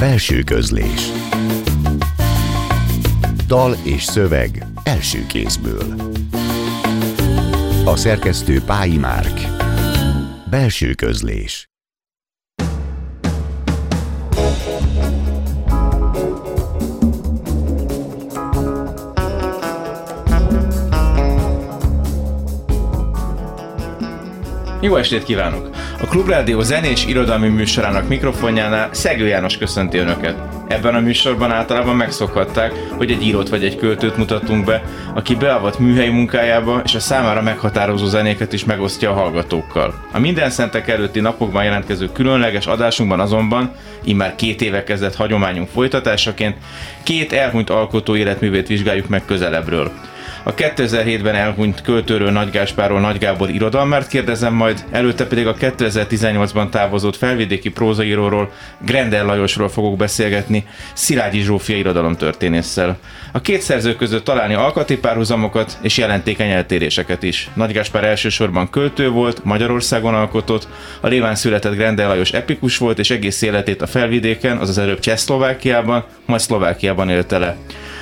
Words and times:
Belső 0.00 0.42
közlés. 0.42 1.10
Dal 3.46 3.76
és 3.82 4.04
szöveg 4.04 4.66
első 4.84 5.26
kézből. 5.26 5.94
A 7.84 7.96
szerkesztő 7.96 8.62
Pályi 8.62 8.96
Márk. 8.96 9.40
Belső 10.50 10.94
közlés. 10.94 11.68
Jó 24.80 24.96
estét 24.96 25.24
kívánok! 25.24 25.79
A 26.02 26.06
Klubrádió 26.06 26.60
zenés 26.60 27.06
irodalmi 27.06 27.48
műsorának 27.48 28.08
mikrofonjánál 28.08 28.88
Szegő 28.92 29.26
János 29.26 29.56
köszönti 29.56 29.98
Önöket. 29.98 30.36
Ebben 30.68 30.94
a 30.94 31.00
műsorban 31.00 31.50
általában 31.50 31.96
megszokhatták, 31.96 32.72
hogy 32.96 33.10
egy 33.10 33.22
írót 33.22 33.48
vagy 33.48 33.64
egy 33.64 33.76
költőt 33.76 34.16
mutatunk 34.16 34.64
be, 34.64 34.82
aki 35.14 35.34
beavat 35.34 35.78
műhelyi 35.78 36.08
munkájába, 36.10 36.80
és 36.84 36.94
a 36.94 37.00
számára 37.00 37.42
meghatározó 37.42 38.06
zenéket 38.06 38.52
is 38.52 38.64
megosztja 38.64 39.10
a 39.10 39.14
hallgatókkal. 39.14 39.94
A 40.12 40.18
minden 40.18 40.50
szentek 40.50 40.88
előtti 40.88 41.20
napokban 41.20 41.64
jelentkező 41.64 42.12
különleges 42.12 42.66
adásunkban 42.66 43.20
azonban, 43.20 43.72
immár 44.04 44.34
két 44.34 44.62
éve 44.62 44.84
kezdett 44.84 45.14
hagyományunk 45.14 45.68
folytatásaként, 45.68 46.56
két 47.02 47.32
elhunyt 47.32 47.70
alkotó 47.70 48.16
életművét 48.16 48.68
vizsgáljuk 48.68 49.08
meg 49.08 49.24
közelebbről. 49.24 49.92
A 50.42 50.54
2007-ben 50.54 51.34
elhunyt 51.34 51.82
költőről 51.82 52.30
Nagy 52.30 52.50
Gáspáról 52.50 53.00
Nagy 53.00 53.18
Gábor 53.18 53.50
irodalmárt 53.50 54.08
kérdezem 54.08 54.54
majd, 54.54 54.84
előtte 54.90 55.26
pedig 55.26 55.46
a 55.46 55.54
2018-ban 55.54 56.68
távozott 56.68 57.16
felvidéki 57.16 57.70
prózaíróról 57.70 58.52
Grendel 58.86 59.24
Lajosról 59.24 59.68
fogok 59.68 59.96
beszélgetni 59.96 60.66
Szilágyi 60.92 61.40
Zsófia 61.40 61.76
irodalomtörténésszel. 61.76 62.98
A 63.32 63.40
két 63.40 63.60
szerző 63.60 63.94
között 63.94 64.24
találni 64.24 64.54
alkati 64.54 64.96
párhuzamokat 64.96 65.78
és 65.82 65.98
jelentékeny 65.98 66.50
eltéréseket 66.50 67.22
is. 67.22 67.50
Nagy 67.54 67.72
Gáspár 67.72 68.04
elsősorban 68.04 68.70
költő 68.70 69.08
volt, 69.08 69.44
Magyarországon 69.44 70.14
alkotott, 70.14 70.68
a 71.00 71.06
Léván 71.06 71.34
született 71.34 71.74
Grendel 71.74 72.08
Lajos 72.08 72.32
epikus 72.32 72.78
volt, 72.78 72.98
és 72.98 73.10
egész 73.10 73.42
életét 73.42 73.82
a 73.82 73.86
felvidéken, 73.86 74.56
azaz 74.56 74.78
előbb 74.78 74.98
Csehszlovákiában, 74.98 76.04
majd 76.26 76.40
Szlovákiában 76.40 77.10
élte 77.10 77.38
le 77.38 77.56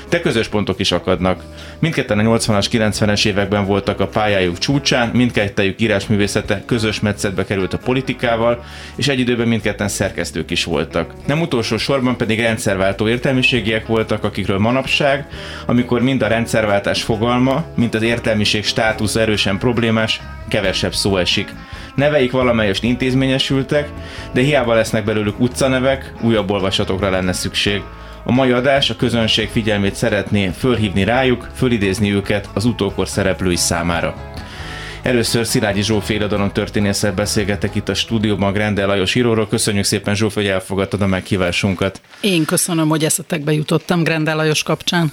de 0.09 0.21
közös 0.21 0.49
pontok 0.49 0.81
is 0.81 0.93
akadnak. 0.93 1.43
Mindketten 1.79 2.19
a 2.19 2.23
80-as, 2.23 2.67
90-es 2.71 3.27
években 3.27 3.65
voltak 3.67 4.01
a 4.01 4.07
pályájuk 4.07 4.59
csúcsán, 4.59 5.09
mindkettejük 5.09 5.81
írásművészete 5.81 6.63
közös 6.67 7.01
metszetbe 7.01 7.45
került 7.45 7.73
a 7.73 7.79
politikával, 7.79 8.65
és 8.97 9.09
egy 9.09 9.19
időben 9.19 9.49
mindketten 9.49 9.89
szerkesztők 9.89 10.51
is 10.51 10.65
voltak. 10.65 11.13
Nem 11.27 11.41
utolsó 11.41 11.77
sorban 11.77 12.17
pedig 12.17 12.41
rendszerváltó 12.41 13.09
értelmiségiek 13.09 13.87
voltak, 13.87 14.25
akikről 14.25 14.59
manapság, 14.59 15.27
amikor 15.67 16.03
mind 16.03 16.23
a 16.23 16.27
rendszerváltás 16.27 17.03
fogalma, 17.03 17.65
mint 17.75 17.95
az 17.95 18.03
értelmiség 18.03 18.65
státusz 18.65 19.17
erősen 19.17 19.59
problémás, 19.59 20.21
kevesebb 20.49 20.95
szó 20.95 21.17
esik. 21.17 21.55
Neveik 21.95 22.33
valamelyest 22.33 22.83
intézményesültek, 22.83 23.89
de 24.33 24.41
hiába 24.41 24.75
lesznek 24.75 25.05
belőlük 25.05 25.41
utcanevek, 25.41 26.13
újabb 26.21 26.51
olvasatokra 26.51 27.11
lenne 27.11 27.33
szükség. 27.33 27.83
A 28.25 28.33
mai 28.33 28.51
adás 28.51 28.91
a 28.91 28.97
közönség 28.97 29.49
figyelmét 29.49 29.95
szeretné 29.95 30.47
fölhívni 30.49 31.05
rájuk, 31.05 31.49
fölidézni 31.55 32.15
őket 32.15 32.49
az 32.55 32.65
utókor 32.65 33.09
szereplői 33.09 33.57
számára. 33.57 34.15
Először 35.09 35.47
Szilágyi 35.47 35.83
Zsófi 35.83 36.15
irodalom 36.15 36.53
történésszel 36.53 37.13
beszélgetek 37.13 37.75
itt 37.75 37.89
a 37.89 37.95
stúdióban 37.95 38.53
Grendel 38.53 38.87
Lajos 38.87 39.15
íróról. 39.15 39.49
Köszönjük 39.49 39.85
szépen 39.85 40.15
Zsófi, 40.15 40.35
hogy 40.35 40.47
elfogadtad 40.47 41.03
a 41.03 41.07
meghívásunkat. 41.07 42.01
Én 42.21 42.45
köszönöm, 42.45 42.89
hogy 42.89 43.05
eszetekbe 43.05 43.53
jutottam 43.53 44.03
Grendel 44.03 44.37
Lajos 44.37 44.63
kapcsán. 44.63 45.13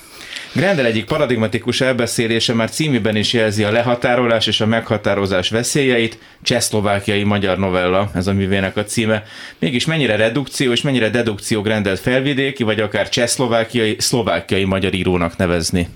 Grendel 0.54 0.86
egyik 0.86 1.06
paradigmatikus 1.06 1.82
elbeszélése 1.82 2.54
már 2.54 2.70
címében 2.70 3.16
is 3.16 3.34
jelzi 3.34 3.64
a 3.64 3.72
lehatárolás 3.72 4.48
és 4.48 4.62
a 4.62 4.66
meghatározás 4.66 5.50
veszélyeit, 5.50 6.18
csehszlovákiai 6.42 7.24
magyar 7.24 7.58
novella, 7.58 8.10
ez 8.14 8.28
a 8.28 8.34
művének 8.34 8.78
a 8.78 8.84
címe. 8.84 9.24
Mégis 9.60 9.86
mennyire 9.86 10.16
redukció 10.16 10.72
és 10.72 10.82
mennyire 10.82 11.10
dedukció 11.10 11.62
Grendel 11.62 11.96
felvidéki, 11.96 12.64
vagy 12.64 12.80
akár 12.80 13.10
csehszlovákiai, 13.10 13.96
szlovákiai 14.00 14.64
magyar 14.64 14.94
írónak 14.94 15.38
nevezni? 15.38 15.88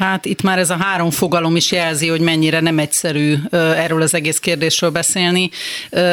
Hát 0.00 0.24
itt 0.24 0.42
már 0.42 0.58
ez 0.58 0.70
a 0.70 0.76
három 0.76 1.10
fogalom 1.10 1.56
is 1.56 1.72
jelzi, 1.72 2.08
hogy 2.08 2.20
mennyire 2.20 2.60
nem 2.60 2.78
egyszerű 2.78 3.36
erről 3.50 4.02
az 4.02 4.14
egész 4.14 4.38
kérdésről 4.38 4.90
beszélni, 4.90 5.50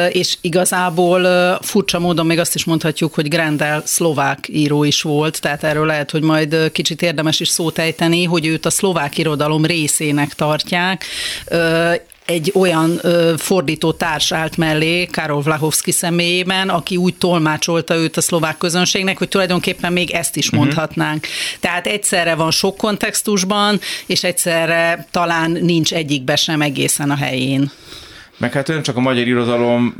és 0.08 0.36
igazából 0.40 1.22
furcsa 1.62 1.98
módon 1.98 2.26
még 2.26 2.38
azt 2.38 2.54
is 2.54 2.64
mondhatjuk, 2.64 3.14
hogy 3.14 3.28
Grendel 3.28 3.82
szlovák 3.84 4.48
író 4.48 4.84
is 4.84 5.02
volt, 5.02 5.40
tehát 5.40 5.64
erről 5.64 5.86
lehet, 5.86 6.10
hogy 6.10 6.22
majd 6.22 6.70
kicsit 6.72 7.02
érdemes 7.02 7.40
is 7.40 7.48
szót 7.48 7.78
ejteni, 7.78 8.24
hogy 8.24 8.46
őt 8.46 8.66
a 8.66 8.70
szlovák 8.70 9.18
irodalom 9.18 9.64
részének 9.64 10.34
tartják 10.34 11.04
egy 12.28 12.52
olyan 12.54 12.98
ö, 13.02 13.34
fordító 13.36 13.92
társ 13.92 14.32
állt 14.32 14.56
mellé, 14.56 15.04
Karol 15.04 15.40
Vlahovski 15.40 15.90
személyében, 15.90 16.68
aki 16.68 16.96
úgy 16.96 17.14
tolmácsolta 17.14 17.94
őt 17.94 18.16
a 18.16 18.20
szlovák 18.20 18.58
közönségnek, 18.58 19.18
hogy 19.18 19.28
tulajdonképpen 19.28 19.92
még 19.92 20.10
ezt 20.10 20.36
is 20.36 20.46
uh-huh. 20.46 20.60
mondhatnánk. 20.60 21.26
Tehát 21.60 21.86
egyszerre 21.86 22.34
van 22.34 22.50
sok 22.50 22.76
kontextusban, 22.76 23.80
és 24.06 24.24
egyszerre 24.24 25.06
talán 25.10 25.50
nincs 25.50 25.92
egyikbe 25.92 26.36
sem 26.36 26.62
egészen 26.62 27.10
a 27.10 27.16
helyén. 27.16 27.70
Meg 28.38 28.52
hát 28.52 28.66
nem 28.66 28.82
csak 28.82 28.96
a 28.96 29.00
magyar 29.00 29.26
irodalom 29.26 29.94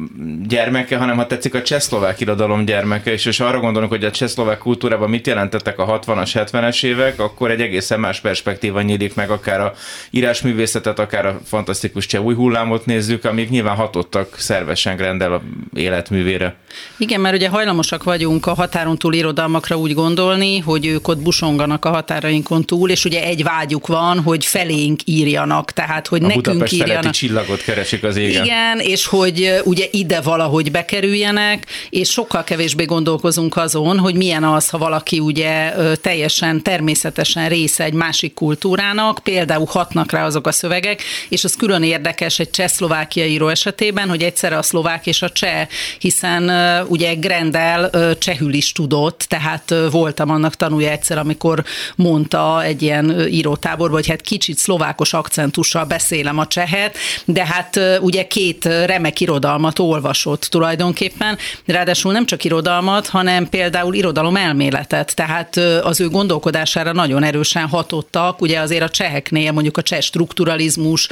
gyermeke, 0.48 0.96
hanem 0.96 1.16
ha 1.16 1.26
tetszik 1.26 1.54
a 1.54 1.62
csehszlovák 1.62 2.20
irodalom 2.20 2.64
gyermeke, 2.64 3.12
és, 3.12 3.24
és 3.24 3.40
arra 3.40 3.60
gondolunk, 3.60 3.90
hogy 3.90 4.04
a 4.04 4.10
csehszlovák 4.10 4.58
kultúrában 4.58 5.10
mit 5.10 5.26
jelentettek 5.26 5.78
a 5.78 6.00
60-as, 6.00 6.46
70-es 6.52 6.84
évek, 6.84 7.20
akkor 7.20 7.50
egy 7.50 7.60
egészen 7.60 8.00
más 8.00 8.20
perspektíva 8.20 8.82
nyílik 8.82 9.14
meg, 9.14 9.30
akár 9.30 9.60
a 9.60 9.74
írásművészetet, 10.10 10.98
akár 10.98 11.26
a 11.26 11.40
fantasztikus 11.44 12.06
cseh 12.06 12.24
új 12.24 12.34
hullámot 12.34 12.86
nézzük, 12.86 13.24
amik 13.24 13.50
nyilván 13.50 13.76
hatottak 13.76 14.34
szervesen 14.38 14.96
Grendel 14.96 15.32
a 15.32 15.42
életművére. 15.74 16.56
Igen, 16.96 17.20
mert 17.20 17.34
ugye 17.34 17.48
hajlamosak 17.48 18.02
vagyunk 18.02 18.46
a 18.46 18.54
határon 18.54 18.98
túl 18.98 19.14
irodalmakra 19.14 19.76
úgy 19.76 19.94
gondolni, 19.94 20.58
hogy 20.58 20.86
ők 20.86 21.08
ott 21.08 21.22
busonganak 21.22 21.84
a 21.84 21.88
határainkon 21.88 22.64
túl, 22.64 22.90
és 22.90 23.04
ugye 23.04 23.22
egy 23.22 23.42
vágyuk 23.42 23.86
van, 23.86 24.20
hogy 24.20 24.44
felénk 24.44 25.00
írjanak, 25.04 25.72
tehát 25.72 26.06
hogy 26.06 26.22
a 26.22 26.26
nekünk 26.26 26.44
Budapest 26.44 26.72
írjanak. 26.72 27.12
csillagot 27.12 27.62
keresik 27.62 28.02
az 28.02 28.16
ég 28.16 28.27
igen. 28.28 28.44
Igen, 28.44 28.78
és 28.78 29.06
hogy 29.06 29.60
ugye 29.64 29.84
ide 29.90 30.20
valahogy 30.20 30.70
bekerüljenek, 30.70 31.66
és 31.90 32.10
sokkal 32.10 32.44
kevésbé 32.44 32.84
gondolkozunk 32.84 33.56
azon, 33.56 33.98
hogy 33.98 34.14
milyen 34.14 34.44
az, 34.44 34.68
ha 34.68 34.78
valaki 34.78 35.18
ugye 35.18 35.72
teljesen 36.00 36.62
természetesen 36.62 37.48
része 37.48 37.84
egy 37.84 37.92
másik 37.92 38.34
kultúrának, 38.34 39.20
például 39.22 39.66
hatnak 39.68 40.12
rá 40.12 40.24
azok 40.24 40.46
a 40.46 40.52
szövegek, 40.52 41.02
és 41.28 41.44
az 41.44 41.54
külön 41.54 41.82
érdekes 41.82 42.38
egy 42.38 42.50
cseh-szlovákia 42.50 43.26
író 43.26 43.48
esetében, 43.48 44.08
hogy 44.08 44.22
egyszerre 44.22 44.58
a 44.58 44.62
szlovák 44.62 45.06
és 45.06 45.22
a 45.22 45.30
cseh, 45.30 45.66
hiszen 45.98 46.50
ugye 46.86 47.14
Grendel 47.14 47.90
csehül 48.18 48.52
is 48.52 48.72
tudott, 48.72 49.24
tehát 49.28 49.74
voltam 49.90 50.30
annak 50.30 50.54
tanulja 50.54 50.90
egyszer, 50.90 51.18
amikor 51.18 51.64
mondta 51.96 52.62
egy 52.64 52.82
ilyen 52.82 53.26
írótáborban, 53.28 53.96
hogy 53.96 54.08
hát 54.08 54.20
kicsit 54.20 54.58
szlovákos 54.58 55.12
akcentussal 55.12 55.84
beszélem 55.84 56.38
a 56.38 56.46
csehet, 56.46 56.96
de 57.24 57.46
hát 57.46 57.80
ugye 58.00 58.17
ugye 58.18 58.26
két 58.26 58.64
remek 58.64 59.20
irodalmat 59.20 59.78
olvasott 59.78 60.40
tulajdonképpen, 60.40 61.38
ráadásul 61.66 62.12
nem 62.12 62.26
csak 62.26 62.44
irodalmat, 62.44 63.06
hanem 63.06 63.48
például 63.48 63.94
irodalom 63.94 64.36
elméletet, 64.36 65.14
tehát 65.14 65.56
az 65.82 66.00
ő 66.00 66.08
gondolkodására 66.08 66.92
nagyon 66.92 67.22
erősen 67.22 67.66
hatottak, 67.66 68.40
ugye 68.40 68.60
azért 68.60 68.82
a 68.82 68.88
cseheknél 68.88 69.52
mondjuk 69.52 69.76
a 69.76 69.82
cseh 69.82 70.00
strukturalizmus, 70.00 71.08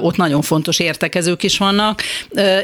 ott 0.00 0.16
nagyon 0.16 0.42
fontos 0.42 0.78
értekezők 0.78 1.42
is 1.42 1.58
vannak, 1.58 2.02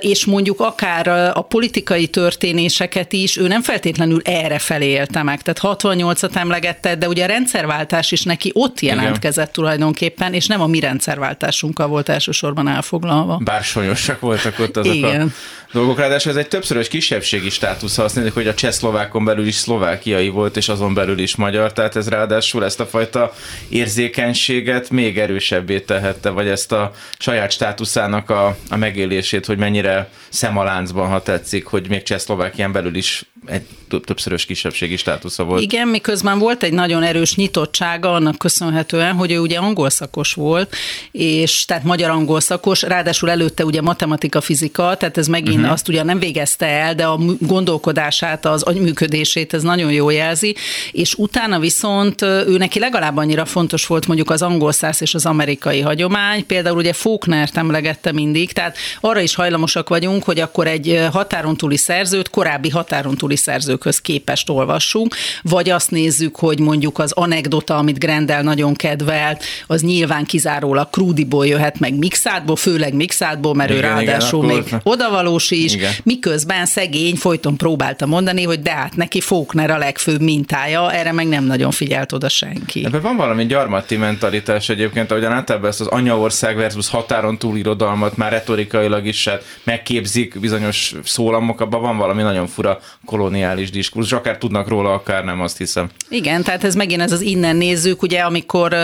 és 0.00 0.24
mondjuk 0.24 0.60
akár 0.60 1.08
a 1.34 1.40
politikai 1.40 2.06
történéseket 2.06 3.12
is, 3.12 3.36
ő 3.36 3.46
nem 3.46 3.62
feltétlenül 3.62 4.20
erre 4.24 4.58
felé 4.58 4.86
élte 4.86 5.22
meg, 5.22 5.42
tehát 5.42 5.78
68-at 5.80 6.36
emlegette, 6.36 6.94
de 6.94 7.08
ugye 7.08 7.24
a 7.24 7.26
rendszerváltás 7.26 8.12
is 8.12 8.22
neki 8.22 8.50
ott 8.54 8.80
jelentkezett 8.80 9.42
Igen. 9.42 9.54
tulajdonképpen, 9.54 10.34
és 10.34 10.46
nem 10.46 10.60
a 10.60 10.66
mi 10.66 10.80
rendszerváltásunkkal 10.80 11.86
volt 11.86 12.08
elsősorban 12.08 12.68
elfoglalva. 12.68 13.40
Bár 13.44 13.62
sonyosak 13.74 14.20
voltak 14.20 14.58
ott 14.58 14.76
azok 14.76 14.94
Igen. 14.94 15.32
a 15.68 15.72
dolgok. 15.72 15.98
Ráadásul 15.98 16.30
ez 16.30 16.36
egy 16.36 16.48
többszörös 16.48 16.88
kisebbségi 16.88 17.50
státusz, 17.50 17.96
ha 17.96 18.02
azt 18.02 18.14
mondjuk, 18.14 18.36
hogy 18.36 18.46
a 18.46 18.54
csehszlovákon 18.54 19.24
belül 19.24 19.46
is 19.46 19.54
szlovákiai 19.54 20.28
volt, 20.28 20.56
és 20.56 20.68
azon 20.68 20.94
belül 20.94 21.18
is 21.18 21.36
magyar, 21.36 21.72
tehát 21.72 21.96
ez 21.96 22.08
ráadásul 22.08 22.64
ezt 22.64 22.80
a 22.80 22.86
fajta 22.86 23.34
érzékenységet 23.68 24.90
még 24.90 25.18
erősebbé 25.18 25.80
tehette, 25.80 26.30
vagy 26.30 26.48
ezt 26.48 26.72
a 26.72 26.92
saját 27.18 27.50
státuszának 27.50 28.30
a, 28.30 28.56
a 28.70 28.76
megélését, 28.76 29.46
hogy 29.46 29.58
mennyire 29.58 30.08
szemaláncban, 30.28 31.08
ha 31.08 31.22
tetszik, 31.22 31.66
hogy 31.66 31.88
még 31.88 32.02
Csehszlovákián 32.02 32.72
belül 32.72 32.94
is 32.94 33.24
egy 33.46 33.62
többszörös 34.04 34.44
kisebbségi 34.44 34.96
státusza 34.96 35.44
volt. 35.44 35.62
Igen, 35.62 35.88
miközben 35.88 36.38
volt 36.38 36.62
egy 36.62 36.72
nagyon 36.72 37.02
erős 37.02 37.34
nyitottsága 37.34 38.12
annak 38.12 38.38
köszönhetően, 38.38 39.14
hogy 39.14 39.32
ő 39.32 39.38
ugye 39.38 39.58
angol 39.58 39.90
szakos 39.90 40.32
volt, 40.32 40.74
és 41.10 41.64
tehát 41.64 41.84
magyar 41.84 42.10
angol 42.10 42.40
szakos, 42.40 42.82
ráadásul 42.82 43.30
előtte 43.30 43.63
ugye 43.64 43.80
matematika, 43.80 44.40
fizika, 44.40 44.96
tehát 44.96 45.16
ez 45.18 45.26
megint 45.26 45.56
uh-huh. 45.56 45.72
azt 45.72 45.88
ugyan 45.88 46.04
nem 46.04 46.18
végezte 46.18 46.66
el, 46.66 46.94
de 46.94 47.04
a 47.04 47.20
gondolkodását, 47.38 48.46
az 48.46 48.62
agyműködését 48.62 49.54
ez 49.54 49.62
nagyon 49.62 49.92
jól 49.92 50.12
jelzi, 50.12 50.54
és 50.92 51.14
utána 51.14 51.58
viszont 51.58 52.22
ő 52.22 52.56
neki 52.56 52.78
legalább 52.78 53.16
annyira 53.16 53.44
fontos 53.44 53.86
volt 53.86 54.06
mondjuk 54.06 54.30
az 54.30 54.42
angol 54.42 54.72
száz 54.72 55.02
és 55.02 55.14
az 55.14 55.26
amerikai 55.26 55.80
hagyomány, 55.80 56.46
például 56.46 56.76
ugye 56.76 56.92
Faulkner-t 56.92 57.56
emlegette 57.56 58.12
mindig, 58.12 58.52
tehát 58.52 58.76
arra 59.00 59.20
is 59.20 59.34
hajlamosak 59.34 59.88
vagyunk, 59.88 60.24
hogy 60.24 60.40
akkor 60.40 60.66
egy 60.66 61.06
határon 61.12 61.56
túli 61.56 61.76
szerzőt 61.76 62.30
korábbi 62.30 62.68
határon 62.68 63.16
túli 63.16 63.36
szerzőkhöz 63.36 64.00
képest 64.00 64.50
olvassunk, 64.50 65.16
vagy 65.42 65.70
azt 65.70 65.90
nézzük, 65.90 66.36
hogy 66.36 66.58
mondjuk 66.58 66.98
az 66.98 67.12
anekdota, 67.12 67.76
amit 67.76 67.98
Grendel 67.98 68.42
nagyon 68.42 68.74
kedvelt, 68.74 69.44
az 69.66 69.82
nyilván 69.82 70.24
kizárólag 70.24 70.90
krúdiból 70.90 71.46
jöhet 71.46 71.78
meg 71.78 71.94
mixátból, 71.94 72.56
főleg 72.56 72.94
mixátból, 72.94 73.53
mert 73.54 73.70
igen, 73.70 73.82
ő 73.82 73.86
ráadásul 73.86 74.44
igen, 74.44 74.56
még 74.56 74.80
odavalós 74.82 75.50
is, 75.50 75.74
igen. 75.74 75.92
miközben 76.02 76.66
szegény 76.66 77.16
folyton 77.16 77.56
próbálta 77.56 78.06
mondani, 78.06 78.42
hogy 78.42 78.62
de 78.62 78.72
hát 78.72 78.96
neki 78.96 79.20
Faulkner 79.20 79.70
a 79.70 79.78
legfőbb 79.78 80.20
mintája, 80.20 80.92
erre 80.92 81.12
meg 81.12 81.28
nem 81.28 81.44
nagyon 81.44 81.70
figyelt 81.70 82.12
oda 82.12 82.28
senki. 82.28 82.84
Ebben 82.84 83.02
van 83.02 83.16
valami 83.16 83.46
gyarmati 83.46 83.96
mentalitás 83.96 84.68
egyébként, 84.68 85.10
ahogyan 85.10 85.32
általában 85.32 85.68
ezt 85.68 85.80
az 85.80 85.86
anyaország 85.86 86.56
versus 86.56 86.88
határon 86.88 87.38
túl 87.38 87.56
irodalmat 87.56 88.16
már 88.16 88.32
retorikailag 88.32 89.06
is 89.06 89.28
hát 89.28 89.44
megképzik 89.62 90.40
bizonyos 90.40 90.94
szólamok, 91.04 91.60
abban 91.60 91.80
van 91.80 91.96
valami 91.96 92.22
nagyon 92.22 92.46
fura 92.46 92.78
koloniális 93.04 93.70
diskurzus, 93.70 94.12
akár 94.12 94.38
tudnak 94.38 94.68
róla, 94.68 94.92
akár 94.92 95.24
nem, 95.24 95.40
azt 95.40 95.58
hiszem. 95.58 95.88
Igen, 96.08 96.42
tehát 96.42 96.64
ez 96.64 96.74
megint 96.74 97.00
ez 97.00 97.12
az 97.12 97.20
innen 97.20 97.56
nézzük, 97.56 98.02
ugye, 98.02 98.20
amikor 98.20 98.76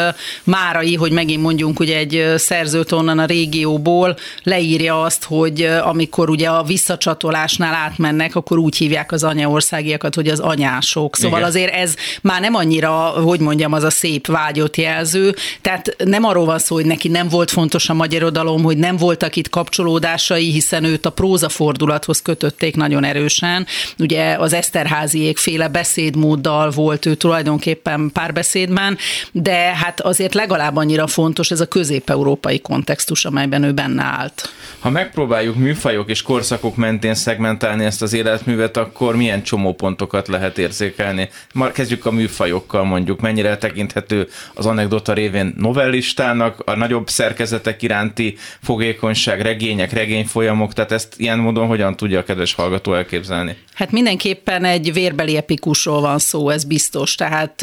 Márai, 0.45 0.95
hogy 0.95 1.13
megint 1.13 1.43
mondjunk 1.43 1.81
ugye 1.81 1.97
egy 1.97 2.33
szerzőt 2.37 2.93
onnan 2.93 3.19
a 3.19 3.25
régióból, 3.25 4.17
leírja 4.61 5.03
azt, 5.03 5.25
hogy 5.25 5.63
amikor 5.83 6.31
ugye 6.31 6.49
a 6.49 6.63
visszacsatolásnál 6.63 7.75
átmennek, 7.75 8.35
akkor 8.35 8.59
úgy 8.59 8.77
hívják 8.77 9.13
az 9.13 9.25
anyaországiakat, 9.25 10.15
hogy 10.15 10.29
az 10.29 10.41
anyások. 10.41 11.17
Szóval 11.17 11.39
Igen. 11.39 11.51
azért 11.51 11.75
ez 11.75 11.95
már 12.23 12.41
nem 12.41 12.55
annyira, 12.55 12.93
hogy 12.99 13.41
mondjam, 13.41 13.73
az 13.73 13.83
a 13.83 13.91
szép 13.91 14.27
vágyott 14.27 14.77
jelző, 14.77 15.35
tehát 15.61 15.97
nem 16.05 16.25
arról 16.25 16.45
van 16.45 16.59
szó, 16.59 16.75
hogy 16.75 16.85
neki 16.85 17.09
nem 17.09 17.29
volt 17.29 17.51
fontos 17.51 17.89
a 17.89 17.95
magyar 17.95 18.19
irodalom, 18.21 18.63
hogy 18.63 18.77
nem 18.77 18.97
voltak 18.97 19.37
itt 19.37 19.49
kapcsolódásai, 19.49 20.51
hiszen 20.51 20.85
őt 20.85 21.07
a 21.07 21.11
próza 21.11 21.49
fordulathoz 21.49 22.23
kötötték 22.23 22.77
nagyon 22.77 23.05
erősen. 23.05 23.67
Ugye 23.99 24.37
az 24.39 24.53
Eszterháziék 24.53 25.39
féle 25.39 25.69
beszédmóddal 25.69 26.71
volt 26.71 27.07
ő 27.07 27.15
tulajdonképpen 27.15 28.11
párbeszédben, 28.13 28.99
de 29.33 29.55
hát 29.55 30.01
azért 30.01 30.35
legalább 30.35 30.77
annyira 30.77 31.07
fontos 31.07 31.51
ez 31.51 31.61
a 31.61 31.67
közép-európai 31.67 32.61
kontextus, 32.61 33.25
amelyben 33.25 33.63
ő 33.63 33.73
benne 33.73 34.03
állt. 34.03 34.40
Ha 34.79 34.91
megpróbáljuk 34.91 35.57
műfajok 35.57 36.11
és 36.11 36.23
korszakok 36.23 36.77
mentén 36.77 37.15
szegmentálni 37.15 37.85
ezt 37.85 38.03
az 38.03 38.13
életművet, 38.13 38.77
akkor 38.77 39.17
milyen 39.17 39.43
csomópontokat 39.43 40.29
lehet 40.29 40.59
érzékelni? 40.59 41.29
Már 41.55 41.73
kezdjük 41.73 42.07
a 42.07 42.11
műfajokkal 42.11 42.85
mondjuk, 42.85 43.21
mennyire 43.21 43.57
tekinthető 43.57 44.29
az 44.55 44.67
anekdota 44.67 45.13
révén 45.13 45.55
novellistának, 45.59 46.63
a 46.65 46.77
nagyobb 46.77 47.09
szerkezetek 47.09 47.83
iránti 47.83 48.37
fogékonyság, 48.63 49.41
regények, 49.41 49.93
regényfolyamok, 49.93 50.73
tehát 50.73 50.93
ezt 50.93 51.15
ilyen 51.17 51.39
módon 51.39 51.67
hogyan 51.67 51.97
tudja 51.97 52.19
a 52.19 52.25
kedves 52.25 52.55
hallgató 52.55 52.95
elképzelni? 52.95 53.57
Hát 53.75 53.91
mindenképpen 53.91 54.65
egy 54.65 54.93
vérbeli 54.93 55.37
epikusról 55.37 56.01
van 56.01 56.19
szó, 56.19 56.49
ez 56.49 56.65
biztos. 56.65 57.15
Tehát 57.15 57.61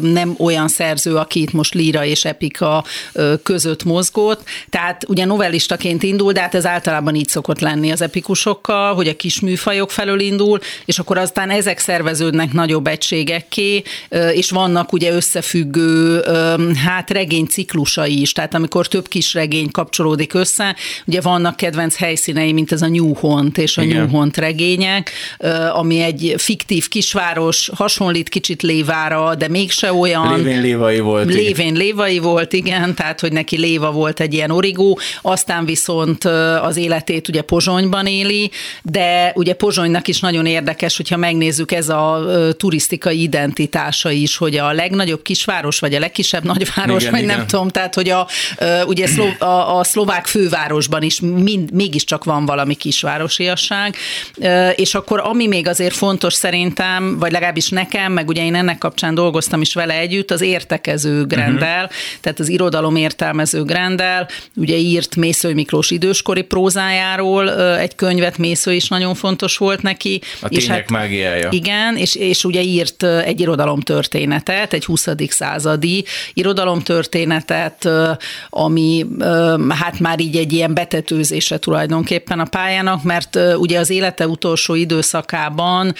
nem 0.00 0.34
olyan 0.38 0.68
szerző, 0.68 1.16
aki 1.16 1.40
itt 1.40 1.52
most 1.52 1.74
líra 1.74 2.04
és 2.04 2.24
epika 2.24 2.84
között 3.42 3.84
mozgott. 3.84 4.44
Tehát 4.70 5.04
ugye 5.08 5.24
novellistaként 5.24 6.02
indul, 6.06 6.32
de 6.32 6.40
hát 6.40 6.54
ez 6.54 6.66
általában 6.66 7.14
így 7.14 7.28
szokott 7.28 7.60
lenni 7.60 7.90
az 7.90 8.02
epikusokkal, 8.02 8.94
hogy 8.94 9.08
a 9.08 9.16
kis 9.16 9.40
műfajok 9.40 9.90
felől 9.90 10.20
indul, 10.20 10.58
és 10.84 10.98
akkor 10.98 11.18
aztán 11.18 11.50
ezek 11.50 11.78
szerveződnek 11.78 12.52
nagyobb 12.52 12.86
egységekké, 12.86 13.82
és 14.32 14.50
vannak 14.50 14.92
ugye 14.92 15.12
összefüggő, 15.12 16.22
hát 16.84 17.10
regény 17.10 17.46
ciklusai 17.46 18.20
is. 18.20 18.32
Tehát 18.32 18.54
amikor 18.54 18.86
több 18.86 19.08
kis 19.08 19.34
regény 19.34 19.70
kapcsolódik 19.70 20.34
össze, 20.34 20.76
ugye 21.06 21.20
vannak 21.20 21.56
kedvenc 21.56 21.96
helyszínei, 21.96 22.52
mint 22.52 22.72
ez 22.72 22.82
a 22.82 22.88
New 22.88 23.14
Hont 23.14 23.58
és 23.58 23.76
a 23.76 23.82
Igen. 23.82 23.96
New 23.96 24.08
Hont 24.08 24.36
regények, 24.36 25.10
ami 25.72 26.00
egy 26.00 26.34
fiktív 26.36 26.88
kisváros, 26.88 27.70
hasonlít 27.74 28.28
kicsit 28.28 28.62
Lévára, 28.62 29.34
de 29.34 29.48
mégse 29.48 29.92
olyan. 29.92 30.36
Lévén 30.36 30.60
Lévai 30.60 30.98
volt. 30.98 31.26
Lévén. 31.34 31.74
Lévai 31.74 32.18
volt, 32.18 32.52
igen, 32.52 32.94
tehát 32.94 33.20
hogy 33.20 33.32
neki 33.32 33.58
Léva 33.58 33.90
volt 33.90 34.20
egy 34.20 34.34
ilyen 34.34 34.50
origó, 34.50 34.98
aztán 35.22 35.64
viszont 35.64 35.94
az 36.62 36.76
életét 36.76 37.28
ugye 37.28 37.42
Pozsonyban 37.42 38.06
éli, 38.06 38.50
de 38.82 39.32
ugye 39.34 39.54
Pozsonynak 39.54 40.08
is 40.08 40.20
nagyon 40.20 40.46
érdekes, 40.46 40.96
hogyha 40.96 41.16
megnézzük 41.16 41.72
ez 41.72 41.88
a 41.88 42.24
turisztikai 42.56 43.22
identitása 43.22 44.10
is, 44.10 44.36
hogy 44.36 44.56
a 44.56 44.72
legnagyobb 44.72 45.22
kisváros, 45.22 45.78
vagy 45.78 45.94
a 45.94 45.98
legkisebb 45.98 46.44
nagyváros, 46.44 47.00
igen, 47.00 47.12
vagy 47.12 47.22
igen. 47.22 47.36
nem 47.36 47.46
tudom, 47.46 47.68
tehát 47.68 47.94
hogy 47.94 48.08
a, 48.08 48.26
ugye 48.86 49.06
a, 49.38 49.78
a 49.78 49.84
szlovák 49.84 50.26
fővárosban 50.26 51.02
is 51.02 51.20
mind, 51.20 51.72
mégiscsak 51.72 52.24
van 52.24 52.46
valami 52.46 52.74
kisvárosiasság, 52.74 53.96
és 54.74 54.94
akkor 54.94 55.20
ami 55.20 55.46
még 55.46 55.68
azért 55.68 55.94
fontos 55.94 56.34
szerintem, 56.34 57.18
vagy 57.18 57.32
legalábbis 57.32 57.68
nekem, 57.68 58.12
meg 58.12 58.28
ugye 58.28 58.44
én 58.44 58.54
ennek 58.54 58.78
kapcsán 58.78 59.14
dolgoztam 59.14 59.60
is 59.60 59.74
vele 59.74 59.94
együtt, 59.98 60.30
az 60.30 60.40
értekező 60.40 61.24
Grendel, 61.24 61.84
uh-huh. 61.84 61.98
tehát 62.20 62.38
az 62.38 62.48
irodalom 62.48 62.96
értelmező 62.96 63.62
Grendel, 63.62 64.28
ugye 64.54 64.76
írt 64.76 65.16
Mészői 65.16 65.54
Miklós 65.54 65.85
időskori 65.90 66.42
prózájáról 66.42 67.60
egy 67.78 67.94
könyvet, 67.94 68.38
Mésző 68.38 68.72
is 68.72 68.88
nagyon 68.88 69.14
fontos 69.14 69.56
volt 69.56 69.82
neki. 69.82 70.20
A 70.40 70.46
és 70.48 70.66
hát, 70.66 70.90
mágiája. 70.90 71.48
Igen, 71.50 71.96
és, 71.96 72.14
és 72.14 72.44
ugye 72.44 72.62
írt 72.62 73.02
egy 73.02 73.40
irodalomtörténetet, 73.40 74.72
egy 74.72 74.84
20. 74.84 75.08
századi 75.28 76.04
irodalomtörténetet, 76.34 77.88
ami 78.50 79.06
hát 79.68 79.98
már 80.00 80.20
így 80.20 80.36
egy 80.36 80.52
ilyen 80.52 80.74
betetőzése 80.74 81.58
tulajdonképpen 81.58 82.40
a 82.40 82.44
pályának, 82.44 83.02
mert 83.02 83.38
ugye 83.56 83.78
az 83.78 83.90
élete 83.90 84.28
utolsó 84.28 84.74
időszakában 84.74 85.94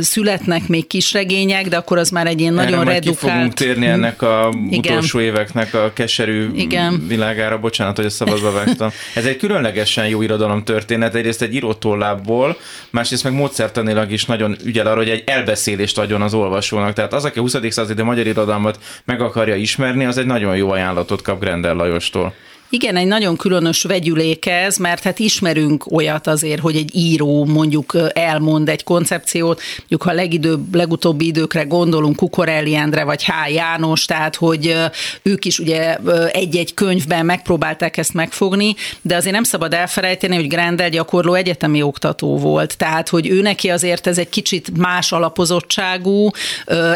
születnek 0.00 0.68
még 0.68 0.86
kisregények, 0.86 1.68
de 1.68 1.76
akkor 1.76 1.98
az 1.98 2.10
már 2.10 2.26
egy 2.26 2.40
ilyen 2.40 2.58
Erre 2.58 2.70
nagyon 2.70 2.84
redukált... 2.84 3.18
Ki 3.18 3.26
fogunk 3.26 3.54
térni 3.54 3.86
ennek 3.86 4.22
a 4.22 4.54
Igen. 4.70 4.92
utolsó 4.92 5.20
éveknek 5.20 5.74
a 5.74 5.92
keserű 5.94 6.50
Igen. 6.54 7.04
világára, 7.06 7.58
bocsánat, 7.58 7.96
hogy 7.96 8.04
a 8.04 8.10
szabadba 8.10 8.52
vágtam. 8.52 8.90
Ez 9.14 9.26
egy 9.26 9.36
különlegesen 9.36 10.08
jó 10.08 10.22
irodalom 10.22 10.64
történet, 10.64 11.14
egyrészt 11.14 11.42
egy 11.42 11.54
írótollából, 11.54 12.56
másrészt 12.90 13.24
meg 13.24 13.32
módszertanilag 13.32 14.10
is 14.10 14.24
nagyon 14.24 14.56
ügyel 14.64 14.86
arra, 14.86 14.96
hogy 14.96 15.08
egy 15.08 15.22
elbeszélést 15.26 15.98
adjon 15.98 16.22
az 16.22 16.34
olvasónak. 16.34 16.92
Tehát 16.92 17.12
az, 17.12 17.24
aki 17.24 17.38
a 17.38 17.42
20. 17.42 17.56
századi 17.68 18.02
magyar 18.02 18.26
irodalmat 18.26 18.78
meg 19.04 19.20
akarja 19.20 19.54
ismerni, 19.54 20.04
az 20.04 20.18
egy 20.18 20.26
nagyon 20.26 20.56
jó 20.56 20.70
ajánlatot 20.70 21.22
kap 21.22 21.40
Grendel 21.40 21.74
Lajostól. 21.74 22.34
Igen, 22.72 22.96
egy 22.96 23.06
nagyon 23.06 23.36
különös 23.36 23.82
vegyülék 23.82 24.46
ez, 24.46 24.76
mert 24.76 25.02
hát 25.02 25.18
ismerünk 25.18 25.92
olyat 25.92 26.26
azért, 26.26 26.60
hogy 26.60 26.76
egy 26.76 26.96
író 26.96 27.44
mondjuk 27.44 27.96
elmond 28.12 28.68
egy 28.68 28.84
koncepciót, 28.84 29.60
mondjuk 29.78 30.02
ha 30.02 30.12
legidőbb, 30.12 30.74
legutóbbi 30.74 31.26
időkre 31.26 31.62
gondolunk 31.62 32.16
Kukorelli 32.16 32.74
Endre 32.74 33.04
vagy 33.04 33.24
H. 33.24 33.52
János, 33.52 34.04
tehát 34.04 34.36
hogy 34.36 34.76
ők 35.22 35.44
is 35.44 35.58
ugye 35.58 35.96
egy-egy 36.32 36.74
könyvben 36.74 37.24
megpróbálták 37.24 37.96
ezt 37.96 38.14
megfogni, 38.14 38.74
de 39.02 39.16
azért 39.16 39.34
nem 39.34 39.42
szabad 39.42 39.74
elfelejteni, 39.74 40.34
hogy 40.34 40.48
Grendel 40.48 40.90
gyakorló 40.90 41.34
egyetemi 41.34 41.82
oktató 41.82 42.38
volt, 42.38 42.76
tehát 42.76 43.08
hogy 43.08 43.28
ő 43.28 43.40
neki 43.40 43.70
azért 43.70 44.06
ez 44.06 44.18
egy 44.18 44.28
kicsit 44.28 44.76
más 44.76 45.12
alapozottságú, 45.12 46.30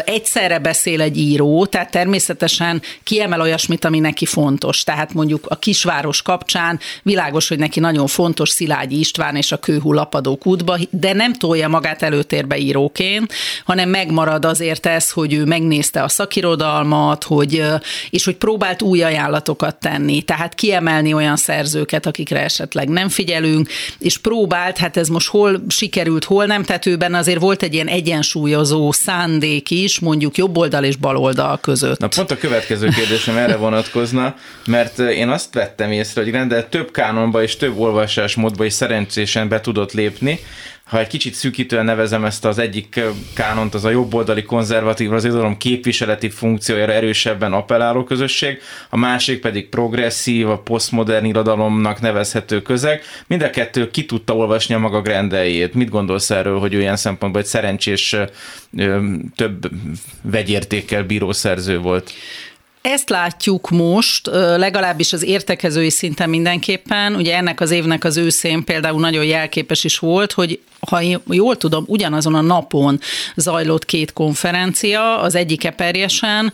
egyszerre 0.05 0.59
beszél 0.59 1.01
egy 1.01 1.17
író, 1.17 1.65
tehát 1.65 1.91
természetesen 1.91 2.81
kiemel 3.03 3.41
olyasmit, 3.41 3.85
ami 3.85 3.99
neki 3.99 4.25
fontos, 4.25 4.83
tehát 4.83 5.13
mondjuk 5.13 5.45
a 5.47 5.63
kisváros 5.65 6.21
kapcsán 6.21 6.79
világos, 7.03 7.47
hogy 7.47 7.59
neki 7.59 7.79
nagyon 7.79 8.07
fontos 8.07 8.49
Szilágyi 8.49 8.99
István 8.99 9.35
és 9.35 9.51
a 9.51 9.57
kőhullapadók 9.57 10.45
útba, 10.45 10.77
de 10.89 11.13
nem 11.13 11.33
tolja 11.33 11.67
magát 11.67 12.01
előtérbe 12.01 12.57
íróként, 12.57 13.33
hanem 13.65 13.89
megmarad 13.89 14.45
azért 14.45 14.85
ez, 14.85 15.11
hogy 15.11 15.33
ő 15.33 15.45
megnézte 15.45 16.03
a 16.03 16.07
szakirodalmat, 16.07 17.23
hogy, 17.23 17.63
és 18.09 18.25
hogy 18.25 18.35
próbált 18.35 18.81
új 18.81 19.03
ajánlatokat 19.03 19.75
tenni, 19.75 20.21
tehát 20.21 20.55
kiemelni 20.55 21.13
olyan 21.13 21.35
szerzőket, 21.35 22.05
akikre 22.05 22.43
esetleg 22.43 22.89
nem 22.89 23.09
figyelünk, 23.09 23.69
és 23.99 24.17
próbált, 24.17 24.77
hát 24.77 24.97
ez 24.97 25.07
most 25.07 25.27
hol 25.27 25.63
sikerült, 25.67 26.23
hol 26.23 26.45
nem, 26.45 26.63
tehát 26.63 26.85
őben 26.85 27.13
azért 27.13 27.39
volt 27.39 27.63
egy 27.63 27.73
ilyen 27.73 27.87
egyensúlyozó 27.87 28.91
szándék 28.91 29.71
is, 29.71 29.99
mondjuk 29.99 30.37
jobb 30.37 30.57
oldal 30.57 30.83
és 30.83 30.95
bal 30.95 31.17
oldal 31.17 31.57
között. 31.57 31.99
Na 31.99 32.07
pont 32.07 32.31
a 32.31 32.37
következő 32.37 32.87
kérdésem 32.87 33.37
erre 33.37 33.55
vonatkozna, 33.55 34.35
mert 34.65 34.99
én 34.99 35.29
azt 35.29 35.54
vettem 35.55 35.91
észre, 35.91 36.21
hogy 36.21 36.31
Grendel 36.31 36.69
több 36.69 36.91
kánonba 36.91 37.43
és 37.43 37.55
több 37.55 37.77
olvasásmódba 37.77 38.65
is 38.65 38.73
szerencsésen 38.73 39.47
be 39.47 39.61
tudott 39.61 39.91
lépni, 39.91 40.39
ha 40.85 40.99
egy 40.99 41.07
kicsit 41.07 41.33
szűkítően 41.33 41.85
nevezem 41.85 42.25
ezt 42.25 42.45
az 42.45 42.57
egyik 42.57 42.99
kánont, 43.33 43.73
az 43.73 43.85
a 43.85 43.89
jobboldali 43.89 44.43
konzervatív, 44.43 45.13
az 45.13 45.25
irodalom 45.25 45.57
képviseleti 45.57 46.29
funkciójára 46.29 46.91
erősebben 46.91 47.53
appelláló 47.53 48.03
közösség, 48.03 48.59
a 48.89 48.97
másik 48.97 49.39
pedig 49.39 49.69
progresszív, 49.69 50.49
a 50.49 50.59
posztmodern 50.59 51.25
irodalomnak 51.25 52.01
nevezhető 52.01 52.61
közeg. 52.61 53.01
Mind 53.27 53.41
a 53.41 53.49
kettő 53.49 53.91
ki 53.91 54.05
tudta 54.05 54.35
olvasni 54.35 54.75
a 54.75 54.79
maga 54.79 55.01
grendeljét. 55.01 55.73
Mit 55.73 55.89
gondolsz 55.89 56.29
erről, 56.29 56.59
hogy 56.59 56.75
olyan 56.75 56.95
szempontból 56.95 57.41
egy 57.41 57.47
szerencsés 57.47 58.15
több 59.35 59.69
vegyértékkel 60.21 61.03
bíró 61.03 61.31
szerző 61.31 61.79
volt? 61.79 62.11
Ezt 62.87 63.09
látjuk 63.09 63.69
most, 63.69 64.27
legalábbis 64.57 65.13
az 65.13 65.23
értekezői 65.23 65.89
szinten 65.89 66.29
mindenképpen. 66.29 67.15
Ugye 67.15 67.35
ennek 67.35 67.61
az 67.61 67.71
évnek 67.71 68.03
az 68.03 68.17
őszén 68.17 68.63
például 68.63 68.99
nagyon 68.99 69.25
jelképes 69.25 69.83
is 69.83 69.99
volt, 69.99 70.31
hogy 70.31 70.59
ha 70.89 71.01
én 71.01 71.19
jól 71.29 71.57
tudom, 71.57 71.83
ugyanazon 71.87 72.35
a 72.35 72.41
napon 72.41 72.99
zajlott 73.35 73.85
két 73.85 74.13
konferencia, 74.13 75.19
az 75.19 75.35
egyik 75.35 75.63
eperjesen, 75.63 76.53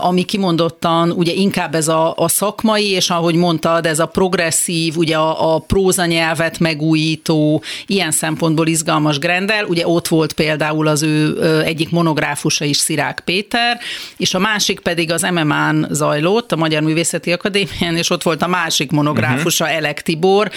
ami 0.00 0.22
kimondottan 0.22 1.10
ugye 1.10 1.32
inkább 1.32 1.74
ez 1.74 1.88
a, 1.88 2.14
a 2.16 2.28
szakmai, 2.28 2.90
és 2.90 3.10
ahogy 3.10 3.34
mondtad, 3.34 3.86
ez 3.86 3.98
a 3.98 4.06
progresszív, 4.06 4.96
ugye 4.96 5.16
a, 5.16 5.54
a 5.54 5.58
prózanyelvet 5.58 6.58
megújító, 6.58 7.62
ilyen 7.86 8.10
szempontból 8.10 8.66
izgalmas 8.66 9.18
Grendel, 9.18 9.64
ugye 9.64 9.86
ott 9.86 10.08
volt 10.08 10.32
például 10.32 10.86
az 10.86 11.02
ő 11.02 11.40
egyik 11.64 11.90
monográfusa 11.90 12.64
is, 12.64 12.76
Szirák 12.76 13.22
Péter, 13.24 13.78
és 14.16 14.34
a 14.34 14.38
másik 14.38 14.80
pedig 14.80 15.12
az 15.12 15.24
MMA-n 15.56 15.86
zajlott, 15.90 16.52
a 16.52 16.56
Magyar 16.56 16.82
Művészeti 16.82 17.32
Akadémián, 17.32 17.96
és 17.96 18.10
ott 18.10 18.22
volt 18.22 18.42
a 18.42 18.46
másik 18.46 18.90
monográfusa, 18.90 19.64
uh-huh. 19.64 19.78
Elek 19.78 20.02
Tibor. 20.02 20.50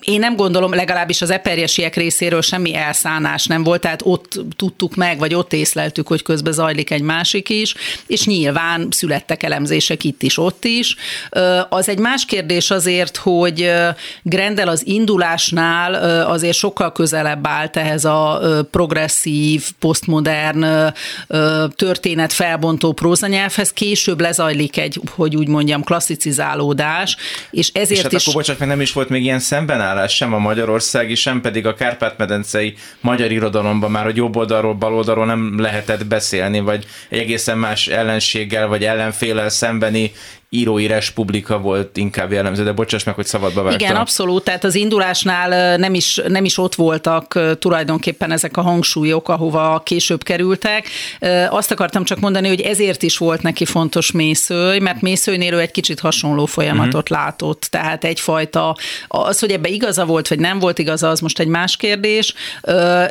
Én 0.00 0.18
nem 0.18 0.36
gondolom, 0.36 0.74
legalábbis 0.74 1.22
az 1.22 1.30
eperjesiek 1.30 1.94
részéről 1.94 2.14
részéről 2.26 2.42
semmi 2.42 2.74
elszánás 2.74 3.46
nem 3.46 3.62
volt, 3.62 3.80
tehát 3.80 4.00
ott 4.04 4.40
tudtuk 4.56 4.94
meg, 4.94 5.18
vagy 5.18 5.34
ott 5.34 5.52
észleltük, 5.52 6.06
hogy 6.06 6.22
közben 6.22 6.52
zajlik 6.52 6.90
egy 6.90 7.02
másik 7.02 7.48
is, 7.48 7.74
és 8.06 8.26
nyilván 8.26 8.88
születtek 8.90 9.42
elemzések 9.42 10.04
itt 10.04 10.22
is, 10.22 10.38
ott 10.38 10.64
is. 10.64 10.96
Az 11.68 11.88
egy 11.88 11.98
más 11.98 12.24
kérdés 12.24 12.70
azért, 12.70 13.16
hogy 13.16 13.72
Grendel 14.22 14.68
az 14.68 14.86
indulásnál 14.86 15.94
azért 16.24 16.56
sokkal 16.56 16.92
közelebb 16.92 17.46
állt 17.46 17.76
ehhez 17.76 18.04
a 18.04 18.40
progresszív, 18.70 19.64
posztmodern 19.78 20.92
történet 21.76 22.32
felbontó 22.32 22.92
prózanyelvhez, 22.92 23.72
később 23.72 24.20
lezajlik 24.26 24.76
egy, 24.76 25.00
hogy 25.10 25.36
úgy 25.36 25.48
mondjam, 25.48 25.82
klasszicizálódás, 25.82 27.16
és 27.50 27.70
ezért 27.72 27.90
és 27.90 28.02
hát 28.02 28.12
is... 28.12 28.22
akkor 28.22 28.34
bocsánat, 28.34 28.60
meg 28.60 28.68
nem 28.68 28.80
is 28.80 28.92
volt 28.92 29.08
még 29.08 29.22
ilyen 29.22 29.38
szembenállás 29.38 30.14
sem 30.14 30.34
a 30.34 30.38
magyarországi, 30.38 31.14
sem 31.14 31.40
pedig 31.40 31.66
a 31.66 31.74
Kárpát 31.74 32.06
Kárpát-medencei 32.06 32.74
magyar 33.00 33.32
irodalomban 33.32 33.90
már, 33.90 34.04
hogy 34.04 34.16
jobb 34.16 34.36
oldalról, 34.36 34.74
bal 34.74 34.94
oldalról 34.94 35.26
nem 35.26 35.60
lehetett 35.60 36.06
beszélni, 36.06 36.60
vagy 36.60 36.86
egészen 37.08 37.58
más 37.58 37.86
ellenséggel, 37.86 38.66
vagy 38.66 38.84
ellenfélel 38.84 39.48
szembeni 39.48 40.12
írói 40.48 40.86
republika 40.86 41.58
volt 41.58 41.96
inkább 41.96 42.32
jellemző, 42.32 42.64
de 42.64 42.72
bocsáss 42.72 43.04
meg, 43.04 43.14
hogy 43.14 43.26
szabadba 43.26 43.62
vágtam. 43.62 43.88
Igen, 43.88 44.00
abszolút, 44.00 44.44
tehát 44.44 44.64
az 44.64 44.74
indulásnál 44.74 45.76
nem 45.76 45.94
is, 45.94 46.20
nem 46.28 46.44
is 46.44 46.58
ott 46.58 46.74
voltak 46.74 47.40
tulajdonképpen 47.58 48.32
ezek 48.32 48.56
a 48.56 48.60
hangsúlyok, 48.60 49.28
ahova 49.28 49.82
később 49.84 50.22
kerültek. 50.22 50.88
Azt 51.48 51.70
akartam 51.70 52.04
csak 52.04 52.20
mondani, 52.20 52.48
hogy 52.48 52.60
ezért 52.60 53.02
is 53.02 53.18
volt 53.18 53.42
neki 53.42 53.64
fontos 53.64 54.12
Mészőj, 54.12 54.78
mert 54.78 55.00
Mészőjnél 55.00 55.52
ő 55.52 55.60
egy 55.60 55.70
kicsit 55.70 56.00
hasonló 56.00 56.46
folyamatot 56.46 57.10
uh-huh. 57.10 57.24
látott, 57.24 57.62
tehát 57.70 58.04
egyfajta, 58.04 58.76
az, 59.08 59.38
hogy 59.38 59.50
ebbe 59.50 59.68
igaza 59.68 60.04
volt, 60.04 60.28
vagy 60.28 60.38
nem 60.38 60.58
volt 60.58 60.78
igaza, 60.78 61.08
az 61.08 61.20
most 61.20 61.38
egy 61.38 61.46
más 61.46 61.76
kérdés, 61.76 62.34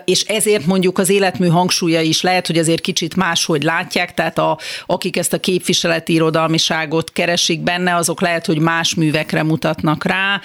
és 0.06 0.22
ezért 0.22 0.66
mondjuk 0.66 0.98
az 0.98 1.10
életmű 1.10 1.48
hangsúlya 1.48 2.02
is 2.02 2.22
lehet, 2.22 2.48
hogy 2.48 2.58
azért 2.58 2.82
kicsit 2.82 3.16
máshogy 3.16 3.64
látják, 3.64 4.14
tehát 4.14 4.38
a, 4.38 4.58
akik 4.86 5.18
ezt 5.18 5.34
a 5.34 5.40
képviseleti 5.40 6.14
irodalmiságot 6.14 7.12
keresik 7.26 7.62
benne, 7.62 7.96
azok 7.96 8.22
lehet, 8.22 8.46
hogy 8.46 8.60
más 8.60 8.96
művekre 8.96 9.44
mutatnak 9.44 10.04
rá, 10.04 10.42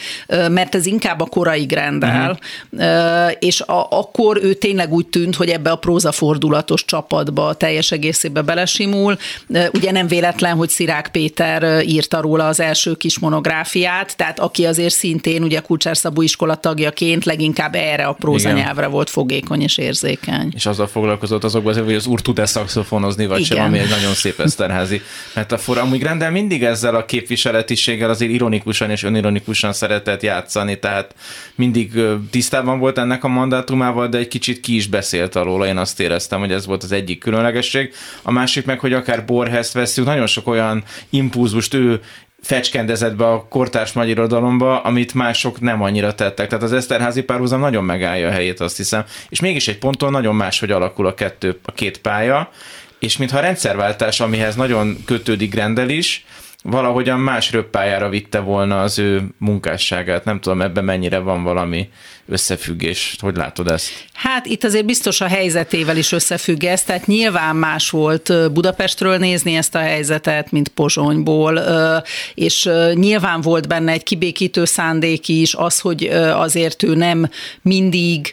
mert 0.49 0.75
ez 0.75 0.87
inkább 0.87 1.21
a 1.21 1.25
korai 1.25 1.65
grendel, 1.65 2.39
uh-huh. 2.71 3.33
és 3.39 3.61
a, 3.61 3.87
akkor 3.91 4.39
ő 4.43 4.55
tényleg 4.55 4.93
úgy 4.93 5.07
tűnt, 5.07 5.37
hogy 5.37 5.49
ebbe 5.49 5.71
a 5.71 5.77
prózafordulatos 5.77 6.85
csapatba 6.85 7.55
teljes 7.55 7.91
egészébe 7.91 8.43
belesimul. 8.43 9.17
Ugye 9.73 9.91
nem 9.91 10.07
véletlen, 10.07 10.57
hogy 10.57 10.69
Szirák 10.69 11.09
Péter 11.09 11.83
írta 11.87 12.21
róla 12.21 12.47
az 12.47 12.61
első 12.61 12.95
kis 12.95 13.19
monográfiát, 13.19 14.17
tehát 14.17 14.39
aki 14.39 14.67
azért 14.67 14.95
szintén 14.95 15.43
ugye 15.43 15.61
Kulcsár 15.61 15.97
Szabó 15.97 16.23
iskola 16.23 16.55
tagjaként 16.55 17.25
leginkább 17.25 17.75
erre 17.75 18.05
a 18.05 18.13
prózanyelvre 18.13 18.87
volt 18.87 19.11
fogékony 19.11 19.63
és 19.63 19.79
érzékeny. 19.79 20.53
És 20.55 20.67
azzal 20.67 20.87
foglalkozott 20.87 21.45
azokban, 21.45 21.85
hogy 21.85 21.95
az 21.95 22.07
úr 22.07 22.21
tud-e 22.21 22.47
szakszofonozni, 22.47 23.27
vagy 23.27 23.41
Igen. 23.41 23.57
sem, 23.57 23.67
ami 23.67 23.79
egy 23.79 23.89
nagyon 23.89 24.15
szép 24.15 24.41
eszterházi 24.41 25.03
metafora. 25.35 25.81
Amúgy 25.81 25.99
Grendel 25.99 26.31
mindig 26.31 26.65
ezzel 26.71 26.95
a 26.95 27.05
képviseletiséggel 27.05 28.11
azért 28.11 28.31
ironikusan 28.31 28.91
és 28.91 29.03
önironikusan 29.03 29.73
szeretett 29.73 30.23
játszani, 30.23 30.79
tehát 30.79 31.15
mindig 31.55 31.93
tisztában 32.31 32.79
volt 32.79 32.99
ennek 32.99 33.25
a 33.25 33.29
mandátumával, 33.29 34.09
de 34.09 34.19
egy 34.19 34.29
kicsit 34.29 34.61
ki 34.61 34.75
is 34.75 34.87
beszélt 34.87 35.37
alól, 35.37 35.67
én 35.67 35.77
azt 35.77 36.00
éreztem, 36.00 36.39
hogy 36.39 36.53
ez 36.53 36.67
volt 36.67 36.83
az 36.83 36.93
egyik 36.93 37.19
különlegesség. 37.19 37.95
A 38.23 38.31
másik 38.31 38.65
meg, 38.65 38.79
hogy 38.81 38.93
akár 38.93 39.25
Borheszt 39.25 39.73
veszünk, 39.73 40.07
nagyon 40.07 40.27
sok 40.27 40.47
olyan 40.47 40.85
impulzust 41.11 41.75
ő 41.75 42.00
fecskendezett 42.43 43.17
be 43.17 43.27
a 43.27 43.47
kortárs 43.49 43.93
magyar 43.93 44.11
irodalomba, 44.11 44.81
amit 44.81 45.15
mások 45.15 45.61
nem 45.61 45.83
annyira 45.83 46.15
tettek. 46.15 46.49
Tehát 46.49 46.65
az 46.65 46.73
Eszterházi 46.73 47.23
párhuzam 47.23 47.61
nagyon 47.61 47.85
megállja 47.85 48.29
a 48.29 48.31
helyét, 48.31 48.61
azt 48.61 48.77
hiszem. 48.77 49.05
És 49.29 49.41
mégis 49.41 49.69
egy 49.69 49.79
ponton 49.79 50.11
nagyon 50.11 50.35
máshogy 50.35 50.71
alakul 50.71 51.07
a, 51.07 51.15
kettő, 51.15 51.59
a 51.65 51.73
két 51.73 51.99
pálya, 51.99 52.50
és 52.99 53.17
mintha 53.17 53.39
a 53.39 53.41
rendszerváltás, 53.41 54.21
amihez 54.21 54.55
nagyon 54.55 54.97
kötődik 55.05 55.50
Grendel 55.50 55.89
is, 55.89 56.25
valahogyan 56.62 57.21
más 57.21 57.52
röppájára 57.52 58.09
vitte 58.09 58.40
volna 58.40 58.81
az 58.81 58.99
ő 58.99 59.29
munkásságát. 59.38 60.25
Nem 60.25 60.40
tudom, 60.40 60.62
ebben 60.62 60.85
mennyire 60.85 61.19
van 61.19 61.43
valami 61.43 61.88
összefüggés. 62.31 63.17
Hogy 63.21 63.37
látod 63.37 63.69
ezt? 63.69 63.91
Hát 64.13 64.47
itt 64.47 64.65
azért 64.65 64.85
biztos 64.85 65.21
a 65.21 65.27
helyzetével 65.27 65.97
is 65.97 66.13
összefügg 66.13 66.65
ez, 66.65 66.83
tehát 66.83 67.07
nyilván 67.07 67.57
más 67.57 67.91
volt 67.91 68.53
Budapestről 68.53 69.17
nézni 69.17 69.55
ezt 69.55 69.75
a 69.75 69.79
helyzetet, 69.79 70.51
mint 70.51 70.69
Pozsonyból, 70.69 71.61
és 72.35 72.71
nyilván 72.95 73.41
volt 73.41 73.69
benne 73.69 73.93
egy 73.93 74.03
kibékítő 74.03 74.65
szándék 74.65 75.29
is, 75.29 75.55
az, 75.55 75.79
hogy 75.79 76.05
azért 76.35 76.83
ő 76.83 76.95
nem 76.95 77.31
mindig 77.63 78.33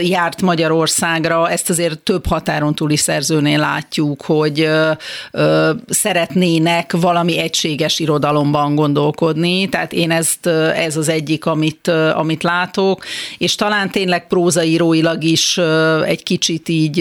járt 0.00 0.42
Magyarországra, 0.42 1.50
ezt 1.50 1.70
azért 1.70 1.98
több 1.98 2.26
határon 2.26 2.74
túli 2.74 2.96
szerzőnél 2.96 3.58
látjuk, 3.58 4.22
hogy 4.22 4.68
szeretnének 5.88 6.92
valami 6.92 7.38
egységes 7.38 7.98
irodalomban 7.98 8.74
gondolkodni, 8.74 9.68
tehát 9.68 9.92
én 9.92 10.10
ezt, 10.10 10.46
ez 10.74 10.96
az 10.96 11.08
egyik, 11.08 11.46
amit, 11.46 11.88
amit 12.14 12.42
látok, 12.42 13.04
és 13.38 13.54
talán 13.54 13.90
tényleg 13.90 14.26
prózaíróilag 14.26 15.24
is 15.24 15.58
egy 16.06 16.22
kicsit 16.22 16.68
így 16.68 17.00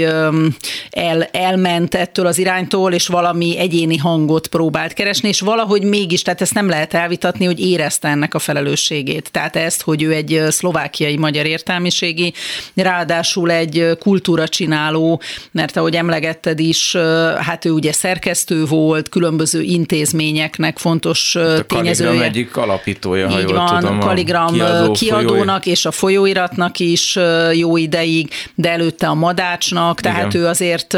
el, 0.90 1.24
elment 1.32 1.96
ettől 1.96 2.26
az 2.26 2.38
iránytól, 2.38 2.94
és 2.94 3.08
valami 3.08 3.58
egyéni 3.58 3.98
hangot 3.98 4.48
próbált 4.48 4.94
keresni, 4.94 5.28
és 5.28 5.40
valahogy 5.40 5.84
mégis, 5.84 6.22
tehát 6.22 6.42
ezt 6.42 6.54
nem 6.54 6.70
lehet 6.70 6.94
elvitatni, 6.94 7.46
hogy 7.46 7.60
érezte 7.60 8.08
ennek 8.08 8.34
a 8.34 8.40
felelősségét. 8.40 9.32
Tehát 9.32 9.56
ezt, 9.56 9.82
hogy 9.82 10.04
ő 10.04 10.14
egy 10.14 10.44
szlovákiai 10.50 11.18
magyar 11.18 11.46
értelmiségi, 11.46 12.34
ráadásul 12.76 13.52
egy 13.52 13.98
kultúra 14.00 14.48
csináló, 14.48 15.22
mert 15.52 15.78
ahogy 15.78 15.96
emlegetted 15.96 16.60
is, 16.60 16.96
hát 17.38 17.66
ő 17.66 17.70
ugye 17.70 17.92
szerkesztő 17.92 18.66
volt, 18.66 19.10
különböző 19.10 19.62
intézményeknek 19.62 20.78
fontos 20.78 21.36
a 21.36 21.66
tényezője. 21.66 22.24
egyik 22.24 22.58
alapítója, 22.58 23.30
ha 23.30 23.40
Így 23.40 23.50
jól 23.50 23.58
van, 23.58 23.80
tudom. 23.80 24.00
Kaligram 24.00 24.54
kiadó, 24.54 24.92
kiadónak 24.92 25.66
és 25.66 25.86
a 25.86 25.92
folyóiratnak 26.26 26.80
is 26.80 27.20
jó 27.54 27.78
ideig, 27.78 28.30
de 28.56 28.72
előtte 28.72 29.08
a 29.08 29.14
Madácsnak, 29.14 30.02
tehát 30.02 30.34
Igen. 30.34 30.42
ő 30.42 30.48
azért 30.48 30.98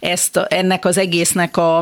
ezt, 0.00 0.36
ennek 0.36 0.84
az 0.84 0.98
egésznek 0.98 1.56
a, 1.56 1.78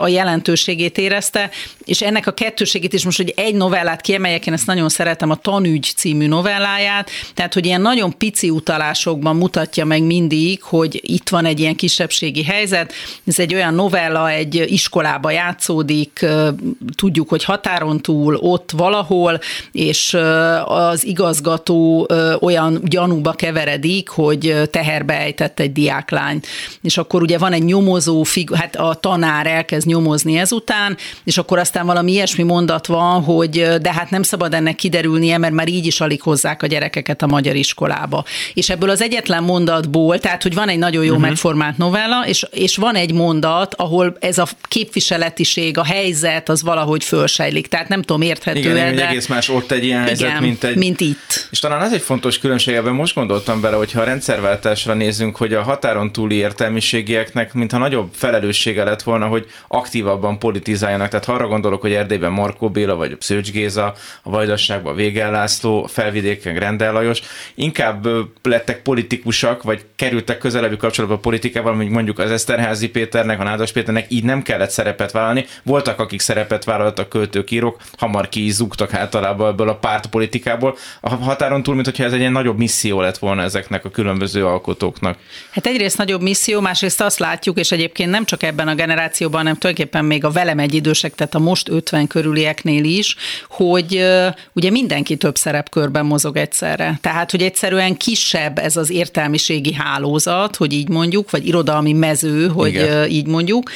a 0.00 0.08
jelentőségét 0.08 0.98
érezte, 0.98 1.50
és 1.88 2.02
ennek 2.02 2.26
a 2.26 2.32
kettőségét 2.32 2.92
is 2.92 3.04
most, 3.04 3.16
hogy 3.16 3.32
egy 3.36 3.54
novellát 3.54 4.00
kiemeljek, 4.00 4.46
én 4.46 4.52
ezt 4.52 4.66
nagyon 4.66 4.88
szeretem, 4.88 5.30
a 5.30 5.36
Tanügy 5.36 5.92
című 5.96 6.26
novelláját, 6.26 7.10
tehát, 7.34 7.54
hogy 7.54 7.66
ilyen 7.66 7.80
nagyon 7.80 8.16
pici 8.18 8.50
utalásokban 8.50 9.36
mutatja 9.36 9.84
meg 9.84 10.02
mindig, 10.02 10.62
hogy 10.62 11.00
itt 11.02 11.28
van 11.28 11.44
egy 11.44 11.60
ilyen 11.60 11.76
kisebbségi 11.76 12.44
helyzet, 12.44 12.92
ez 13.26 13.38
egy 13.38 13.54
olyan 13.54 13.74
novella, 13.74 14.30
egy 14.30 14.64
iskolába 14.66 15.30
játszódik, 15.30 16.26
tudjuk, 16.96 17.28
hogy 17.28 17.44
határon 17.44 18.00
túl, 18.00 18.34
ott 18.34 18.70
valahol, 18.70 19.40
és 19.72 20.16
az 20.64 21.06
igazgató 21.06 22.08
olyan 22.40 22.80
gyanúba 22.84 23.32
keveredik, 23.32 24.08
hogy 24.08 24.54
teherbe 24.70 25.18
ejtett 25.18 25.60
egy 25.60 25.72
diáklány. 25.72 26.40
És 26.82 26.98
akkor 26.98 27.22
ugye 27.22 27.38
van 27.38 27.52
egy 27.52 27.64
nyomozó, 27.64 28.24
hát 28.54 28.76
a 28.76 28.94
tanár 28.94 29.46
elkezd 29.46 29.86
nyomozni 29.86 30.38
ezután, 30.38 30.96
és 31.24 31.38
akkor 31.38 31.58
aztán 31.58 31.77
aztán 31.78 31.94
valami 31.94 32.12
ilyesmi 32.12 32.42
mondat 32.42 32.86
van, 32.86 33.22
hogy 33.22 33.68
de 33.80 33.92
hát 33.92 34.10
nem 34.10 34.22
szabad 34.22 34.54
ennek 34.54 34.74
kiderülnie, 34.74 35.38
mert 35.38 35.52
már 35.52 35.68
így 35.68 35.86
is 35.86 36.00
alig 36.00 36.22
hozzák 36.22 36.62
a 36.62 36.66
gyerekeket 36.66 37.22
a 37.22 37.26
magyar 37.26 37.56
iskolába. 37.56 38.24
És 38.54 38.70
ebből 38.70 38.90
az 38.90 39.02
egyetlen 39.02 39.42
mondatból, 39.42 40.18
tehát 40.18 40.42
hogy 40.42 40.54
van 40.54 40.68
egy 40.68 40.78
nagyon 40.78 41.04
jó 41.04 41.10
uh-huh. 41.10 41.28
megformált 41.28 41.76
novella, 41.76 42.26
és, 42.26 42.46
és 42.50 42.76
van 42.76 42.94
egy 42.94 43.12
mondat, 43.12 43.74
ahol 43.74 44.16
ez 44.20 44.38
a 44.38 44.46
képviseletiség, 44.62 45.78
a 45.78 45.84
helyzet 45.84 46.48
az 46.48 46.62
valahogy 46.62 47.04
fölsejlik. 47.04 47.66
Tehát 47.66 47.88
nem 47.88 48.02
tudom, 48.02 48.22
érthető 48.22 48.58
Igen, 48.58 48.94
de... 48.94 49.08
egész 49.08 49.26
más 49.26 49.48
ott 49.48 49.70
egy 49.70 49.84
ilyen 49.84 50.02
helyzet, 50.02 50.28
Igen, 50.28 50.42
mint 50.42 50.64
egy... 50.64 50.76
mint 50.76 51.00
itt. 51.00 51.48
És 51.50 51.58
talán 51.58 51.82
ez 51.82 51.92
egy 51.92 52.02
fontos 52.02 52.38
különbség, 52.38 52.74
ebben 52.74 52.94
most 52.94 53.14
gondoltam 53.14 53.60
bele, 53.60 53.76
hogyha 53.76 54.00
a 54.00 54.04
rendszerváltásra 54.04 54.94
nézünk, 54.94 55.36
hogy 55.36 55.54
a 55.54 55.62
határon 55.62 56.12
túli 56.12 56.34
értelmiségieknek 56.34 57.54
mintha 57.54 57.78
nagyobb 57.78 58.08
felelőssége 58.14 58.84
lett 58.84 59.02
volna, 59.02 59.26
hogy 59.26 59.46
aktívabban 59.68 60.38
politizáljanak. 60.38 61.08
Tehát 61.08 61.28
arra 61.28 61.46
gondolok, 61.68 61.80
hogy 61.80 62.02
Erdélyben 62.02 62.32
Markó 62.32 62.70
Béla, 62.70 62.96
vagy 62.96 63.16
Szőcs 63.20 63.50
Géza, 63.50 63.94
a 64.22 64.30
Vajdaságban 64.30 64.94
Végel 64.94 65.30
László, 65.30 65.86
felvidéken 65.86 66.54
Grendel 66.54 66.92
Lajos, 66.92 67.20
inkább 67.54 68.06
lettek 68.42 68.82
politikusak, 68.82 69.62
vagy 69.62 69.84
kerültek 69.96 70.38
közelebbi 70.38 70.76
kapcsolatba 70.76 71.16
a 71.16 71.18
politikával, 71.18 71.74
mint 71.74 71.90
mondjuk 71.90 72.18
az 72.18 72.30
Eszterházi 72.30 72.88
Péternek, 72.88 73.40
a 73.40 73.42
Nádas 73.42 73.72
Péternek, 73.72 74.06
így 74.08 74.24
nem 74.24 74.42
kellett 74.42 74.70
szerepet 74.70 75.12
vállalni. 75.12 75.44
Voltak, 75.62 76.00
akik 76.00 76.20
szerepet 76.20 76.64
vállaltak, 76.64 77.08
költők, 77.08 77.50
írók, 77.50 77.80
hamar 77.98 78.28
ki 78.28 78.52
általában 78.90 79.50
ebből 79.50 79.68
a 79.68 79.74
pártpolitikából. 79.74 80.76
A 81.00 81.14
határon 81.14 81.62
túl, 81.62 81.74
mint 81.74 81.86
hogyha 81.86 82.04
ez 82.04 82.12
egy 82.12 82.30
nagyobb 82.30 82.58
misszió 82.58 83.00
lett 83.00 83.18
volna 83.18 83.42
ezeknek 83.42 83.84
a 83.84 83.90
különböző 83.90 84.46
alkotóknak. 84.46 85.18
Hát 85.50 85.66
egyrészt 85.66 85.98
nagyobb 85.98 86.22
misszió, 86.22 86.60
másrészt 86.60 87.00
azt 87.00 87.18
látjuk, 87.18 87.58
és 87.58 87.72
egyébként 87.72 88.10
nem 88.10 88.24
csak 88.24 88.42
ebben 88.42 88.68
a 88.68 88.74
generációban, 88.74 89.38
hanem 89.38 89.54
tulajdonképpen 89.54 90.04
még 90.04 90.24
a 90.24 90.30
velem 90.30 90.58
egy 90.58 90.74
idősek, 90.74 91.14
tehát 91.14 91.34
a 91.34 91.38
most 91.38 91.57
50 91.68 92.06
körülieknél 92.06 92.84
is, 92.84 93.16
hogy 93.48 94.04
ugye 94.52 94.70
mindenki 94.70 95.16
több 95.16 95.36
szerepkörben 95.36 96.06
mozog 96.06 96.36
egyszerre. 96.36 96.98
Tehát, 97.02 97.30
hogy 97.30 97.42
egyszerűen 97.42 97.96
kisebb 97.96 98.58
ez 98.58 98.76
az 98.76 98.90
értelmiségi 98.90 99.72
hálózat, 99.72 100.56
hogy 100.56 100.72
így 100.72 100.88
mondjuk, 100.88 101.30
vagy 101.30 101.46
irodalmi 101.46 101.92
mező, 101.92 102.48
hogy 102.48 102.68
Igen. 102.68 103.10
így 103.10 103.26
mondjuk, 103.26 103.70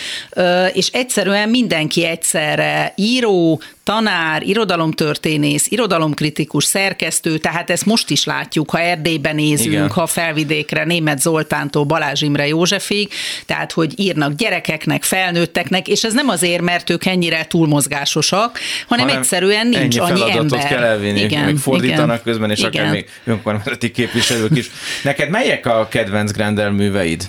és 0.72 0.88
egyszerűen 0.92 1.48
mindenki 1.48 2.04
egyszerre 2.04 2.92
író, 2.96 3.60
tanár, 3.84 4.42
irodalomtörténész, 4.42 5.66
irodalomkritikus, 5.70 6.64
szerkesztő, 6.64 7.38
tehát 7.38 7.70
ezt 7.70 7.86
most 7.86 8.10
is 8.10 8.24
látjuk, 8.24 8.70
ha 8.70 8.80
Erdélyben 8.80 9.34
nézünk, 9.34 9.72
Igen. 9.72 9.90
ha 9.90 10.06
felvidékre, 10.06 10.84
német 10.84 11.20
Zoltántól 11.20 11.84
Balázs 11.84 12.22
Imre 12.22 12.46
Józsefig, 12.46 13.08
tehát 13.46 13.72
hogy 13.72 14.00
írnak 14.00 14.34
gyerekeknek, 14.34 15.02
felnőtteknek, 15.02 15.88
és 15.88 16.04
ez 16.04 16.12
nem 16.12 16.28
azért, 16.28 16.62
mert 16.62 16.90
ők 16.90 17.04
ennyire 17.04 17.46
túlmozgásosak, 17.46 18.58
hanem, 18.86 19.04
hanem 19.04 19.20
egyszerűen 19.20 19.66
nincs 19.66 19.98
ennyi 19.98 20.20
annyi 20.20 20.30
ember. 20.30 20.66
kell 20.66 20.82
elvinni, 20.82 21.20
igen, 21.20 21.44
még 21.44 21.56
fordítanak 21.56 22.04
igen, 22.04 22.22
közben, 22.22 22.50
és 22.50 22.58
igen. 22.58 22.70
akár 22.72 22.90
még 22.90 23.08
önkormányzati 23.24 23.90
képviselők 23.90 24.56
is. 24.56 24.70
Neked 25.02 25.30
melyek 25.30 25.66
a 25.66 25.88
kedvenc 25.90 26.32
Grendel 26.32 26.70
műveid? 26.70 27.26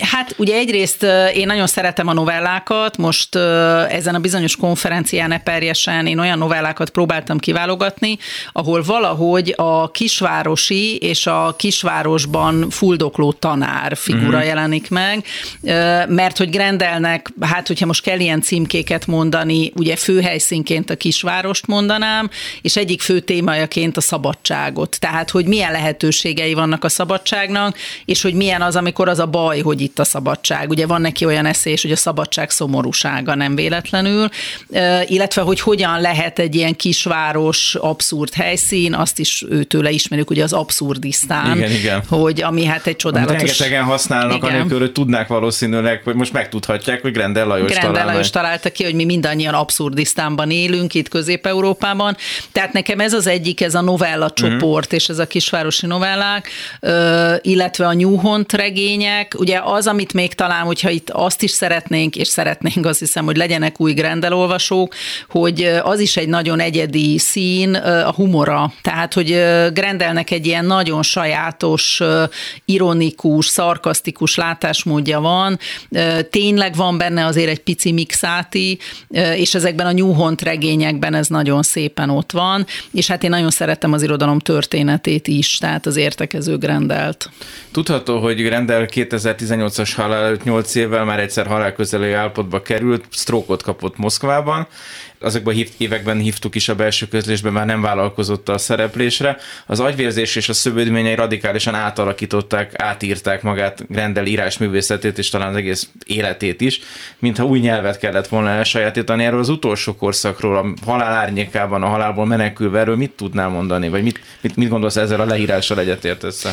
Hát 0.00 0.34
ugye 0.36 0.56
egyrészt 0.56 1.02
én 1.34 1.46
nagyon 1.46 1.66
szeretem 1.66 2.08
a 2.08 2.12
novellákat, 2.12 2.96
most 2.96 3.34
ezen 3.88 4.14
a 4.14 4.18
bizonyos 4.18 4.56
konferencián 4.56 5.32
eperjesen 5.32 6.06
én 6.06 6.18
olyan 6.18 6.38
novellákat 6.38 6.90
próbáltam 6.90 7.38
kiválogatni, 7.38 8.18
ahol 8.52 8.82
valahogy 8.82 9.54
a 9.56 9.90
kisvárosi 9.90 10.96
és 10.96 11.26
a 11.26 11.54
kisvárosban 11.58 12.70
fuldokló 12.70 13.32
tanár 13.32 13.96
figura 13.96 14.38
mm. 14.38 14.42
jelenik 14.42 14.90
meg, 14.90 15.24
mert 16.08 16.38
hogy 16.38 16.50
Grendelnek, 16.50 17.32
hát 17.40 17.66
hogyha 17.66 17.86
most 17.86 18.02
kell 18.02 18.18
ilyen 18.20 18.40
címkéket 18.40 19.06
mondani, 19.06 19.72
ugye 19.76 19.96
főhelyszínként 19.96 20.90
a 20.90 20.96
kisvárost 20.96 21.66
mondanám, 21.66 22.30
és 22.62 22.76
egyik 22.76 23.00
fő 23.00 23.20
témajaként 23.20 23.96
a 23.96 24.00
szabadságot. 24.00 24.96
Tehát, 25.00 25.30
hogy 25.30 25.46
milyen 25.46 25.72
lehetőségei 25.72 26.54
vannak 26.54 26.84
a 26.84 26.88
szabadságnak, 26.88 27.76
és 28.04 28.22
hogy 28.22 28.34
milyen 28.34 28.62
az, 28.62 28.76
amikor 28.76 29.08
az 29.14 29.20
a 29.20 29.26
baj, 29.26 29.60
hogy 29.60 29.80
itt 29.80 29.98
a 29.98 30.04
szabadság. 30.04 30.70
Ugye 30.70 30.86
van 30.86 31.00
neki 31.00 31.24
olyan 31.24 31.46
eszés, 31.46 31.82
hogy 31.82 31.92
a 31.92 31.96
szabadság 31.96 32.50
szomorúsága 32.50 33.34
nem 33.34 33.54
véletlenül, 33.54 34.28
illetve 35.06 35.42
hogy 35.42 35.60
hogyan 35.60 36.00
lehet 36.00 36.38
egy 36.38 36.54
ilyen 36.54 36.76
kisváros 36.76 37.74
abszurd 37.74 38.34
helyszín, 38.34 38.94
azt 38.94 39.18
is 39.18 39.44
őtőle 39.50 39.90
ismerjük, 39.90 40.30
ugye 40.30 40.42
az 40.42 40.52
abszurdisztán, 40.52 41.56
igen, 41.56 41.70
igen. 41.70 42.02
hogy 42.08 42.42
ami 42.42 42.64
hát 42.64 42.86
egy 42.86 42.96
csodálatos... 42.96 43.36
Rengetegen 43.36 43.84
használnak, 43.84 44.36
igen. 44.36 44.50
anélkül, 44.50 44.78
hogy 44.78 44.92
tudnák 44.92 45.28
valószínűleg, 45.28 46.00
hogy 46.04 46.14
most 46.14 46.32
megtudhatják, 46.32 47.02
hogy 47.02 47.12
Grendel 47.12 47.46
Lajos 47.46 47.70
Grendel 47.70 48.04
Lajos 48.04 48.30
találta 48.30 48.70
ki, 48.70 48.84
hogy 48.84 48.94
mi 48.94 49.04
mindannyian 49.04 49.54
abszurdisztánban 49.54 50.50
élünk 50.50 50.94
itt 50.94 51.08
Közép-Európában. 51.08 52.16
Tehát 52.52 52.72
nekem 52.72 53.00
ez 53.00 53.12
az 53.12 53.26
egyik, 53.26 53.60
ez 53.60 53.74
a 53.74 53.80
novella 53.80 54.30
csoport, 54.30 54.92
mm. 54.92 54.96
és 54.96 55.08
ez 55.08 55.18
a 55.18 55.26
kisvárosi 55.26 55.86
novellák, 55.86 56.48
illetve 57.40 57.86
a 57.86 57.92
Newhont 57.94 58.52
regénye, 58.52 59.03
legyenek, 59.04 59.34
ugye 59.38 59.60
az, 59.64 59.86
amit 59.86 60.12
még 60.12 60.34
talán, 60.34 60.64
hogyha 60.64 60.90
itt 60.90 61.10
azt 61.10 61.42
is 61.42 61.50
szeretnénk, 61.50 62.16
és 62.16 62.28
szeretnénk 62.28 62.86
azt 62.86 62.98
hiszem, 62.98 63.24
hogy 63.24 63.36
legyenek 63.36 63.80
új 63.80 63.92
Grendel 63.92 64.32
hogy 65.28 65.62
az 65.82 66.00
is 66.00 66.16
egy 66.16 66.28
nagyon 66.28 66.60
egyedi 66.60 67.18
szín, 67.18 67.74
a 67.74 68.12
humora. 68.12 68.72
Tehát, 68.82 69.14
hogy 69.14 69.26
Grendelnek 69.72 70.30
egy 70.30 70.46
ilyen 70.46 70.64
nagyon 70.64 71.02
sajátos, 71.02 72.00
ironikus, 72.64 73.46
szarkasztikus 73.46 74.34
látásmódja 74.34 75.20
van. 75.20 75.58
Tényleg 76.30 76.74
van 76.74 76.98
benne 76.98 77.24
azért 77.24 77.48
egy 77.48 77.62
pici 77.62 77.92
mixáti, 77.92 78.78
és 79.36 79.54
ezekben 79.54 79.86
a 79.86 79.92
New 79.92 80.12
regényekben 80.42 81.14
ez 81.14 81.26
nagyon 81.26 81.62
szépen 81.62 82.10
ott 82.10 82.32
van, 82.32 82.66
és 82.92 83.06
hát 83.06 83.24
én 83.24 83.30
nagyon 83.30 83.50
szeretem 83.50 83.92
az 83.92 84.02
irodalom 84.02 84.38
történetét 84.38 85.28
is, 85.28 85.58
tehát 85.58 85.86
az 85.86 85.96
értekező 85.96 86.58
Grendelt. 86.58 87.30
Tudható, 87.72 88.18
hogy 88.18 88.42
Grendel 88.42 88.86
2018-as 88.94 89.92
halál 89.96 90.24
előtt 90.24 90.44
8 90.44 90.74
évvel 90.74 91.04
már 91.04 91.20
egyszer 91.20 91.46
halálközelő 91.46 92.14
állapotba 92.14 92.62
került, 92.62 93.04
sztrókot 93.10 93.62
kapott 93.62 93.96
Moszkvában, 93.96 94.66
azokban 95.24 95.54
hív, 95.54 95.70
években 95.76 96.18
hívtuk 96.18 96.54
is 96.54 96.68
a 96.68 96.74
belső 96.74 97.08
közlésben, 97.08 97.52
már 97.52 97.66
nem 97.66 97.80
vállalkozott 97.80 98.48
a 98.48 98.58
szereplésre. 98.58 99.36
Az 99.66 99.80
agyvérzés 99.80 100.36
és 100.36 100.48
a 100.48 100.52
szövődményei 100.52 101.14
radikálisan 101.14 101.74
átalakították, 101.74 102.72
átírták 102.82 103.42
magát 103.42 103.84
Grendel 103.88 104.26
írásművészetét 104.26 105.18
és 105.18 105.28
talán 105.28 105.48
az 105.48 105.56
egész 105.56 105.88
életét 106.06 106.60
is, 106.60 106.80
mintha 107.18 107.44
új 107.44 107.58
nyelvet 107.58 107.98
kellett 107.98 108.28
volna 108.28 108.48
elsajátítani. 108.48 109.24
Erről 109.24 109.38
az 109.38 109.48
utolsó 109.48 109.96
korszakról, 109.96 110.56
a 110.56 110.86
halál 110.86 111.12
árnyékában, 111.12 111.82
a 111.82 111.86
halálból 111.88 112.26
menekülve, 112.26 112.78
erről 112.78 112.96
mit 112.96 113.10
tudnál 113.10 113.48
mondani, 113.48 113.88
vagy 113.88 114.02
mit, 114.02 114.20
mit, 114.40 114.56
mit 114.56 114.68
gondolsz 114.68 114.96
ezzel 114.96 115.20
a 115.20 115.24
leírással 115.24 115.78
egyetértesz? 115.78 116.46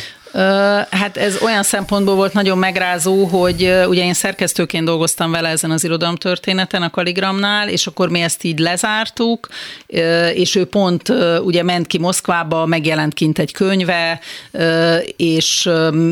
Hát 0.89 1.17
ez 1.17 1.41
olyan 1.41 1.63
szempontból 1.63 2.15
volt 2.15 2.33
nagyon 2.33 2.57
megrázó, 2.57 3.25
hogy 3.25 3.73
ugye 3.87 4.03
én 4.03 4.13
szerkesztőként 4.13 4.85
dolgoztam 4.85 5.31
vele 5.31 5.49
ezen 5.49 5.71
az 5.71 5.83
irodalomtörténeten 5.83 6.81
a 6.81 6.89
Kaligramnál, 6.89 7.69
és 7.69 7.87
akkor 7.87 8.09
mi 8.09 8.21
ezt 8.21 8.43
így 8.43 8.59
lezártuk, 8.59 9.47
és 10.33 10.55
ő 10.55 10.65
pont 10.65 11.13
ugye 11.43 11.63
ment 11.63 11.87
ki 11.87 11.97
Moszkvába, 11.97 12.65
megjelent 12.65 13.13
kint 13.13 13.39
egy 13.39 13.51
könyve, 13.51 14.19
és 15.15 15.69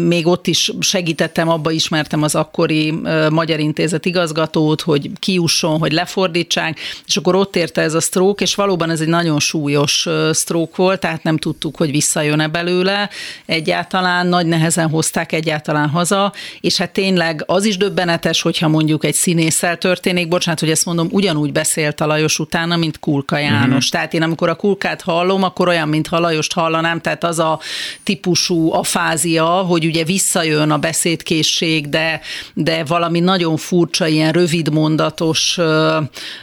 még 0.07 0.27
ott 0.27 0.47
is 0.47 0.71
segítettem, 0.79 1.49
abba 1.49 1.71
ismertem 1.71 2.23
az 2.23 2.35
akkori 2.35 2.93
Magyar 3.29 3.59
Intézet 3.59 4.05
igazgatót, 4.05 4.81
hogy 4.81 5.09
kiusson, 5.19 5.79
hogy 5.79 5.91
lefordítsák, 5.91 6.79
és 7.05 7.17
akkor 7.17 7.35
ott 7.35 7.55
érte 7.55 7.81
ez 7.81 7.93
a 7.93 7.99
stroke, 7.99 8.43
és 8.43 8.55
valóban 8.55 8.89
ez 8.89 9.01
egy 9.01 9.07
nagyon 9.07 9.39
súlyos 9.39 10.07
stroke 10.33 10.73
volt, 10.75 10.99
tehát 10.99 11.23
nem 11.23 11.37
tudtuk, 11.37 11.77
hogy 11.77 11.91
visszajön-e 11.91 12.47
belőle 12.47 13.09
egyáltalán, 13.45 14.07
nagy 14.27 14.45
nehezen 14.45 14.89
hozták 14.89 15.31
egyáltalán 15.31 15.89
haza, 15.89 16.33
és 16.61 16.77
hát 16.77 16.91
tényleg 16.91 17.43
az 17.45 17.65
is 17.65 17.77
döbbenetes, 17.77 18.41
hogyha 18.41 18.67
mondjuk 18.67 19.03
egy 19.03 19.13
színésszel 19.13 19.77
történik, 19.77 20.27
bocsánat, 20.27 20.59
hogy 20.59 20.69
ezt 20.69 20.85
mondom, 20.85 21.07
ugyanúgy 21.11 21.51
beszélt 21.51 22.01
a 22.01 22.05
Lajos 22.05 22.39
utána, 22.39 22.75
mint 22.75 22.99
Kulka 22.99 23.37
János. 23.37 23.65
Uh-huh. 23.65 23.89
Tehát 23.89 24.13
én 24.13 24.21
amikor 24.21 24.49
a 24.49 24.55
Kulkát 24.55 25.01
hallom, 25.01 25.43
akkor 25.43 25.67
olyan, 25.67 25.87
mint 25.87 26.07
Lajost 26.19 26.53
hallanám, 26.53 27.01
tehát 27.01 27.23
az 27.23 27.39
a 27.39 27.59
típusú 28.03 28.73
afázia, 28.73 29.45
hogy 29.45 29.85
ugye 29.85 30.03
visszajön 30.03 30.71
a 30.71 30.77
beszédkészség, 30.77 31.89
de, 31.89 32.21
de 32.53 32.83
valami 32.83 33.19
nagyon 33.19 33.57
furcsa, 33.57 34.07
ilyen 34.07 34.31
rövidmondatos, 34.31 35.57
ö, 35.57 35.97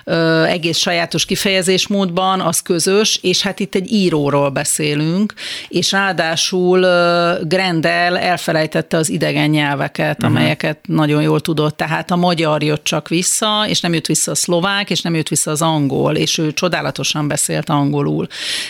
ö, 0.05 0.43
egész 0.43 0.79
sajátos 0.79 1.25
kifejezésmódban, 1.25 2.41
az 2.41 2.61
közös, 2.61 3.19
és 3.23 3.43
hát 3.43 3.61
itt 3.61 3.75
egy 3.75 3.93
íróról 3.93 4.51
beszélünk, 4.51 5.35
és 5.69 5.93
ráadásul 5.93 6.83
ö, 6.83 7.35
Grendel 7.57 8.19
elfelejtette 8.19 8.97
az 8.97 9.09
idegen 9.09 9.51
nyelveket, 9.51 10.17
uh-huh. 10.17 10.31
amelyeket 10.31 10.79
nagyon 10.87 11.23
jól 11.23 11.41
tudott, 11.41 11.77
tehát 11.77 12.11
a 12.11 12.17
magyar 12.17 12.63
jött 12.63 12.85
csak 12.85 13.09
vissza, 13.09 13.65
és 13.69 13.81
nem 13.81 13.95
jött 13.95 14.07
vissza 14.07 14.31
a 14.31 14.35
szlovák, 14.35 14.91
és 14.91 15.01
nem 15.01 15.15
jött 15.15 15.29
vissza 15.29 15.51
az 15.51 15.63
angol, 15.63 16.17
és 16.17 16.39
ő 16.39 16.53
csodálatosan 16.53 17.29
beszélt 17.29 17.69
angolul. 17.69 18.27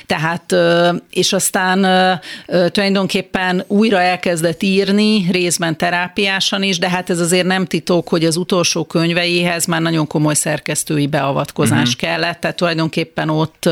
Tehát, 0.07 0.55
és 1.11 1.33
aztán 1.33 1.87
tulajdonképpen 2.73 3.65
újra 3.67 4.01
elkezdett 4.01 4.63
írni, 4.63 5.27
részben 5.31 5.77
terápiásan 5.77 6.63
is, 6.63 6.79
de 6.79 6.89
hát 6.89 7.11
ez 7.11 7.21
azért 7.21 7.47
nem 7.47 7.65
titok, 7.65 8.09
hogy 8.09 8.25
az 8.25 8.37
utolsó 8.37 8.85
könyveihez 8.85 9.67
már 9.67 9.81
nagyon 9.81 10.07
komoly 10.07 10.35
szerkesztői 10.35 11.07
beavatkozás 11.07 11.79
uh-huh. 11.79 11.95
kellett, 11.95 12.41
tehát 12.41 12.57
tulajdonképpen 12.57 13.29
ott 13.29 13.69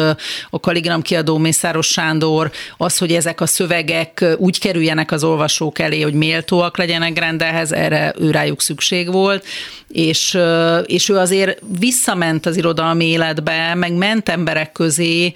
a 0.51 0.61
Kaligram 0.61 1.03
kiadó 1.03 1.39
Mészáros 1.39 1.87
Sándor, 1.87 2.51
az, 2.77 2.99
hogy 2.99 3.13
ezek 3.13 3.41
a 3.41 3.47
szövegek 3.47 4.25
úgy 4.37 4.59
kerüljenek 4.59 5.04
az 5.13 5.25
olvasók 5.25 5.79
elé, 5.79 6.01
hogy 6.01 6.15
méltóak 6.15 6.77
legyenek 6.77 7.19
rendelhez, 7.19 7.73
erre 7.73 8.15
ő 8.19 8.31
rájuk 8.31 8.61
szükség 8.61 9.13
volt, 9.13 9.45
és, 9.89 10.39
és 10.85 11.09
ő 11.09 11.17
azért 11.17 11.59
visszament 11.79 12.47
az 12.47 12.57
irodalmi 12.57 13.05
életbe, 13.05 13.75
meg 13.75 13.93
ment 13.93 14.29
emberek 14.29 14.73
közé, 14.73 15.33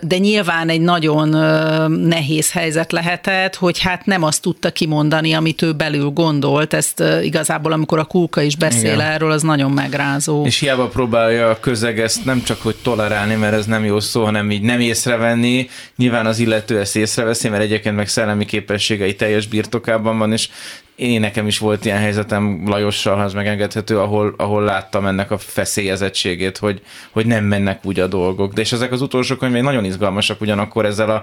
de 0.00 0.18
nyilván 0.18 0.68
egy 0.68 0.80
nagyon 0.80 1.28
nehéz 1.88 2.52
helyzet 2.52 2.92
lehetett, 2.92 3.54
hogy 3.54 3.78
hát 3.78 4.06
nem 4.06 4.22
azt 4.22 4.42
tudta 4.42 4.70
kimondani, 4.70 5.32
amit 5.32 5.62
ő 5.62 5.72
belül 5.72 6.08
gondolt. 6.08 6.74
Ezt 6.74 7.02
igazából, 7.22 7.72
amikor 7.72 7.98
a 7.98 8.04
Kulka 8.04 8.42
is 8.42 8.56
beszél 8.56 8.94
Igen. 8.94 9.00
erről, 9.00 9.30
az 9.30 9.42
nagyon 9.42 9.70
megrázó. 9.70 10.44
És 10.44 10.58
hiába 10.58 10.86
próbálja 10.86 11.50
a 11.50 11.60
közeg 11.60 12.00
ezt 12.00 12.24
nem 12.24 12.42
csak 12.42 12.62
hogy 12.62 12.76
tolerálni, 12.82 13.34
mert 13.34 13.54
ez 13.54 13.66
nem 13.66 13.84
jó 13.84 14.00
szó, 14.00 14.24
hanem 14.24 14.50
így 14.50 14.62
nem 14.62 14.80
észrevenni. 14.80 15.68
Nyilván 15.96 16.26
az 16.26 16.38
illető 16.38 16.78
ezt 16.80 16.96
észreveszi, 16.96 17.48
mert 17.48 17.62
egyébként 17.62 17.96
meg 17.96 18.08
szellemi 18.08 18.44
képességei 18.86 19.16
teljes 19.16 19.46
birtokában 19.46 20.18
van, 20.18 20.32
és 20.32 20.48
én 20.94 21.20
nekem 21.20 21.46
is 21.46 21.58
volt 21.58 21.84
ilyen 21.84 21.98
helyzetem 21.98 22.68
Lajossal, 22.68 23.16
ha 23.16 23.30
megengedhető, 23.34 23.98
ahol, 23.98 24.34
ahol 24.36 24.62
láttam 24.62 25.06
ennek 25.06 25.30
a 25.30 25.38
feszélyezettségét, 25.38 26.58
hogy, 26.58 26.82
hogy 27.10 27.26
nem 27.26 27.44
mennek 27.44 27.84
úgy 27.84 28.00
a 28.00 28.06
dolgok. 28.06 28.52
De 28.52 28.60
és 28.60 28.72
ezek 28.72 28.92
az 28.92 29.00
utolsó 29.00 29.36
könyvek 29.36 29.62
nagyon 29.62 29.84
izgalmasak 29.84 30.40
ugyanakkor 30.40 30.84
ezzel 30.84 31.10
a 31.10 31.22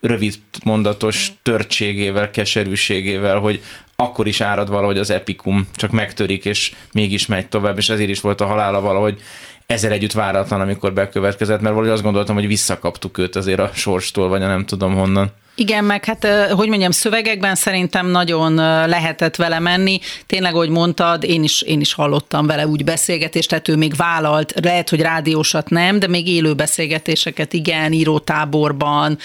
rövid 0.00 0.34
mondatos 0.64 1.32
törtségével, 1.42 2.30
keserűségével, 2.30 3.38
hogy 3.38 3.62
akkor 3.96 4.26
is 4.26 4.40
árad 4.40 4.68
valahogy 4.68 4.98
az 4.98 5.10
epikum, 5.10 5.68
csak 5.74 5.90
megtörik, 5.90 6.44
és 6.44 6.74
mégis 6.92 7.26
megy 7.26 7.48
tovább, 7.48 7.78
és 7.78 7.88
ezért 7.88 8.10
is 8.10 8.20
volt 8.20 8.40
a 8.40 8.46
halála 8.46 8.80
valahogy 8.80 9.20
ezzel 9.66 9.92
együtt 9.92 10.12
váratlan, 10.12 10.60
amikor 10.60 10.92
bekövetkezett, 10.92 11.60
mert 11.60 11.74
valahogy 11.74 11.94
azt 11.94 12.02
gondoltam, 12.02 12.34
hogy 12.34 12.46
visszakaptuk 12.46 13.18
őt 13.18 13.36
azért 13.36 13.58
a 13.58 13.70
sorstól, 13.74 14.28
vagy 14.28 14.42
a 14.42 14.46
nem 14.46 14.64
tudom 14.64 14.94
honnan. 14.94 15.32
Igen, 15.54 15.84
meg 15.84 16.04
hát, 16.04 16.26
hogy 16.50 16.68
mondjam, 16.68 16.90
szövegekben 16.90 17.54
szerintem 17.54 18.06
nagyon 18.06 18.54
lehetett 18.88 19.36
vele 19.36 19.58
menni. 19.58 20.00
Tényleg, 20.26 20.54
ahogy 20.54 20.68
mondtad, 20.68 21.24
én 21.24 21.42
is, 21.42 21.62
én 21.62 21.80
is 21.80 21.92
hallottam 21.92 22.46
vele 22.46 22.66
úgy 22.66 22.84
beszélgetést, 22.84 23.48
tehát 23.48 23.68
ő 23.68 23.76
még 23.76 23.96
vállalt, 23.96 24.54
lehet, 24.62 24.88
hogy 24.88 25.00
rádiósat 25.00 25.70
nem, 25.70 25.98
de 25.98 26.06
még 26.06 26.28
élő 26.28 26.54
beszélgetéseket 26.54 27.52
igen, 27.52 27.92
írótáborban, 27.92 29.18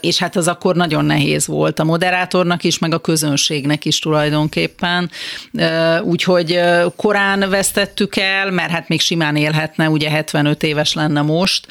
és 0.00 0.18
hát 0.18 0.36
az 0.36 0.48
akkor 0.48 0.76
nagyon 0.76 1.04
nehéz 1.04 1.46
volt 1.46 1.78
a 1.78 1.84
moderátornak 1.84 2.64
is, 2.64 2.78
meg 2.78 2.94
a 2.94 2.98
közönségnek 2.98 3.84
is 3.84 3.98
tulajdonképpen. 3.98 5.10
Úgyhogy 6.02 6.60
korán 6.96 7.50
vesztettük 7.50 8.16
el, 8.16 8.50
mert 8.50 8.70
hát 8.70 8.88
még 8.88 9.00
simán 9.00 9.36
élhetne, 9.36 9.88
ugye 9.88 10.10
75 10.10 10.62
éves 10.62 10.92
lenne 10.92 11.20
most, 11.20 11.66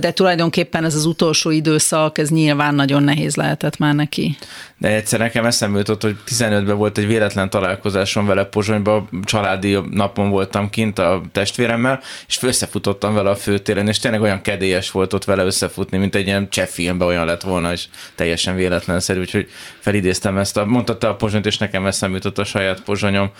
de 0.00 0.12
tulajdonképpen 0.12 0.84
ez 0.84 0.94
az 0.94 1.04
utolsó 1.04 1.50
időszak, 1.50 2.18
ez 2.18 2.28
nyilván 2.28 2.74
nagyon 2.74 3.02
nehéz 3.02 3.14
nehéz 3.16 3.36
lehetett 3.36 3.78
már 3.78 3.94
neki. 3.94 4.36
De 4.78 4.88
egyszer 4.88 5.18
nekem 5.18 5.44
eszembe 5.44 5.78
jutott, 5.78 6.02
hogy 6.02 6.16
15-ben 6.26 6.76
volt 6.76 6.98
egy 6.98 7.06
véletlen 7.06 7.50
találkozásom 7.50 8.26
vele 8.26 8.44
Pozsonyban, 8.44 9.08
családi 9.24 9.78
napon 9.90 10.30
voltam 10.30 10.70
kint 10.70 10.98
a 10.98 11.22
testvéremmel, 11.32 12.00
és 12.26 12.42
összefutottam 12.42 13.14
vele 13.14 13.30
a 13.30 13.36
főtéren, 13.36 13.88
és 13.88 13.98
tényleg 13.98 14.20
olyan 14.20 14.42
kedélyes 14.42 14.90
volt 14.90 15.12
ott 15.12 15.24
vele 15.24 15.44
összefutni, 15.44 15.98
mint 15.98 16.14
egy 16.14 16.26
ilyen 16.26 16.48
cseh 16.48 16.66
filmben 16.66 17.08
olyan 17.08 17.26
lett 17.26 17.42
volna, 17.42 17.72
és 17.72 17.84
teljesen 18.14 18.54
véletlenszerű, 18.54 19.20
úgyhogy 19.20 19.48
felidéztem 19.78 20.38
ezt, 20.38 20.56
a, 20.56 20.64
mondta 20.64 20.98
te 20.98 21.08
a 21.08 21.16
Pozsonyt, 21.16 21.46
és 21.46 21.58
nekem 21.58 21.86
eszembe 21.86 22.16
jutott 22.16 22.38
a 22.38 22.44
saját 22.44 22.80
Pozsonyom 22.80 23.30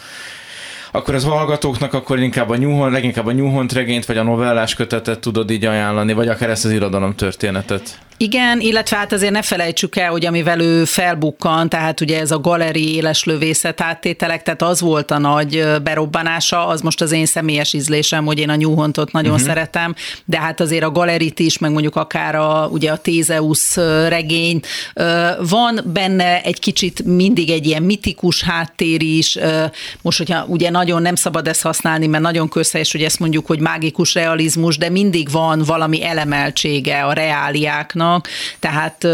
akkor 0.90 1.14
az 1.14 1.24
hallgatóknak 1.24 1.94
akkor 1.94 2.18
inkább 2.18 2.50
a 2.50 2.56
New 2.56 2.88
leginkább 2.88 3.26
a 3.26 3.32
New 3.32 3.66
regényt, 3.72 4.06
vagy 4.06 4.18
a 4.18 4.22
novellás 4.22 4.74
kötetet 4.74 5.20
tudod 5.20 5.50
így 5.50 5.64
ajánlani, 5.64 6.12
vagy 6.12 6.28
akár 6.28 6.50
ezt 6.50 6.64
az 6.64 6.70
irodalom 6.70 7.14
történetet? 7.14 7.98
Igen, 8.18 8.60
illetve 8.60 8.96
hát 8.96 9.12
azért 9.12 9.32
ne 9.32 9.42
felejtsük 9.42 9.96
el, 9.96 10.10
hogy 10.10 10.26
amivel 10.26 10.60
ő 10.60 10.84
felbukkan, 10.84 11.68
tehát 11.68 12.00
ugye 12.00 12.20
ez 12.20 12.30
a 12.30 12.40
galeri 12.40 12.94
éles 12.94 13.24
lövészet 13.24 13.80
áttételek, 13.80 14.42
tehát 14.42 14.62
az 14.62 14.80
volt 14.80 15.10
a 15.10 15.18
nagy 15.18 15.66
berobbanása, 15.82 16.66
az 16.66 16.80
most 16.80 17.00
az 17.00 17.12
én 17.12 17.26
személyes 17.26 17.72
ízlésem, 17.72 18.24
hogy 18.24 18.38
én 18.38 18.48
a 18.48 18.54
Nyúhontot 18.54 19.12
nagyon 19.12 19.32
uh-huh. 19.32 19.46
szeretem, 19.46 19.94
de 20.24 20.40
hát 20.40 20.60
azért 20.60 20.84
a 20.84 20.90
galerit 20.90 21.38
is, 21.38 21.58
meg 21.58 21.70
mondjuk 21.70 21.96
akár 21.96 22.34
a, 22.34 22.68
ugye 22.70 22.90
a 22.90 22.96
Tézeusz 22.96 23.76
regény, 24.08 24.60
van 25.48 25.80
benne 25.92 26.42
egy 26.42 26.58
kicsit 26.58 27.04
mindig 27.04 27.50
egy 27.50 27.66
ilyen 27.66 27.82
mitikus 27.82 28.42
háttér 28.42 29.02
is, 29.02 29.38
most 30.02 30.18
hogyha 30.18 30.44
ugye 30.44 30.70
nagyon 30.70 31.02
nem 31.02 31.14
szabad 31.14 31.48
ezt 31.48 31.62
használni, 31.62 32.06
mert 32.06 32.22
nagyon 32.22 32.48
közhelyes, 32.48 32.92
hogy 32.92 33.02
ezt 33.02 33.18
mondjuk, 33.18 33.46
hogy 33.46 33.60
mágikus 33.60 34.14
realizmus, 34.14 34.78
de 34.78 34.90
mindig 34.90 35.30
van 35.30 35.62
valami 35.66 36.04
elemeltsége 36.04 37.04
a 37.04 37.12
reáliáknak, 37.12 38.04
vannak, 38.06 38.28
tehát 38.58 39.04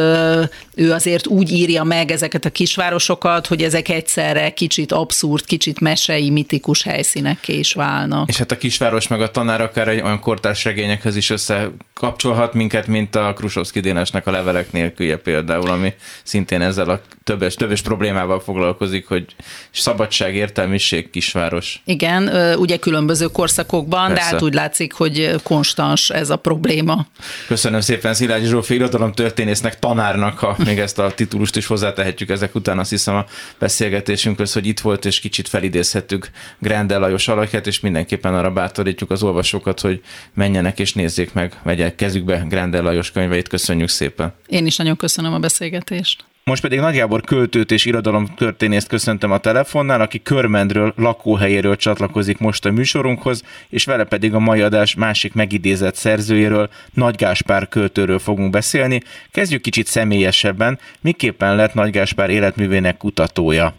ő 0.74 0.92
azért 0.92 1.26
úgy 1.26 1.52
írja 1.52 1.84
meg 1.84 2.10
ezeket 2.10 2.44
a 2.44 2.50
kisvárosokat, 2.50 3.46
hogy 3.46 3.62
ezek 3.62 3.88
egyszerre 3.88 4.50
kicsit 4.50 4.92
abszurd, 4.92 5.44
kicsit 5.44 5.80
mesei, 5.80 6.30
mitikus 6.30 6.82
helyszínekké 6.82 7.58
is 7.58 7.72
válnak. 7.72 8.28
És 8.28 8.36
hát 8.36 8.50
a 8.50 8.56
kisváros 8.56 9.08
meg 9.08 9.20
a 9.20 9.30
tanár 9.30 9.60
akár 9.60 9.88
egy 9.88 10.00
olyan 10.00 10.20
kortárs 10.20 10.64
regényekhez 10.64 11.16
is 11.16 11.30
összekapcsolhat 11.30 12.54
minket, 12.54 12.86
mint 12.86 13.16
a 13.16 13.32
Krusovszki 13.32 13.80
Dénesnek 13.80 14.26
a 14.26 14.30
levelek 14.30 14.72
nélkülje 14.72 15.16
például, 15.16 15.70
ami 15.70 15.92
szintén 16.22 16.60
ezzel 16.60 16.88
a 16.88 17.00
többes, 17.24 17.54
többes 17.54 17.82
problémával 17.82 18.40
foglalkozik, 18.40 19.06
hogy 19.06 19.24
szabadság, 19.70 20.34
értelmiség, 20.34 21.10
kisváros. 21.10 21.82
Igen, 21.84 22.28
ugye 22.56 22.76
különböző 22.76 23.26
korszakokban, 23.26 24.08
Persze. 24.08 24.24
de 24.24 24.30
hát 24.30 24.42
úgy 24.42 24.54
látszik, 24.54 24.92
hogy 24.92 25.34
konstans 25.42 26.10
ez 26.10 26.30
a 26.30 26.36
probléma. 26.36 27.06
Köszönöm 27.46 27.80
szépen 27.80 28.14
Szilágyi 28.14 28.46
Zsófi 28.46 28.82
történésznek, 29.14 29.78
tanárnak, 29.78 30.38
ha 30.38 30.56
még 30.64 30.78
ezt 30.78 30.98
a 30.98 31.12
titulust 31.14 31.56
is 31.56 31.66
hozzátehetjük 31.66 32.30
ezek 32.30 32.54
után, 32.54 32.78
azt 32.78 32.90
hiszem 32.90 33.14
a 33.14 33.24
beszélgetésünkhöz, 33.58 34.52
hogy 34.52 34.66
itt 34.66 34.80
volt, 34.80 35.04
és 35.04 35.20
kicsit 35.20 35.48
felidézhettük 35.48 36.30
Grendel 36.58 37.00
Lajos 37.00 37.28
alakját, 37.28 37.66
és 37.66 37.80
mindenképpen 37.80 38.34
arra 38.34 38.50
bátorítjuk 38.50 39.10
az 39.10 39.22
olvasókat, 39.22 39.80
hogy 39.80 40.00
menjenek 40.34 40.78
és 40.78 40.92
nézzék 40.92 41.32
meg, 41.32 41.60
vegyek 41.62 41.94
kezükbe 41.94 42.44
Grendel 42.48 42.82
Lajos 42.82 43.10
könyveit. 43.10 43.48
Köszönjük 43.48 43.88
szépen! 43.88 44.32
Én 44.46 44.66
is 44.66 44.76
nagyon 44.76 44.96
köszönöm 44.96 45.32
a 45.32 45.38
beszélgetést. 45.38 46.24
Most 46.44 46.62
pedig 46.62 46.80
Nagy 46.80 47.04
költőt 47.24 47.70
és 47.70 47.90
történészt 48.36 48.88
köszöntöm 48.88 49.32
a 49.32 49.38
telefonnál, 49.38 50.00
aki 50.00 50.22
Körmendről, 50.22 50.92
lakóhelyéről 50.96 51.76
csatlakozik 51.76 52.38
most 52.38 52.64
a 52.64 52.70
műsorunkhoz, 52.70 53.42
és 53.68 53.84
vele 53.84 54.04
pedig 54.04 54.34
a 54.34 54.38
mai 54.38 54.60
adás 54.60 54.94
másik 54.94 55.34
megidézett 55.34 55.94
szerzőjéről, 55.94 56.70
Nagy 56.94 57.16
Gáspár 57.16 57.68
költőről 57.68 58.18
fogunk 58.18 58.50
beszélni. 58.50 59.00
Kezdjük 59.30 59.62
kicsit 59.62 59.86
személyesebben, 59.86 60.78
miképpen 61.00 61.56
lett 61.56 61.74
Nagy 61.74 61.90
Gáspár 61.90 62.30
életművének 62.30 62.96
kutatója? 62.96 63.74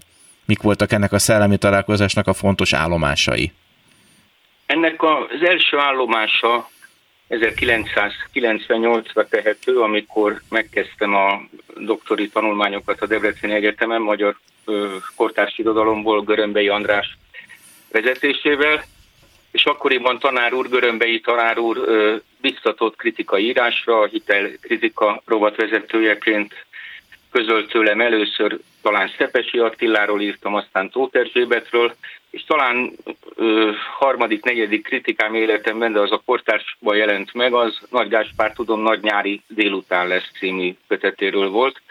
Mik 0.45 0.61
voltak 0.61 0.91
ennek 0.91 1.11
a 1.11 1.19
szellemi 1.19 1.57
találkozásnak 1.57 2.27
a 2.27 2.33
fontos 2.33 2.73
állomásai? 2.73 3.51
Ennek 4.65 5.03
az 5.03 5.47
első 5.49 5.77
állomása 5.77 6.69
1998-ra 7.39 9.27
tehető, 9.29 9.79
amikor 9.79 10.41
megkezdtem 10.49 11.15
a 11.15 11.41
doktori 11.77 12.29
tanulmányokat 12.29 13.01
a 13.01 13.05
Debreceni 13.05 13.53
Egyetemen, 13.53 14.01
magyar 14.01 14.37
kortárs 15.15 15.57
irodalomból 15.57 16.21
Görömbei 16.21 16.67
András 16.67 17.17
vezetésével, 17.91 18.83
és 19.51 19.65
akkoriban 19.65 20.19
tanár 20.19 20.53
úr, 20.53 20.69
Görömbei 20.69 21.19
tanár 21.19 21.57
úr 21.57 21.77
biztatott 22.41 22.95
kritikai 22.95 23.45
írásra, 23.45 23.99
a 23.99 24.05
hitel 24.05 24.49
kritika 24.61 25.21
rovat 25.25 25.55
vezetőjeként 25.55 26.65
közölt 27.31 27.69
tőlem 27.69 28.01
először 28.01 28.59
talán 28.81 29.11
Szepesi 29.17 29.57
Attiláról 29.57 30.21
írtam, 30.21 30.55
aztán 30.55 30.89
Tóth 30.89 31.17
Erzsébetről, 31.17 31.95
és 32.33 32.43
talán 32.43 32.91
ö, 33.35 33.71
harmadik, 33.97 34.43
negyedik 34.43 34.83
kritikám 34.83 35.35
életemben, 35.35 35.91
de 35.91 35.99
az 35.99 36.11
a 36.11 36.21
kortársban 36.25 36.95
jelent 36.95 37.33
meg, 37.33 37.53
az 37.53 37.79
Nagy 37.89 38.07
Gáspár 38.07 38.53
tudom, 38.53 38.81
Nagy 38.81 39.01
nyári 39.01 39.41
délután 39.47 40.07
lesz 40.07 40.31
című 40.39 40.75
kötetéről 40.87 41.49
volt. 41.49 41.81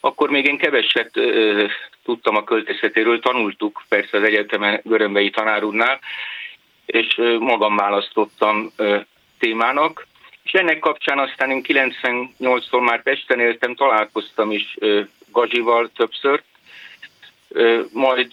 Akkor 0.00 0.30
még 0.30 0.46
én 0.46 0.58
keveset 0.58 1.16
ö, 1.16 1.64
tudtam 2.04 2.36
a 2.36 2.44
költészetéről, 2.44 3.20
tanultuk 3.20 3.82
persze 3.88 4.16
az 4.16 4.22
egyetemen 4.22 4.80
Görömbei 4.84 5.30
tanárúrnál, 5.30 6.00
és 6.86 7.18
ö, 7.18 7.38
magam 7.38 7.76
választottam 7.76 8.72
ö, 8.76 8.98
témának, 9.38 10.06
és 10.42 10.52
ennek 10.52 10.78
kapcsán 10.78 11.18
aztán 11.18 11.50
én 11.50 11.62
98-tól 11.68 12.84
már 12.84 13.02
Pesten 13.02 13.40
éltem, 13.40 13.74
találkoztam 13.74 14.50
is 14.50 14.76
ö, 14.78 15.00
Gazsival 15.30 15.90
többször, 15.94 16.42
ö, 17.48 17.82
majd 17.92 18.32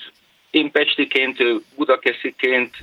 én 0.50 0.72
pestiként, 0.72 1.38
budakesziként 1.76 2.78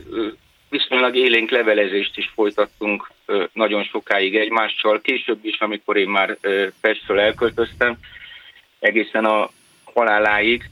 viszonylag 0.69 1.17
élénk 1.17 1.51
levelezést 1.51 2.17
is 2.17 2.31
folytattunk 2.35 3.11
nagyon 3.53 3.85
sokáig 3.85 4.37
egymással. 4.37 5.01
Később 5.01 5.39
is, 5.43 5.59
amikor 5.59 5.97
én 5.97 6.09
már 6.09 6.39
Pestről 6.81 7.21
elköltöztem, 7.21 7.97
egészen 8.79 9.25
a 9.25 9.51
haláláig. 9.85 10.65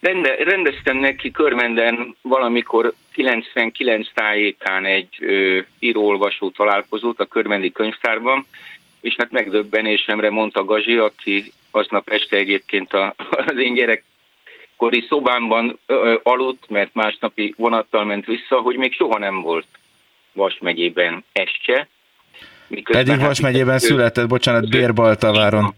Rende, 0.00 0.34
rendeztem 0.44 0.96
neki 0.96 1.30
Körmenden 1.30 2.16
valamikor 2.22 2.92
99 3.12 4.08
tájékán 4.14 4.84
egy 4.84 5.16
ö, 5.20 5.60
író-olvasó 5.78 6.50
találkozót 6.50 7.20
a 7.20 7.26
Körmendi 7.26 7.72
könyvtárban, 7.72 8.46
és 9.00 9.14
hát 9.16 9.30
megdöbbenésemre 9.30 10.30
mondta 10.30 10.64
Gazsi, 10.64 10.96
aki 10.96 11.52
aznap 11.70 12.08
este 12.08 12.36
egyébként 12.36 12.92
a, 12.92 13.14
az 13.46 13.56
én 13.56 13.74
gyerekkori 14.78 15.06
szobámban 15.08 15.78
ö, 15.86 16.16
aludt, 16.22 16.68
mert 16.68 16.94
másnapi 16.94 17.54
vonattal 17.56 18.04
ment 18.04 18.26
vissza, 18.26 18.60
hogy 18.60 18.76
még 18.76 18.92
soha 18.92 19.18
nem 19.18 19.40
volt 19.40 19.66
Vas 20.32 20.58
megyében 20.60 21.24
este. 21.32 21.88
Pedig 22.84 23.06
Vas 23.06 23.18
hát 23.18 23.40
megyében 23.40 23.78
született, 23.78 24.28
bocsánat, 24.28 24.68
Bérbaltaváron. 24.68 25.74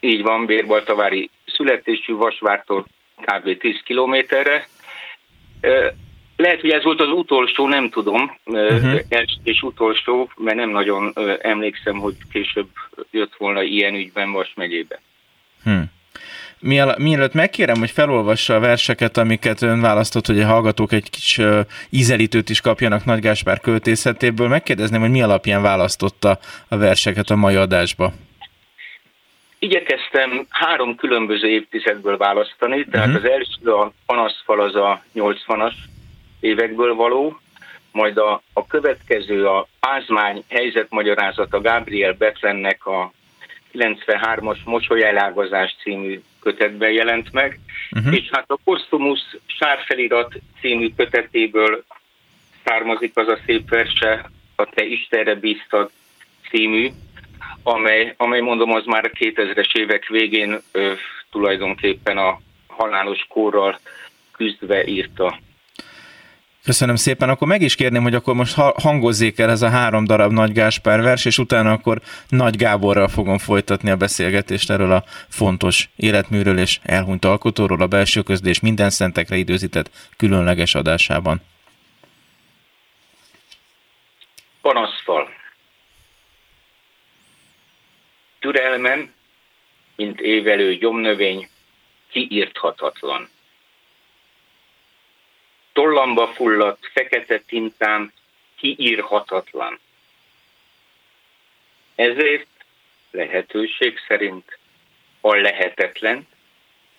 Így 0.00 0.22
van, 0.22 0.46
Bérbaltavári 0.46 1.30
születésű 1.46 2.14
Vasvártól 2.14 2.86
kb. 3.20 3.58
10 3.58 3.80
kilométerre. 3.84 4.66
Lehet, 6.36 6.60
hogy 6.60 6.70
ez 6.70 6.84
volt 6.84 7.00
az 7.00 7.08
utolsó, 7.08 7.68
nem 7.68 7.90
tudom, 7.90 8.36
uh-huh. 8.44 9.00
és 9.42 9.62
utolsó, 9.62 10.30
mert 10.36 10.56
nem 10.56 10.70
nagyon 10.70 11.12
emlékszem, 11.40 11.98
hogy 11.98 12.14
később 12.32 12.68
jött 13.10 13.34
volna 13.36 13.62
ilyen 13.62 13.94
ügyben 13.94 14.32
Vas 14.32 14.52
megyébe. 14.54 15.00
Hmm. 15.62 15.96
Mielőtt 16.60 17.34
megkérem, 17.34 17.78
hogy 17.78 17.90
felolvassa 17.90 18.54
a 18.54 18.60
verseket, 18.60 19.16
amiket 19.16 19.62
ön 19.62 19.80
választott, 19.80 20.26
hogy 20.26 20.40
a 20.40 20.46
hallgatók 20.46 20.92
egy 20.92 21.10
kis 21.10 21.40
ízelítőt 21.90 22.48
is 22.48 22.60
kapjanak 22.60 23.04
Nagy 23.04 23.20
Gáspár 23.20 23.60
költészetéből, 23.60 24.48
megkérdezném, 24.48 25.00
hogy 25.00 25.10
mi 25.10 25.22
alapján 25.22 25.62
választotta 25.62 26.38
a 26.68 26.76
verseket 26.76 27.30
a 27.30 27.36
mai 27.36 27.54
adásba. 27.54 28.12
Igyekeztem 29.58 30.46
három 30.48 30.96
különböző 30.96 31.48
évtizedből 31.48 32.16
választani, 32.16 32.84
tehát 32.90 33.06
uh-huh. 33.06 33.24
az 33.24 33.30
első 33.30 33.72
a 33.72 33.92
panaszfal 34.06 34.60
az 34.60 34.74
a 34.74 35.02
80-as 35.14 35.74
évekből 36.40 36.94
való, 36.94 37.40
majd 37.92 38.16
a, 38.16 38.42
a 38.52 38.66
következő 38.66 39.46
a 39.46 39.66
Pázmány 39.80 40.44
helyzetmagyarázata 40.48 41.60
Gabriel 41.60 42.12
Betlennek 42.12 42.86
a 42.86 43.12
93-as 43.72 44.64
Mosolyelágazás 44.64 45.76
című 45.82 46.20
kötetben 46.40 46.90
jelent 46.90 47.32
meg, 47.32 47.60
uh-huh. 47.90 48.14
és 48.14 48.28
hát 48.32 48.50
a 48.50 48.58
Postumus 48.64 49.20
Sárfelirat 49.46 50.34
című 50.60 50.92
kötetéből 50.96 51.84
származik 52.64 53.16
az 53.16 53.28
a 53.28 53.38
szép 53.46 53.68
verse, 53.68 54.30
a 54.56 54.64
Te 54.64 54.84
Istenre 54.84 55.34
bíztad 55.34 55.90
című, 56.50 56.90
amely, 57.62 58.14
amely 58.16 58.40
mondom, 58.40 58.72
az 58.72 58.84
már 58.84 59.04
a 59.04 59.16
2000-es 59.18 59.76
évek 59.76 60.06
végén 60.06 60.58
ö, 60.72 60.92
tulajdonképpen 61.30 62.18
a 62.18 62.40
halálos 62.66 63.26
kórral 63.28 63.78
küzdve 64.32 64.86
írta. 64.86 65.38
Köszönöm 66.68 66.96
szépen. 66.96 67.28
Akkor 67.28 67.48
meg 67.48 67.62
is 67.62 67.74
kérném, 67.74 68.02
hogy 68.02 68.14
akkor 68.14 68.34
most 68.34 68.54
hangozzék 68.54 69.38
el 69.38 69.50
ez 69.50 69.62
a 69.62 69.68
három 69.68 70.04
darab 70.04 70.32
Nagy 70.32 70.52
Gáspár 70.52 71.00
vers, 71.00 71.24
és 71.24 71.38
utána 71.38 71.72
akkor 71.72 72.00
Nagy 72.28 72.56
Gáborral 72.56 73.08
fogom 73.08 73.38
folytatni 73.38 73.90
a 73.90 73.96
beszélgetést 73.96 74.70
erről 74.70 74.92
a 74.92 75.04
fontos 75.28 75.88
életműről 75.96 76.58
és 76.58 76.78
elhunyt 76.82 77.24
alkotóról 77.24 77.82
a 77.82 77.86
belső 77.86 78.22
közlés 78.22 78.60
minden 78.60 78.90
szentekre 78.90 79.36
időzített 79.36 79.90
különleges 80.16 80.74
adásában. 80.74 81.40
Panaszfal. 84.60 85.28
Türelmem, 88.38 89.12
mint 89.96 90.20
évelő 90.20 90.76
gyomnövény, 90.76 91.48
kiírthatatlan 92.10 93.28
tollamba 95.78 96.26
fulladt, 96.26 96.90
fekete 96.92 97.38
tintán 97.38 98.12
kiírhatatlan. 98.56 99.78
Ezért 101.94 102.46
lehetőség 103.10 103.98
szerint 104.08 104.58
a 105.20 105.34
lehetetlen, 105.36 106.26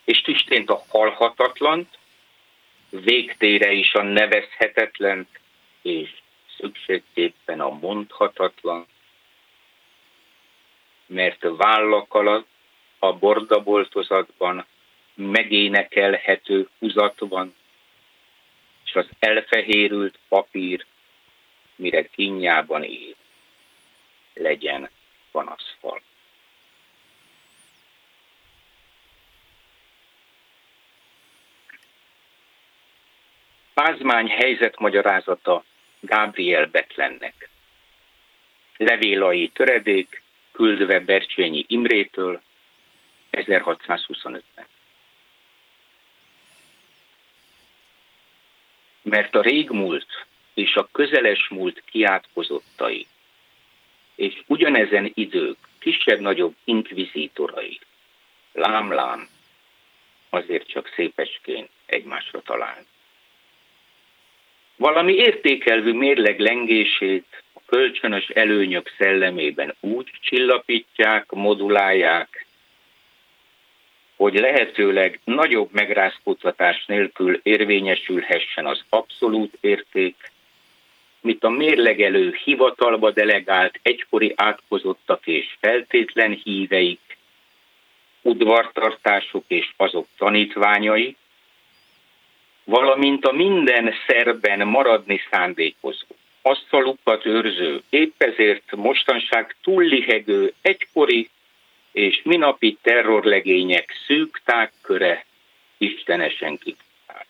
és 0.04 0.22
tüstént 0.22 0.70
a 0.70 0.84
halhatatlant, 0.88 1.98
végtére 2.90 3.72
is 3.72 3.94
a 3.94 4.02
nevezhetetlen, 4.02 5.28
és 5.82 6.10
szükségképpen 6.58 7.60
a 7.60 7.70
mondhatatlan, 7.70 8.86
mert 11.06 11.46
vállak 11.58 12.14
alatt 12.14 12.48
a 13.00 13.14
bordaboltozatban 13.14 14.66
megénekelhető 15.16 16.70
húzat 16.80 17.20
van, 17.20 17.58
és 18.90 18.96
az 18.96 19.08
elfehérült 19.20 20.20
papír, 20.28 20.86
mire 21.76 22.08
kínjában 22.08 22.84
él, 22.84 23.16
legyen 24.34 24.90
panaszfal. 25.32 26.02
Pázmány 33.74 34.28
helyzetmagyarázata 34.28 35.64
Gabriel 36.00 36.66
Betlennek. 36.66 37.50
Levélai 38.78 39.50
töredék, 39.50 40.22
küldve 40.52 41.00
Bercsényi 41.00 41.66
Imrétől 41.68 42.42
1625-ben. 43.32 44.66
Mert 49.10 49.36
a 49.36 49.42
régmúlt 49.42 50.26
és 50.54 50.76
a 50.76 50.90
közeles 50.92 51.48
múlt 51.50 51.84
kiátkozottai, 51.86 53.08
és 54.16 54.42
ugyanezen 54.48 55.12
idők 55.14 55.58
kisebb-nagyobb 55.80 56.56
inkvizítorai, 56.64 57.80
lám-lám, 58.54 59.28
azért 60.30 60.68
csak 60.68 60.92
szépesként 60.96 61.70
egymásra 61.86 62.42
talál. 62.42 62.86
Valami 64.76 65.14
értékelvű 65.14 65.94
mérleg 65.94 66.40
lengését 66.40 67.44
a 67.54 67.60
kölcsönös 67.66 68.28
előnyök 68.28 68.94
szellemében 68.98 69.76
úgy 69.80 70.12
csillapítják, 70.22 71.32
modulálják, 71.32 72.46
hogy 74.20 74.34
lehetőleg 74.34 75.20
nagyobb 75.24 75.70
megrázkódtatás 75.72 76.86
nélkül 76.86 77.40
érvényesülhessen 77.44 78.66
az 78.66 78.84
abszolút 78.90 79.58
érték, 79.60 80.32
mint 81.22 81.44
a 81.44 81.50
mérlegelő 81.50 82.38
hivatalba 82.44 83.12
delegált 83.12 83.80
egykori 83.82 84.34
átkozottak 84.36 85.28
és 85.28 85.56
feltétlen 85.60 86.42
híveik, 86.44 87.18
udvartartások 88.22 89.44
és 89.48 89.74
azok 89.78 90.08
tanítványai, 90.18 91.16
valamint 92.64 93.26
a 93.26 93.32
minden 93.32 93.94
szerben 94.08 94.68
maradni 94.68 95.22
szándékozó, 95.32 96.06
asztalukat 96.42 97.26
őrző, 97.26 97.82
épp 97.90 98.24
ezért 98.24 98.76
mostanság 98.76 99.56
túllihegő 99.64 100.54
egykori 100.62 101.30
és 101.92 102.22
minapi 102.24 102.78
terrorlegények 102.82 103.94
szűk 104.06 104.42
tágköre 104.46 105.26
istenesen 105.78 106.58
kitalált. 106.58 107.28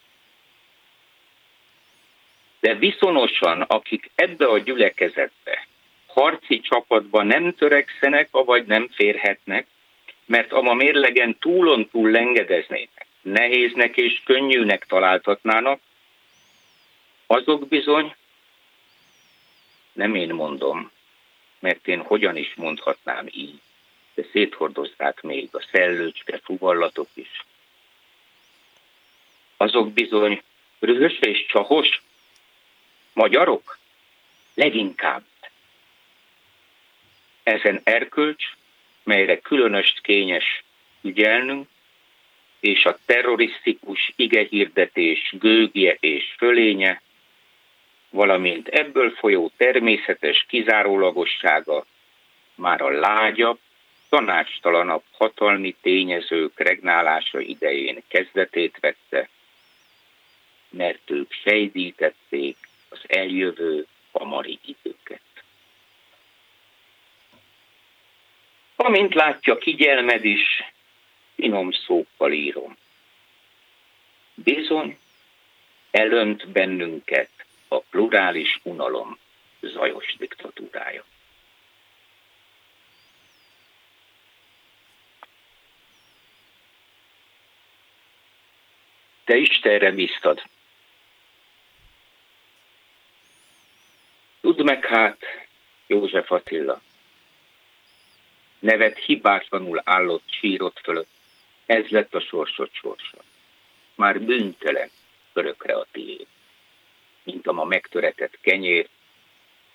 De 2.59 2.75
viszonosan, 2.75 3.61
akik 3.61 4.09
ebbe 4.15 4.45
a 4.47 4.57
gyülekezetbe, 4.57 5.67
harci 6.07 6.59
csapatba 6.59 7.23
nem 7.23 7.53
törekszenek, 7.53 8.27
avagy 8.31 8.65
nem 8.65 8.87
férhetnek, 8.87 9.67
mert 10.25 10.51
a 10.51 10.73
mérlegen 10.73 11.37
túlon 11.39 11.89
túl 11.89 12.11
lengedeznének, 12.11 13.05
nehéznek 13.21 13.97
és 13.97 14.21
könnyűnek 14.25 14.85
találtatnának, 14.85 15.81
azok 17.27 17.67
bizony, 17.67 18.15
nem 19.93 20.15
én 20.15 20.33
mondom, 20.33 20.91
mert 21.59 21.87
én 21.87 21.99
hogyan 21.99 22.35
is 22.35 22.53
mondhatnám 22.55 23.25
így, 23.31 23.59
de 24.19 24.27
széthordozták 24.32 25.21
még 25.21 25.49
a 25.51 25.65
szellőcske 25.71 26.39
fuvallatok 26.43 27.08
is. 27.13 27.45
Azok 29.58 29.93
bizony 29.93 30.41
röhös 30.79 31.19
és 31.19 31.45
csahos 31.45 32.01
magyarok? 33.13 33.77
Leginkább. 34.53 35.23
Ezen 37.43 37.82
erkölcs, 37.84 38.43
melyre 39.03 39.39
különöst 39.39 40.01
kényes 40.01 40.63
ügyelnünk, 41.01 41.67
és 42.60 42.86
a 42.86 42.97
terrorisztikus 43.05 44.13
igehirdetés 44.15 45.34
gőgje 45.39 45.97
és 45.99 46.34
fölénye 46.38 47.01
valamint 48.10 48.67
ebből 48.67 49.12
folyó 49.12 49.51
természetes 49.58 50.45
kizárólagossága 50.47 51.86
már 52.55 52.82
a 52.82 52.89
lágyabb, 52.89 53.60
tanácstalanabb 54.09 55.03
hatalmi 55.11 55.75
tényezők 55.81 56.59
regnálása 56.59 57.39
idején 57.39 58.03
kezdetét 58.07 58.77
vette, 58.79 59.29
mert 60.69 61.09
ők 61.09 61.31
sejdítették 61.31 62.57
az 62.89 62.99
eljövő 63.07 63.87
hamari 64.11 64.59
időket. 64.65 65.21
Amint 68.75 69.13
látja, 69.13 69.57
kigyelmed 69.57 70.25
is, 70.25 70.63
finom 71.35 71.71
szókkal 71.71 72.31
írom. 72.31 72.77
Bizony, 74.33 74.97
elönt 75.91 76.47
bennünket 76.47 77.29
a 77.67 77.79
plurális 77.79 78.59
unalom 78.63 79.17
zajos 79.61 80.15
diktatúrája. 80.17 81.03
Te 89.29 89.37
Istenre 89.37 89.91
bíztad. 89.91 90.41
Tudd 94.41 94.63
meg 94.63 94.85
hát, 94.85 95.17
József 95.87 96.31
Attila, 96.31 96.81
nevet 98.59 98.97
hibátlanul 98.97 99.81
állott 99.83 100.23
sírott 100.25 100.79
fölött, 100.83 101.09
ez 101.65 101.87
lett 101.87 102.15
a 102.15 102.19
sorsod 102.19 102.69
sorsa. 102.71 103.17
Már 103.95 104.21
bűntelen 104.21 104.89
örökre 105.33 105.73
a 105.73 105.85
tiéd, 105.91 106.27
mint 107.23 107.47
a 107.47 107.51
ma 107.51 107.63
megtöretett 107.63 108.37
kenyér, 108.41 108.87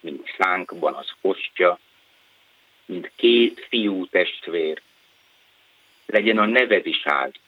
mint 0.00 0.34
szánkban 0.38 0.94
az 0.94 1.12
ostya, 1.20 1.78
mint 2.84 3.12
két 3.16 3.66
fiú 3.68 4.06
testvér. 4.06 4.82
Legyen 6.06 6.38
a 6.38 6.46
neved 6.46 6.86
is 6.86 7.06
áld, 7.06 7.42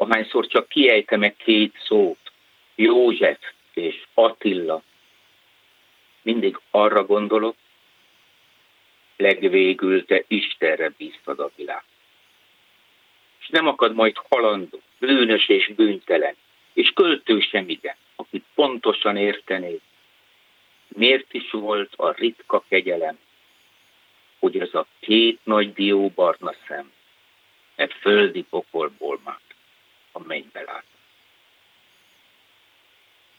ahányszor 0.00 0.46
csak 0.46 0.68
kiejte 0.68 1.16
meg 1.16 1.36
két 1.36 1.74
szót, 1.84 2.32
József 2.74 3.38
és 3.74 4.04
Attila, 4.14 4.82
mindig 6.22 6.60
arra 6.70 7.04
gondolok, 7.04 7.56
legvégül 9.16 10.04
te 10.04 10.24
Istenre 10.28 10.92
bíztad 10.96 11.40
a 11.40 11.50
világ. 11.56 11.82
És 13.40 13.48
nem 13.48 13.66
akad 13.66 13.94
majd 13.94 14.16
halandó, 14.28 14.80
bűnös 14.98 15.48
és 15.48 15.72
bűntelen, 15.76 16.34
és 16.72 16.90
költő 16.94 17.40
sem 17.40 17.68
igen, 17.68 17.96
aki 18.16 18.42
pontosan 18.54 19.16
értené, 19.16 19.80
miért 20.88 21.34
is 21.34 21.50
volt 21.50 21.94
a 21.96 22.12
ritka 22.12 22.64
kegyelem, 22.68 23.18
hogy 24.38 24.58
ez 24.58 24.74
a 24.74 24.86
két 25.00 25.40
nagy 25.42 25.72
dió 25.72 26.08
barna 26.08 26.54
szem 26.66 26.92
e 27.76 27.86
földi 27.86 28.42
pokolból 28.42 29.20
már 29.24 29.38
a 30.12 30.18
mennybe 30.18 30.62
lát. 30.62 30.84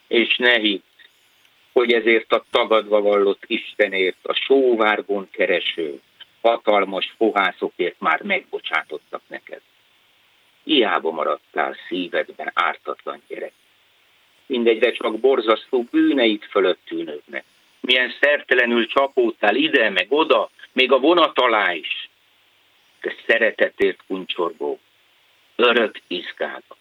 És 0.07 0.37
ne 0.37 0.59
hidd, 0.59 0.81
hogy 1.71 1.93
ezért 1.93 2.31
a 2.31 2.45
tagadva 2.49 3.01
vallott 3.01 3.43
Istenért, 3.47 4.17
a 4.21 4.33
sóvárgón 4.33 5.29
kereső, 5.31 6.01
hatalmas 6.41 7.13
fohászokért 7.17 7.99
már 7.99 8.21
megbocsátottak 8.21 9.21
neked. 9.27 9.61
Hiába 10.63 11.11
maradtál 11.11 11.75
szívedben 11.87 12.51
ártatlan 12.53 13.21
gyerek. 13.27 13.53
Mindegyre 14.45 14.91
csak 14.91 15.19
borzasztó 15.19 15.87
bűneid 15.91 16.43
fölött 16.43 16.79
tűnődnek. 16.85 17.43
Milyen 17.79 18.13
szertelenül 18.19 18.87
csapódtál 18.87 19.55
ide, 19.55 19.89
meg 19.89 20.05
oda, 20.09 20.49
még 20.71 20.91
a 20.91 20.99
vonat 20.99 21.39
alá 21.39 21.73
is. 21.73 22.09
Te 22.99 23.15
szeretetért 23.27 23.99
kuncsorgó, 24.07 24.79
örök 25.61 26.01
izgába, 26.07 26.77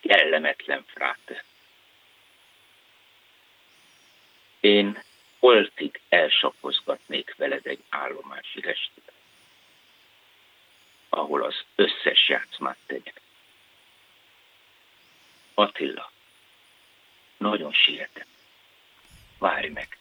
kellemetlen 0.00 0.84
fráte. 0.86 1.44
Én 4.60 5.02
holtig 5.38 6.00
elsapozgatnék 6.08 7.34
veled 7.36 7.66
egy 7.66 7.82
állomási 7.88 8.66
estét, 8.66 9.12
ahol 11.08 11.42
az 11.42 11.64
összes 11.74 12.28
játszmát 12.28 12.78
tegyek. 12.86 13.20
Attila, 15.54 16.10
nagyon 17.36 17.72
sietem. 17.72 18.26
Várj 19.38 19.68
meg. 19.68 19.99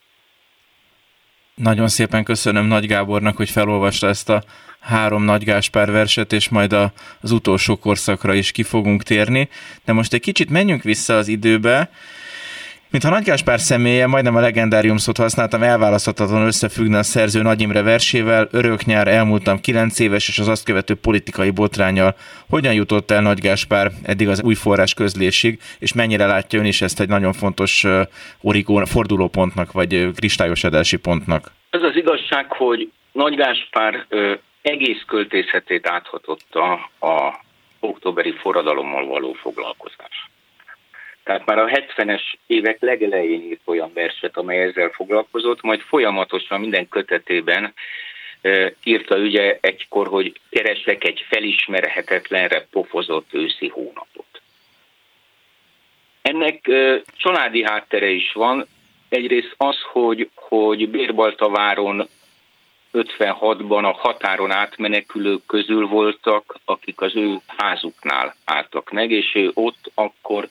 Nagyon 1.59 1.87
szépen 1.87 2.23
köszönöm 2.23 2.65
Nagy 2.65 2.85
Gábornak, 2.85 3.37
hogy 3.37 3.49
felolvasta 3.49 4.07
ezt 4.07 4.29
a 4.29 4.43
három 4.79 5.23
Nagy 5.23 5.43
Gáspár 5.43 5.91
verset, 5.91 6.33
és 6.33 6.49
majd 6.49 6.73
a, 6.73 6.93
az 7.21 7.31
utolsó 7.31 7.77
korszakra 7.77 8.33
is 8.33 8.51
ki 8.51 8.63
fogunk 8.63 9.03
térni. 9.03 9.49
De 9.85 9.93
most 9.93 10.13
egy 10.13 10.21
kicsit 10.21 10.49
menjünk 10.49 10.83
vissza 10.83 11.17
az 11.17 11.27
időbe, 11.27 11.89
Mintha 12.91 13.09
Nagy 13.09 13.23
Gáspár 13.23 13.59
személye, 13.59 14.07
majdnem 14.07 14.35
a 14.35 14.39
legendárium 14.39 14.97
szót 14.97 15.17
használtam, 15.17 15.63
elválaszthatatlan 15.63 16.45
összefüggne 16.45 16.97
a 16.97 17.03
szerző 17.03 17.41
Nagy 17.41 17.61
Imre 17.61 17.81
versével, 17.81 18.47
örök 18.51 18.85
nyár, 18.85 19.07
elmúltam 19.07 19.59
kilenc 19.59 19.99
éves, 19.99 20.27
és 20.27 20.39
az 20.39 20.47
azt 20.47 20.65
követő 20.65 20.95
politikai 20.95 21.49
botrányjal. 21.49 22.15
Hogyan 22.49 22.73
jutott 22.73 23.11
el 23.11 23.21
Nagy 23.21 23.39
Gáspár 23.39 23.91
eddig 24.03 24.27
az 24.27 24.43
új 24.43 24.53
forrás 24.53 24.93
közlésig, 24.93 25.59
és 25.79 25.93
mennyire 25.93 26.25
látja 26.25 26.59
ön 26.59 26.65
is 26.65 26.81
ezt 26.81 26.99
egy 26.99 27.07
nagyon 27.07 27.33
fontos 27.33 27.85
origó, 28.41 28.85
fordulópontnak, 28.85 29.71
vagy 29.71 30.11
kristályosodási 30.15 30.97
pontnak? 30.97 31.51
Ez 31.69 31.81
az 31.83 31.95
igazság, 31.95 32.51
hogy 32.51 32.91
Nagy 33.11 33.35
Gáspár 33.35 34.05
egész 34.61 35.03
költészetét 35.07 35.87
áthatotta 35.87 36.71
a 36.99 37.39
októberi 37.79 38.33
forradalommal 38.41 39.05
való 39.05 39.33
foglalkozás. 39.33 40.29
Tehát 41.23 41.45
már 41.45 41.57
a 41.57 41.67
70-es 41.67 42.21
évek 42.47 42.81
legelején 42.81 43.41
írt 43.41 43.61
olyan 43.65 43.91
verset, 43.93 44.37
amely 44.37 44.59
ezzel 44.59 44.89
foglalkozott, 44.89 45.61
majd 45.61 45.79
folyamatosan 45.79 46.59
minden 46.59 46.89
kötetében 46.89 47.73
írta 48.83 49.15
ugye 49.17 49.57
egykor, 49.61 50.07
hogy 50.07 50.39
keresek 50.49 51.03
egy 51.03 51.25
felismerhetetlenre 51.29 52.67
pofozott 52.71 53.33
őszi 53.33 53.67
hónapot. 53.67 54.41
Ennek 56.21 56.69
családi 57.17 57.63
háttere 57.63 58.07
is 58.07 58.31
van. 58.31 58.67
Egyrészt 59.09 59.53
az, 59.57 59.77
hogy, 59.91 60.29
hogy 60.35 60.89
Bérbaltaváron 60.89 62.07
56-ban 62.93 63.83
a 63.83 63.91
határon 63.91 64.51
átmenekülők 64.51 65.45
közül 65.45 65.87
voltak, 65.87 66.55
akik 66.65 67.01
az 67.01 67.15
ő 67.15 67.35
házuknál 67.47 68.35
álltak 68.45 68.91
meg, 68.91 69.11
és 69.11 69.35
ő 69.35 69.51
ott 69.53 69.91
akkor 69.93 70.49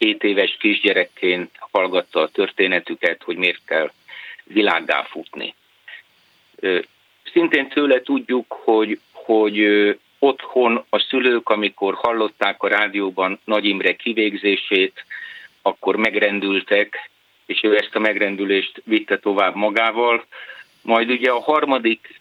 7 0.00 0.22
éves 0.22 0.56
kisgyerekként 0.60 1.50
hallgatta 1.58 2.20
a 2.20 2.28
történetüket, 2.28 3.22
hogy 3.22 3.36
miért 3.36 3.64
kell 3.66 3.92
világgá 4.44 5.02
futni. 5.02 5.54
Szintén 7.32 7.68
tőle 7.68 8.02
tudjuk, 8.02 8.52
hogy, 8.64 8.98
hogy 9.12 9.58
otthon 10.18 10.84
a 10.88 10.98
szülők, 10.98 11.48
amikor 11.48 11.94
hallották 11.94 12.62
a 12.62 12.68
rádióban 12.68 13.40
Nagy 13.44 13.64
Imre 13.64 13.96
kivégzését, 13.96 15.04
akkor 15.62 15.96
megrendültek, 15.96 17.10
és 17.46 17.60
ő 17.62 17.76
ezt 17.76 17.94
a 17.94 17.98
megrendülést 17.98 18.82
vitte 18.84 19.18
tovább 19.18 19.54
magával. 19.54 20.24
Majd 20.82 21.10
ugye 21.10 21.30
a 21.30 21.40
harmadik 21.40 22.20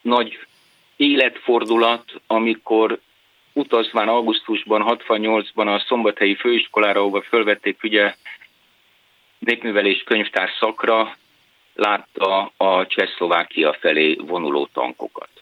nagy 0.00 0.38
életfordulat, 0.96 2.04
amikor 2.26 3.00
utazván 3.52 4.08
augusztusban, 4.08 4.84
68-ban 4.86 5.74
a 5.74 5.84
szombathelyi 5.86 6.34
főiskolára, 6.34 7.00
ahova 7.00 7.22
fölvették 7.22 7.82
ugye 7.82 8.14
népművelés 9.38 10.02
könyvtár 10.02 10.50
szakra, 10.58 11.16
látta 11.74 12.52
a 12.56 12.86
Csehszlovákia 12.86 13.76
felé 13.80 14.14
vonuló 14.14 14.68
tankokat. 14.72 15.41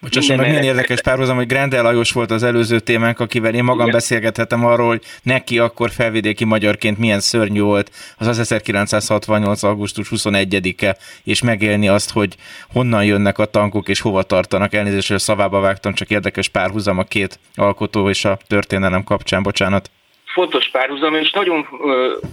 Bocsásson, 0.00 0.36
meg 0.36 0.48
milyen 0.48 0.62
érdekes 0.62 1.00
párhuzam, 1.00 1.36
hogy 1.36 1.46
Grendel 1.46 1.82
Lajos 1.82 2.12
volt 2.12 2.30
az 2.30 2.42
előző 2.42 2.80
témánk, 2.80 3.20
akivel 3.20 3.54
én 3.54 3.64
magam 3.64 3.80
Igen. 3.80 3.92
beszélgethetem 3.92 4.64
arról, 4.64 4.86
hogy 4.86 5.02
neki 5.22 5.58
akkor 5.58 5.90
felvidéki 5.90 6.44
magyarként 6.44 6.98
milyen 6.98 7.20
szörnyű 7.20 7.60
volt 7.60 7.90
az 8.16 8.26
az 8.26 8.38
1968. 8.38 9.62
augusztus 9.62 10.08
21-e, 10.10 10.96
és 11.24 11.42
megélni 11.42 11.88
azt, 11.88 12.10
hogy 12.10 12.36
honnan 12.72 13.04
jönnek 13.04 13.38
a 13.38 13.44
tankok 13.44 13.88
és 13.88 14.00
hova 14.00 14.22
tartanak. 14.22 14.74
Elnézést, 14.74 15.06
hogy 15.06 15.16
a 15.16 15.20
szavába 15.20 15.60
vágtam, 15.60 15.94
csak 15.94 16.10
érdekes 16.10 16.48
párhuzam 16.48 16.98
a 16.98 17.04
két 17.04 17.38
alkotó 17.54 18.08
és 18.08 18.24
a 18.24 18.38
történelem 18.46 19.04
kapcsán, 19.04 19.42
bocsánat 19.42 19.90
fontos 20.38 20.68
párhuzam, 20.68 21.14
és 21.14 21.30
nagyon 21.30 21.68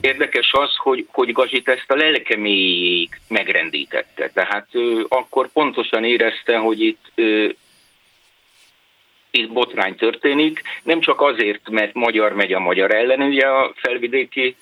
érdekes 0.02 0.52
az, 0.52 0.76
hogy, 0.76 1.08
hogy 1.12 1.32
Gazsit 1.32 1.70
ezt 1.70 1.92
a 1.92 1.96
lelkeméig 1.96 3.20
megrendítette. 3.28 4.30
Tehát 4.34 4.68
ő 4.72 5.06
akkor 5.10 5.52
pontosan 5.52 6.04
érezte, 6.04 6.58
hogy 6.58 6.82
itt 6.82 7.12
ö, 7.16 7.48
itt 9.32 9.52
botrány 9.52 9.96
történik, 9.96 10.62
nem 10.84 11.00
csak 11.00 11.22
azért, 11.22 11.70
mert 11.70 11.94
magyar 11.94 12.34
megy 12.34 12.54
a 12.54 12.60
magyar 12.60 12.96
ellen 12.96 13.22
ugye 13.22 13.48
a 13.48 13.74
felvidéki 13.76 14.56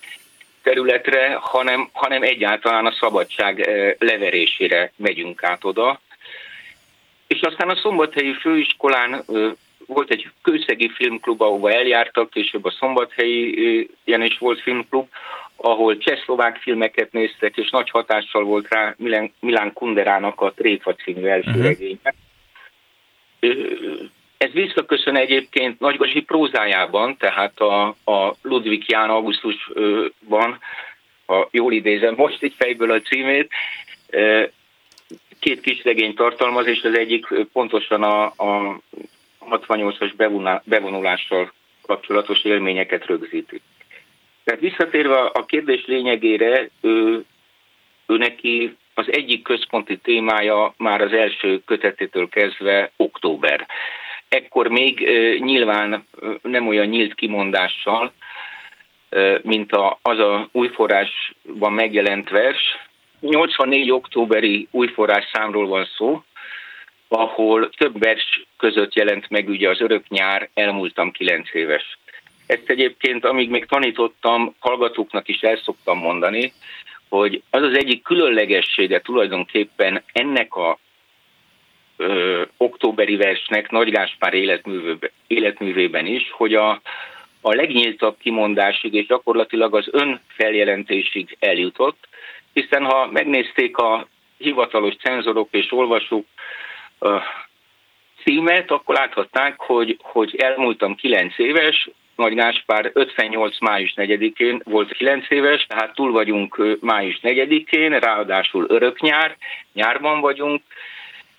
területre, 0.61 1.37
hanem, 1.41 1.89
hanem 1.91 2.21
egyáltalán 2.21 2.85
a 2.85 2.95
szabadság 2.99 3.69
leverésére 3.99 4.91
megyünk 4.95 5.43
át 5.43 5.63
oda. 5.63 6.01
És 7.27 7.41
aztán 7.41 7.69
a 7.69 7.75
Szombathelyi 7.75 8.33
Főiskolán 8.33 9.25
volt 9.85 10.11
egy 10.11 10.29
kőszegi 10.41 10.89
filmklub, 10.89 11.41
ahova 11.41 11.71
eljártak, 11.71 12.29
később 12.29 12.65
a 12.65 12.71
Szombathelyi 12.79 13.89
ilyen 14.03 14.21
is 14.21 14.37
volt 14.37 14.61
filmklub, 14.61 15.07
ahol 15.55 15.97
csehszlovák 15.97 16.57
filmeket 16.57 17.11
néztek, 17.11 17.57
és 17.57 17.69
nagy 17.69 17.89
hatással 17.89 18.43
volt 18.43 18.67
rá 18.69 18.95
Milán 19.39 19.73
Kunderának 19.73 20.41
a 20.41 20.51
Tréfa 20.51 20.95
című 20.95 21.25
első 21.25 21.49
uh-huh. 21.49 21.63
regénye. 21.63 22.13
Ez 24.37 24.51
visszaköszön 24.51 25.15
egyébként 25.15 25.79
Nagygazsi 25.79 26.21
prózájában, 26.21 27.17
tehát 27.17 27.59
a, 27.59 27.87
a 28.03 28.35
Ludwig 28.41 28.89
Ján 28.89 29.09
augusztusban, 29.09 30.59
ha 31.25 31.47
jól 31.51 31.73
idézem 31.73 32.13
most 32.15 32.43
egy 32.43 32.53
fejből 32.57 32.91
a 32.91 33.01
címét, 33.01 33.51
két 35.39 35.61
kis 35.61 35.83
regény 35.83 36.13
tartalmaz, 36.13 36.67
és 36.67 36.83
az 36.83 36.97
egyik 36.97 37.27
pontosan 37.53 38.03
a, 38.03 38.23
a 38.23 38.79
68-as 39.49 40.61
bevonulással 40.63 41.51
kapcsolatos 41.81 42.43
élményeket 42.43 43.05
rögzíti. 43.05 43.61
Tehát 44.43 44.61
visszatérve 44.61 45.19
a 45.19 45.45
kérdés 45.45 45.85
lényegére, 45.85 46.69
ő, 46.81 47.25
ő 48.05 48.17
neki 48.17 48.77
az 48.93 49.05
egyik 49.11 49.41
központi 49.41 49.97
témája 49.97 50.73
már 50.77 51.01
az 51.01 51.13
első 51.13 51.61
kötetétől 51.65 52.29
kezdve 52.29 52.91
október. 52.95 53.67
Ekkor 54.29 54.67
még 54.67 54.99
nyilván 55.39 56.07
nem 56.41 56.67
olyan 56.67 56.87
nyílt 56.87 57.13
kimondással, 57.13 58.13
mint 59.41 59.71
a, 59.71 59.99
az 60.01 60.19
a 60.19 60.49
újforrásban 60.51 61.73
megjelent 61.73 62.29
vers. 62.29 62.61
84. 63.19 63.91
októberi 63.91 64.67
újforrás 64.71 65.29
számról 65.33 65.67
van 65.67 65.87
szó, 65.97 66.23
ahol 67.07 67.69
több 67.69 67.99
vers 67.99 68.45
között 68.57 68.93
jelent 68.93 69.29
meg 69.29 69.49
ugye 69.49 69.69
az 69.69 69.81
örök 69.81 70.07
nyár, 70.07 70.49
elmúltam 70.53 71.11
kilenc 71.11 71.53
éves. 71.53 71.97
Ezt 72.45 72.69
egyébként, 72.69 73.25
amíg 73.25 73.49
még 73.49 73.65
tanítottam, 73.65 74.55
hallgatóknak 74.59 75.27
is 75.27 75.41
el 75.41 75.57
szoktam 75.57 75.97
mondani, 75.97 76.53
hogy 77.09 77.41
az 77.49 77.61
az 77.61 77.77
egyik 77.77 78.03
különlegessége 78.03 79.01
tulajdonképpen 79.01 80.03
ennek 80.13 80.55
a 80.55 80.79
ö, 81.97 82.41
októberi 82.57 83.15
versnek 83.15 83.71
Nagy 83.71 83.89
Gáspár 83.89 84.33
életművében 85.27 86.05
is, 86.05 86.31
hogy 86.31 86.53
a, 86.53 86.81
a 87.41 87.55
legnyíltabb 87.55 88.17
kimondásig 88.17 88.93
és 88.93 89.05
gyakorlatilag 89.05 89.75
az 89.75 89.87
önfeljelentésig 89.91 91.37
eljutott, 91.39 92.07
hiszen 92.53 92.83
ha 92.83 93.09
megnézték 93.11 93.77
a 93.77 94.07
hivatalos 94.37 94.95
cenzorok 94.95 95.47
és 95.51 95.71
olvasók 95.71 96.25
címet, 98.23 98.71
akkor 98.71 98.95
láthatták, 98.95 99.59
hogy, 99.59 99.97
hogy 100.01 100.35
elmúltam 100.35 100.95
9 100.95 101.37
éves, 101.37 101.89
nagy 102.15 102.33
Gáspár 102.33 102.91
58. 102.93 103.59
május 103.59 103.93
4-én 103.95 104.61
volt 104.65 104.93
9 104.93 105.25
éves, 105.29 105.65
tehát 105.65 105.93
túl 105.93 106.11
vagyunk 106.11 106.77
május 106.81 107.19
4-én, 107.23 107.99
ráadásul 107.99 108.65
örök 108.69 109.01
nyár, 109.01 109.37
nyárban 109.73 110.21
vagyunk, 110.21 110.61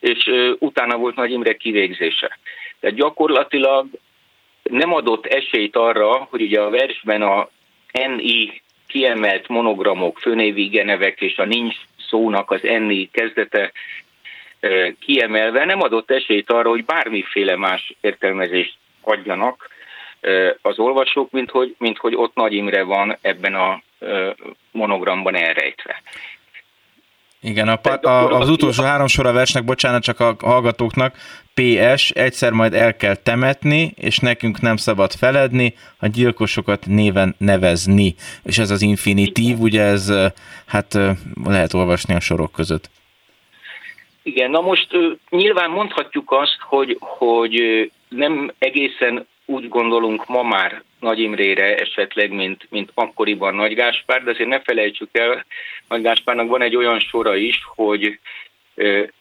és 0.00 0.30
utána 0.58 0.96
volt 0.96 1.16
Nagy 1.16 1.30
Imre 1.30 1.56
kivégzése. 1.56 2.38
Tehát 2.80 2.96
gyakorlatilag 2.96 3.86
nem 4.62 4.94
adott 4.94 5.26
esélyt 5.26 5.76
arra, 5.76 6.26
hogy 6.30 6.42
ugye 6.42 6.60
a 6.60 6.70
versben 6.70 7.22
a 7.22 7.48
NI 7.92 8.62
kiemelt 8.86 9.48
monogramok, 9.48 10.18
főnévi 10.18 10.66
genevek 10.66 11.20
és 11.20 11.38
a 11.38 11.44
nincs 11.44 11.76
szónak 12.08 12.50
az 12.50 12.60
NI 12.62 13.08
kezdete 13.12 13.72
kiemelve 15.00 15.64
nem 15.64 15.80
adott 15.82 16.10
esélyt 16.10 16.50
arra, 16.50 16.68
hogy 16.68 16.84
bármiféle 16.84 17.56
más 17.56 17.94
értelmezést 18.00 18.76
adjanak 19.00 19.68
az 20.62 20.78
olvasók, 20.78 21.30
mint 21.30 21.50
hogy, 21.50 21.74
mint 21.78 21.98
hogy 21.98 22.14
ott 22.14 22.34
Nagy 22.34 22.52
Imre 22.52 22.82
van 22.82 23.18
ebben 23.20 23.54
a 23.54 23.82
monogramban 24.70 25.34
elrejtve. 25.34 26.02
Igen, 27.40 27.68
a, 27.68 27.80
a, 28.02 28.40
az 28.40 28.48
utolsó 28.48 28.82
három 28.82 29.06
sor 29.06 29.26
a 29.26 29.32
versnek, 29.32 29.64
bocsánat 29.64 30.02
csak 30.02 30.20
a 30.20 30.36
hallgatóknak, 30.40 31.16
PS, 31.54 32.10
egyszer 32.10 32.52
majd 32.52 32.74
el 32.74 32.96
kell 32.96 33.14
temetni, 33.14 33.92
és 33.96 34.18
nekünk 34.18 34.60
nem 34.60 34.76
szabad 34.76 35.12
feledni, 35.12 35.74
a 35.98 36.06
gyilkosokat 36.06 36.86
néven 36.86 37.34
nevezni. 37.38 38.14
És 38.42 38.58
ez 38.58 38.70
az 38.70 38.82
infinitív, 38.82 39.58
ugye 39.58 39.82
ez 39.82 40.12
hát 40.66 40.98
lehet 41.44 41.74
olvasni 41.74 42.14
a 42.14 42.20
sorok 42.20 42.52
között. 42.52 42.90
Igen, 44.26 44.50
na 44.50 44.60
most 44.60 44.88
nyilván 45.30 45.70
mondhatjuk 45.70 46.32
azt, 46.32 46.56
hogy, 46.60 46.96
hogy 47.00 47.90
nem 48.08 48.52
egészen 48.58 49.26
úgy 49.44 49.68
gondolunk 49.68 50.26
ma 50.26 50.42
már 50.42 50.82
Nagy 51.00 51.18
Imrére 51.18 51.76
esetleg, 51.76 52.30
mint, 52.32 52.66
mint 52.70 52.90
akkoriban 52.94 53.54
Nagy 53.54 53.74
Gáspár, 53.74 54.22
de 54.22 54.30
azért 54.30 54.48
ne 54.48 54.60
felejtsük 54.60 55.08
el, 55.12 55.44
Nagy 55.88 56.02
Gáspárnak 56.02 56.48
van 56.48 56.62
egy 56.62 56.76
olyan 56.76 56.98
sora 56.98 57.36
is, 57.36 57.60
hogy 57.74 58.18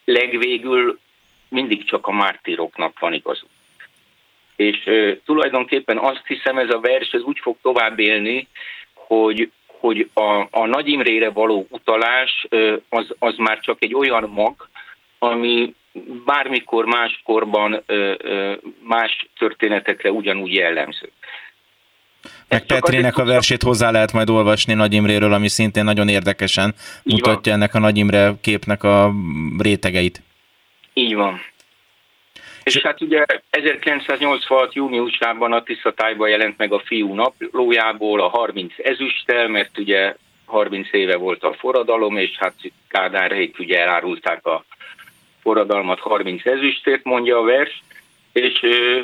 legvégül 0.06 1.00
mindig 1.48 1.84
csak 1.84 2.08
a 2.08 2.12
mártíroknak 2.12 3.00
van 3.00 3.14
igazuk. 3.14 3.50
És 4.56 4.90
tulajdonképpen 5.26 5.98
azt 5.98 6.24
hiszem, 6.28 6.58
ez 6.58 6.70
a 6.70 6.80
vers 6.80 7.12
ez 7.12 7.22
úgy 7.22 7.40
fog 7.40 7.58
tovább 7.62 8.00
élni, 8.00 8.48
hogy, 8.94 9.52
hogy 9.68 10.10
a, 10.14 10.48
a 10.52 10.66
Nagy 10.66 10.88
Imrére 10.88 11.30
való 11.30 11.68
utalás 11.70 12.48
az, 12.90 13.16
az 13.20 13.36
már 13.38 13.60
csak 13.60 13.78
egy 13.80 13.94
olyan 13.94 14.30
mag, 14.30 14.70
ami 15.24 15.74
bármikor 16.26 16.86
máskorban 16.86 17.84
más 18.84 19.28
történetekre 19.38 20.12
ugyanúgy 20.12 20.54
jellemző. 20.54 21.10
Meg 22.48 22.66
Petrének 22.66 23.18
a 23.18 23.26
versét 23.26 23.62
hozzá 23.62 23.92
lehet 23.92 24.14
majd 24.14 24.30
olvasni 24.30 24.74
Nagy 24.74 24.94
Imréről, 24.94 25.34
ami 25.34 25.48
szintén 25.48 25.84
nagyon 25.84 26.08
érdekesen 26.08 26.74
Így 27.04 27.14
mutatja 27.14 27.52
van. 27.52 27.62
ennek 27.62 27.76
a 27.76 27.80
Nagy 27.80 27.98
Imre 27.98 28.34
képnek 28.42 28.84
a 28.84 29.12
rétegeit. 29.58 30.22
Így 30.94 31.16
van. 31.16 31.42
És 32.64 32.82
hát 32.82 33.02
ugye 33.02 33.26
1986. 33.50 34.74
júniusában 34.74 35.54
a 35.54 35.64
Tiszatályban 35.64 36.30
jelent 36.30 36.58
meg 36.58 36.74
a 36.74 36.82
fiú 36.86 37.14
naplójából 37.14 38.22
a 38.22 38.28
30 38.28 38.74
ezüsttel, 38.78 39.48
mert 39.48 39.78
ugye 39.78 40.16
30 40.46 40.88
éve 40.92 41.16
volt 41.16 41.44
a 41.44 41.54
forradalom, 41.54 42.18
és 42.18 42.36
hát 42.38 42.54
Kádár 42.88 43.50
ugye 43.58 43.80
elárulták 43.80 44.46
a 44.46 44.66
forradalmat 45.44 46.00
30 46.00 46.46
ezüstért, 46.46 47.04
mondja 47.04 47.38
a 47.38 47.44
vers, 47.44 47.84
és 48.32 48.60
ö, 48.62 49.04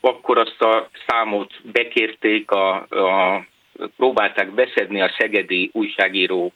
akkor 0.00 0.38
azt 0.38 0.62
a 0.62 0.88
számot 1.06 1.52
bekérték, 1.72 2.50
a, 2.50 2.74
a, 2.74 3.44
próbálták 3.96 4.50
beszedni 4.50 5.00
a 5.00 5.14
szegedi 5.18 5.70
újságíró 5.72 6.52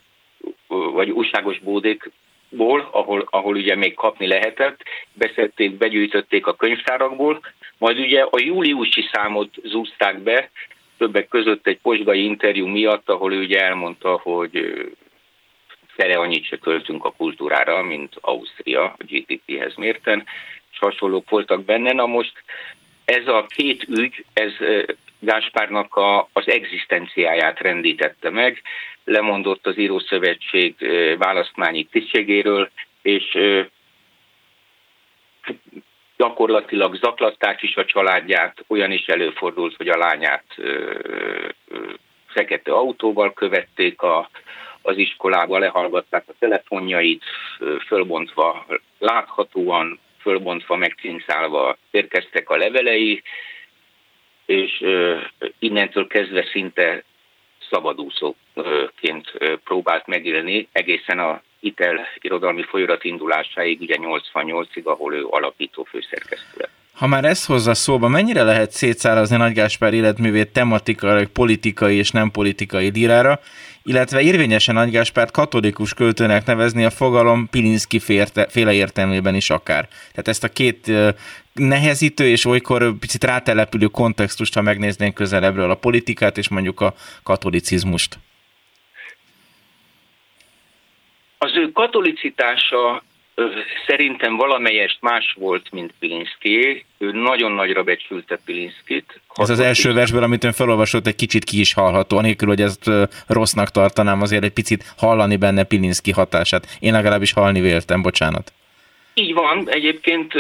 vagy 0.69 1.11
újságos 1.11 1.59
bódékból, 1.59 2.89
ahol, 2.91 3.27
ahol 3.31 3.55
ugye 3.55 3.75
még 3.75 3.95
kapni 3.95 4.27
lehetett, 4.27 4.83
beszedték, 5.13 5.77
begyűjtötték 5.77 6.47
a 6.47 6.57
könyvtárakból, 6.57 7.41
majd 7.79 7.99
ugye 7.99 8.23
a 8.23 8.41
júliusi 8.41 9.09
számot 9.13 9.55
zúzták 9.65 10.19
be, 10.19 10.51
többek 10.99 11.29
között 11.29 11.67
egy 11.67 11.79
posgai 11.83 12.25
interjú 12.25 12.67
miatt, 12.67 13.09
ahol 13.09 13.33
ő 13.33 13.41
ugye 13.41 13.61
elmondta, 13.61 14.21
hogy 14.23 14.85
fele 15.97 16.15
annyit 16.15 16.45
se 16.45 16.57
költünk 16.57 17.05
a 17.05 17.13
kultúrára, 17.13 17.83
mint 17.83 18.17
Ausztria 18.21 18.83
a 18.83 18.97
GDP-hez 18.99 19.75
mérten, 19.75 20.25
és 20.73 20.79
hasonlók 20.79 21.31
voltak 21.31 21.65
benne. 21.65 21.93
Na 21.93 22.07
most 22.07 22.33
ez 23.05 23.27
a 23.27 23.47
két 23.49 23.85
ügy, 23.89 24.25
ez 24.33 24.53
Gáspárnak 25.19 25.97
a, 25.97 26.29
az 26.33 26.49
egzisztenciáját 26.49 27.61
rendítette 27.61 28.31
meg, 28.31 28.63
lemondott 29.05 29.67
az 29.67 29.79
Írószövetség 29.79 30.75
választmányi 31.19 31.85
tisztségéről, 31.85 32.71
és 33.03 33.39
gyakorlatilag 36.17 36.97
zaklatták 36.97 37.63
is 37.63 37.77
a 37.77 37.85
családját, 37.85 38.65
olyan 38.67 38.91
is 38.91 39.07
előfordult, 39.07 39.77
hogy 39.77 39.89
a 39.89 39.97
lányát 39.97 40.45
fekete 42.27 42.73
autóval 42.73 43.33
követték 43.33 44.03
a, 44.03 44.31
az 44.83 44.97
iskolába, 44.97 45.59
lehallgatták 45.59 46.25
a 46.27 46.35
telefonjait, 46.39 47.25
fölbontva 47.87 48.67
láthatóan, 48.99 49.99
fölbontva, 50.21 50.77
megcinszálva 50.77 51.77
érkeztek 51.91 52.51
a 52.51 52.57
levelei, 52.57 53.23
és 54.47 54.85
innentől 55.59 56.07
kezdve 56.07 56.45
szinte 56.53 57.03
szabadúszóként 57.71 59.33
próbált 59.65 60.07
megélni 60.07 60.69
egészen 60.73 61.19
a 61.19 61.43
Itel 61.61 62.09
irodalmi 62.21 62.63
folyamat 62.63 63.05
indulásáig, 63.05 63.81
ugye 63.81 63.97
88-ig, 63.99 64.85
ahol 64.85 65.15
ő 65.15 65.27
alapító 65.31 65.83
főszerkesztő 65.85 66.57
lett. 66.57 66.72
Ha 66.93 67.07
már 67.07 67.25
ezt 67.25 67.47
hozza 67.47 67.75
szóba, 67.75 68.09
mennyire 68.09 68.43
lehet 68.43 68.71
szétszárazni 68.71 69.37
Nagy 69.37 69.53
Gáspár 69.53 69.95
életművét 69.95 70.53
tematikai, 70.53 71.27
politikai 71.27 71.97
és 71.97 72.11
nem 72.11 72.31
politikai 72.31 72.91
dírára, 72.91 73.41
illetve 73.83 74.21
érvényesen 74.21 74.75
Nagy 74.75 74.91
Gáspárt 74.91 75.31
katolikus 75.31 75.95
költőnek 75.95 76.47
nevezni 76.47 76.85
a 76.85 76.91
fogalom 76.91 77.49
Pilinszki 77.51 77.99
féle 78.49 78.73
értelmében 78.73 79.35
is 79.35 79.51
akár. 79.51 79.89
Tehát 80.11 80.29
ezt 80.29 80.45
a 80.45 80.49
két 80.49 80.93
nehezítő 81.53 82.29
és 82.29 82.45
olykor 82.45 82.99
picit 82.99 83.25
rátelepülő 83.25 83.87
kontextust, 83.87 84.55
ha 84.55 84.63
megnéznénk 84.63 85.15
közelebbről 85.15 85.71
a 85.71 85.75
politikát 85.75 86.39
és 86.39 86.49
mondjuk 86.49 86.81
a 86.81 86.95
katolicizmust. 87.23 88.19
Az 91.39 91.57
ő 91.57 91.71
katolicitása 91.73 93.03
szerintem 93.87 94.37
valamelyest 94.37 94.99
más 95.01 95.37
volt, 95.39 95.71
mint 95.71 95.93
Pilinszki. 95.99 96.85
Ő 96.99 97.13
nagyon 97.13 97.53
nagyra 97.53 97.83
becsülte 97.83 98.39
Pilinszkit. 98.45 99.21
Ez 99.35 99.51
az 99.51 99.61
első 99.61 99.93
versből, 99.93 100.23
amit 100.23 100.45
ön 100.45 100.53
felolvasott, 100.53 101.07
egy 101.07 101.15
kicsit 101.15 101.45
ki 101.45 101.61
is 101.61 101.73
hallható, 101.73 102.17
anélkül, 102.17 102.49
hogy 102.49 102.61
ezt 102.61 102.91
rossznak 103.27 103.71
tartanám, 103.71 104.23
azért 104.23 104.45
egy 104.45 104.53
picit 104.53 104.95
hallani 104.97 105.37
benne 105.37 105.65
Pilinszki 105.65 106.11
hatását. 106.11 106.77
Én 106.81 106.93
legalábbis 106.93 107.33
halni 107.33 107.61
véltem, 107.61 108.03
bocsánat. 108.03 108.53
Így 109.15 109.35
van, 109.35 109.71
egyébként 109.71 110.33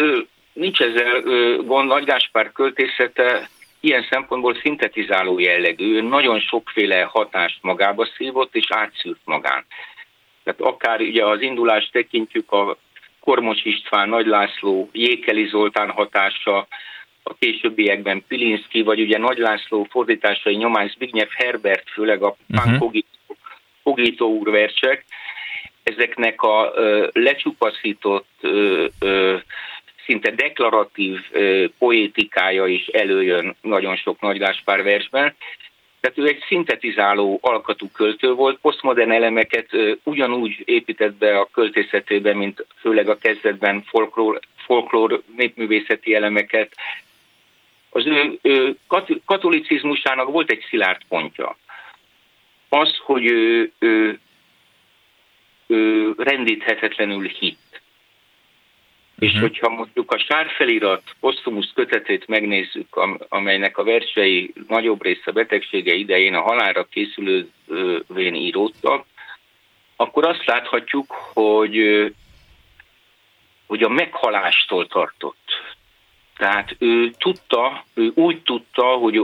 nincs 0.53 0.81
ezzel 0.81 1.21
gond, 1.67 1.89
Nagy 1.89 2.05
Gáspár 2.05 2.53
költészete 2.53 3.49
ilyen 3.81 4.07
szempontból 4.11 4.55
szintetizáló 4.55 5.39
jellegű, 5.39 6.01
nagyon 6.01 6.41
sokféle 6.41 7.03
hatást 7.03 7.59
magába 7.61 8.09
szívott 8.17 8.55
és 8.55 8.67
átszűrt 8.69 9.21
magán. 9.25 9.65
Tehát 10.45 10.61
akár 10.61 11.01
ugye 11.01 11.25
az 11.25 11.41
indulást 11.41 11.93
tekintjük 11.93 12.53
a 12.53 12.77
Kormos 13.21 13.65
István, 13.65 14.09
Nagy 14.09 14.27
László, 14.27 14.89
Jékeli 14.93 15.47
Zoltán 15.47 15.91
hatása, 15.91 16.67
a 17.23 17.35
későbbiekben 17.39 18.25
Pilinszki, 18.29 18.83
vagy 18.83 19.01
ugye 19.01 19.19
Nagy 19.19 19.39
László 19.39 19.87
fordításai 19.91 20.55
nyomán 20.55 20.89
Zbigniew 20.89 21.27
Herbert, 21.37 21.91
főleg 21.91 22.23
a 22.23 22.37
uh-huh. 22.49 22.93
Pogító 23.83 24.29
úr 24.29 24.51
versek, 24.51 25.05
ezeknek 25.83 26.43
a 26.43 26.73
ö, 26.75 27.09
lecsupaszított, 27.13 28.29
ö, 28.41 28.87
ö, 29.01 29.37
szinte 30.07 30.31
deklaratív 30.31 31.21
ö, 31.31 31.65
poétikája 31.79 32.67
is 32.67 32.87
előjön 32.87 33.57
nagyon 33.61 33.97
sok 33.97 34.21
Nagy 34.21 34.39
Gáspár 34.39 34.83
versben, 34.83 35.35
tehát 36.03 36.19
ő 36.19 36.27
egy 36.27 36.45
szintetizáló 36.47 37.39
alkatú 37.43 37.91
költő 37.91 38.33
volt, 38.33 38.59
posztmodern 38.61 39.13
elemeket 39.13 39.69
ugyanúgy 40.03 40.63
épített 40.65 41.15
be 41.15 41.39
a 41.39 41.49
költészetébe, 41.53 42.35
mint 42.35 42.67
főleg 42.81 43.09
a 43.09 43.19
kezdetben 43.19 43.83
folklór, 43.83 44.41
folklór 44.57 45.23
népművészeti 45.37 46.15
elemeket. 46.15 46.75
Az 47.91 48.07
ő, 48.07 48.39
ő 48.43 48.77
katolicizmusának 49.25 50.31
volt 50.31 50.51
egy 50.51 50.65
szilárd 50.69 51.01
pontja. 51.09 51.57
Az, 52.69 52.97
hogy 53.03 53.27
ő, 53.27 53.73
ő, 53.79 54.21
ő 55.67 56.13
rendíthetetlenül 56.17 57.29
hit 57.29 57.82
és 59.23 59.29
uh-huh. 59.29 59.49
hogyha 59.49 59.69
mondjuk 59.69 60.13
a 60.13 60.19
sárfelirat 60.19 61.03
posztumusz 61.21 61.71
kötetét 61.75 62.27
megnézzük, 62.27 63.01
amelynek 63.29 63.79
a 63.79 63.85
versei 63.85 64.53
nagyobb 64.69 65.03
része 65.03 65.31
betegsége 65.31 65.95
idején 65.95 66.35
a 66.35 66.41
halálra 66.41 66.85
készülővén 66.85 68.35
íródtak, 68.35 69.07
akkor 69.97 70.27
azt 70.27 70.45
láthatjuk, 70.45 71.13
hogy, 71.33 71.77
hogy 73.67 73.83
a 73.83 73.89
meghalástól 73.89 74.87
tartott. 74.87 75.51
Tehát 76.37 76.77
ő 76.79 77.11
tudta, 77.19 77.85
ő 77.95 78.13
úgy 78.15 78.43
tudta, 78.43 78.85
hogy 78.85 79.17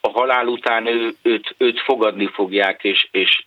a 0.00 0.10
halál 0.10 0.46
után 0.46 0.86
ő, 0.86 1.14
őt, 1.22 1.54
őt 1.58 1.80
fogadni 1.80 2.26
fogják, 2.26 2.84
és, 2.84 3.08
és 3.10 3.44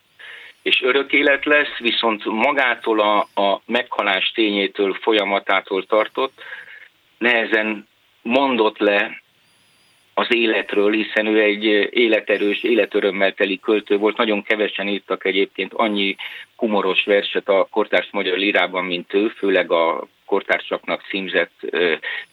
és 0.64 0.82
örök 0.82 1.14
élet 1.14 1.46
lesz, 1.46 1.78
viszont 1.78 2.26
magától 2.26 3.00
a, 3.00 3.42
a 3.42 3.62
meghalás 3.66 4.32
tényétől, 4.32 4.94
folyamatától 4.94 5.86
tartott, 5.86 6.42
nehezen 7.18 7.88
mondott 8.22 8.78
le 8.78 9.22
az 10.14 10.28
életről, 10.30 10.92
hiszen 10.92 11.26
ő 11.26 11.42
egy 11.42 11.64
életerős, 11.90 12.64
életörömmel 12.64 13.34
teli 13.34 13.60
költő 13.60 13.98
volt. 13.98 14.18
Nagyon 14.18 14.44
kevesen 14.44 14.88
írtak 14.88 15.26
egyébként 15.26 15.74
annyi 15.74 16.16
humoros 16.56 17.04
verset 17.04 17.50
a 17.50 17.68
kortárs 17.72 18.08
magyar 18.12 18.38
lírában, 18.38 18.86
mint 18.86 19.14
ő, 19.14 19.28
főleg 19.28 19.72
a 19.72 20.08
kortársaknak 20.34 21.02
címzett 21.10 21.52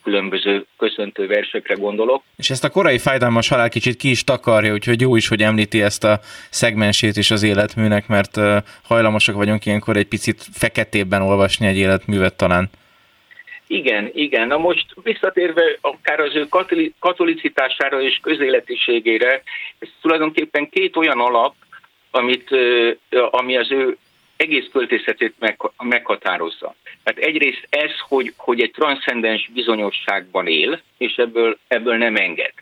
különböző 0.02 0.64
köszöntő 0.78 1.26
versekre 1.26 1.74
gondolok. 1.74 2.22
És 2.36 2.50
ezt 2.50 2.64
a 2.64 2.70
korai 2.70 2.98
fájdalmas 2.98 3.48
halál 3.48 3.68
kicsit 3.68 3.96
ki 3.96 4.10
is 4.10 4.24
takarja, 4.24 4.72
úgyhogy 4.72 5.00
jó 5.00 5.16
is, 5.16 5.28
hogy 5.28 5.42
említi 5.42 5.82
ezt 5.82 6.04
a 6.04 6.20
szegmensét 6.50 7.16
is 7.16 7.30
az 7.30 7.42
életműnek, 7.42 8.08
mert 8.08 8.36
hajlamosak 8.82 9.34
vagyunk 9.34 9.66
ilyenkor 9.66 9.96
egy 9.96 10.06
picit 10.06 10.42
feketében 10.52 11.22
olvasni 11.22 11.66
egy 11.66 11.76
életművet 11.76 12.36
talán. 12.36 12.70
Igen, 13.66 14.10
igen. 14.14 14.46
Na 14.46 14.58
most 14.58 14.86
visszatérve 15.02 15.62
akár 15.80 16.20
az 16.20 16.34
ő 16.34 16.46
katolicitására 16.98 18.00
és 18.00 18.18
közéletiségére, 18.22 19.42
ez 19.78 19.88
tulajdonképpen 20.00 20.68
két 20.68 20.96
olyan 20.96 21.20
alap, 21.20 21.54
amit, 22.10 22.48
ami 23.30 23.56
az 23.56 23.70
ő 23.70 23.96
egész 24.40 24.68
költészetét 24.72 25.34
meg, 25.38 25.56
meghatározza. 25.78 26.74
Tehát 27.02 27.20
egyrészt 27.20 27.66
ez, 27.70 27.90
hogy, 28.08 28.32
hogy 28.36 28.60
egy 28.60 28.70
transzcendens 28.70 29.48
bizonyosságban 29.54 30.46
él, 30.46 30.80
és 30.98 31.16
ebből, 31.16 31.58
ebből 31.68 31.96
nem 31.96 32.16
enged. 32.16 32.52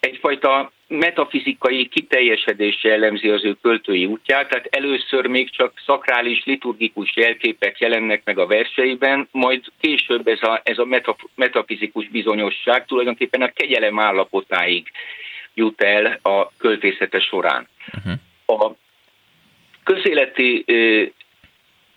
Egyfajta 0.00 0.72
metafizikai 0.88 1.88
kiteljesedés 1.88 2.84
jellemzi 2.84 3.28
az 3.28 3.44
ő 3.44 3.56
költői 3.62 4.06
útját, 4.06 4.48
tehát 4.48 4.66
először 4.70 5.26
még 5.26 5.50
csak 5.50 5.72
szakrális, 5.86 6.44
liturgikus 6.44 7.16
jelképek 7.16 7.78
jelennek 7.78 8.22
meg 8.24 8.38
a 8.38 8.46
verseiben, 8.46 9.28
majd 9.30 9.64
később 9.80 10.26
ez 10.26 10.42
a, 10.42 10.60
ez 10.64 10.78
a 10.78 11.04
metafizikus 11.34 12.08
bizonyosság 12.08 12.86
tulajdonképpen 12.86 13.42
a 13.42 13.52
kegyelem 13.52 13.98
állapotáig 13.98 14.90
jut 15.54 15.82
el 15.82 16.18
a 16.22 16.52
költészete 16.58 17.20
során. 17.20 17.68
Uh-huh. 17.96 18.12
A 18.46 18.74
közéleti 19.92 20.64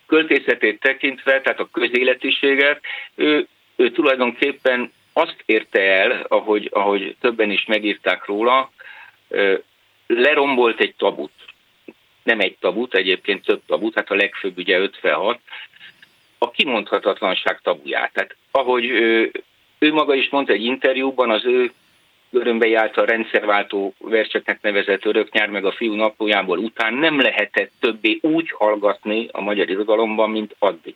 költészetét 0.07 0.79
tekintve, 0.79 1.41
tehát 1.41 1.59
a 1.59 1.69
közéletiséget, 1.71 2.81
ő, 3.15 3.47
ő 3.75 3.91
tulajdonképpen 3.91 4.91
azt 5.13 5.43
érte 5.45 5.81
el, 5.81 6.25
ahogy, 6.27 6.69
ahogy 6.71 7.15
többen 7.19 7.51
is 7.51 7.65
megírták 7.65 8.25
róla, 8.25 8.71
lerombolt 10.07 10.79
egy 10.79 10.95
tabut. 10.97 11.31
Nem 12.23 12.39
egy 12.39 12.55
tabut, 12.59 12.95
egyébként 12.95 13.45
több 13.45 13.61
tabut, 13.67 13.95
hát 13.95 14.11
a 14.11 14.15
legfőbb 14.15 14.57
ugye 14.57 14.77
56, 14.77 15.39
a 16.37 16.51
kimondhatatlanság 16.51 17.59
tabuját. 17.61 18.13
Tehát 18.13 18.35
ahogy 18.51 18.85
ő, 18.85 19.31
ő 19.79 19.93
maga 19.93 20.15
is 20.15 20.29
mondta 20.29 20.53
egy 20.53 20.63
interjúban, 20.63 21.29
az 21.29 21.45
ő 21.45 21.71
Görömbei 22.33 22.75
által 22.75 23.05
rendszerváltó 23.05 23.93
verseknek 23.99 24.61
nevezett 24.61 25.05
Öröknyár 25.05 25.49
meg 25.49 25.65
a 25.65 25.71
fiú 25.71 25.93
naplójából 25.93 26.57
után 26.57 26.93
nem 26.93 27.21
lehetett 27.21 27.71
többé 27.79 28.19
úgy 28.21 28.51
hallgatni 28.51 29.27
a 29.31 29.41
magyar 29.41 29.69
irodalomban, 29.69 30.29
mint 30.29 30.55
addig. 30.59 30.95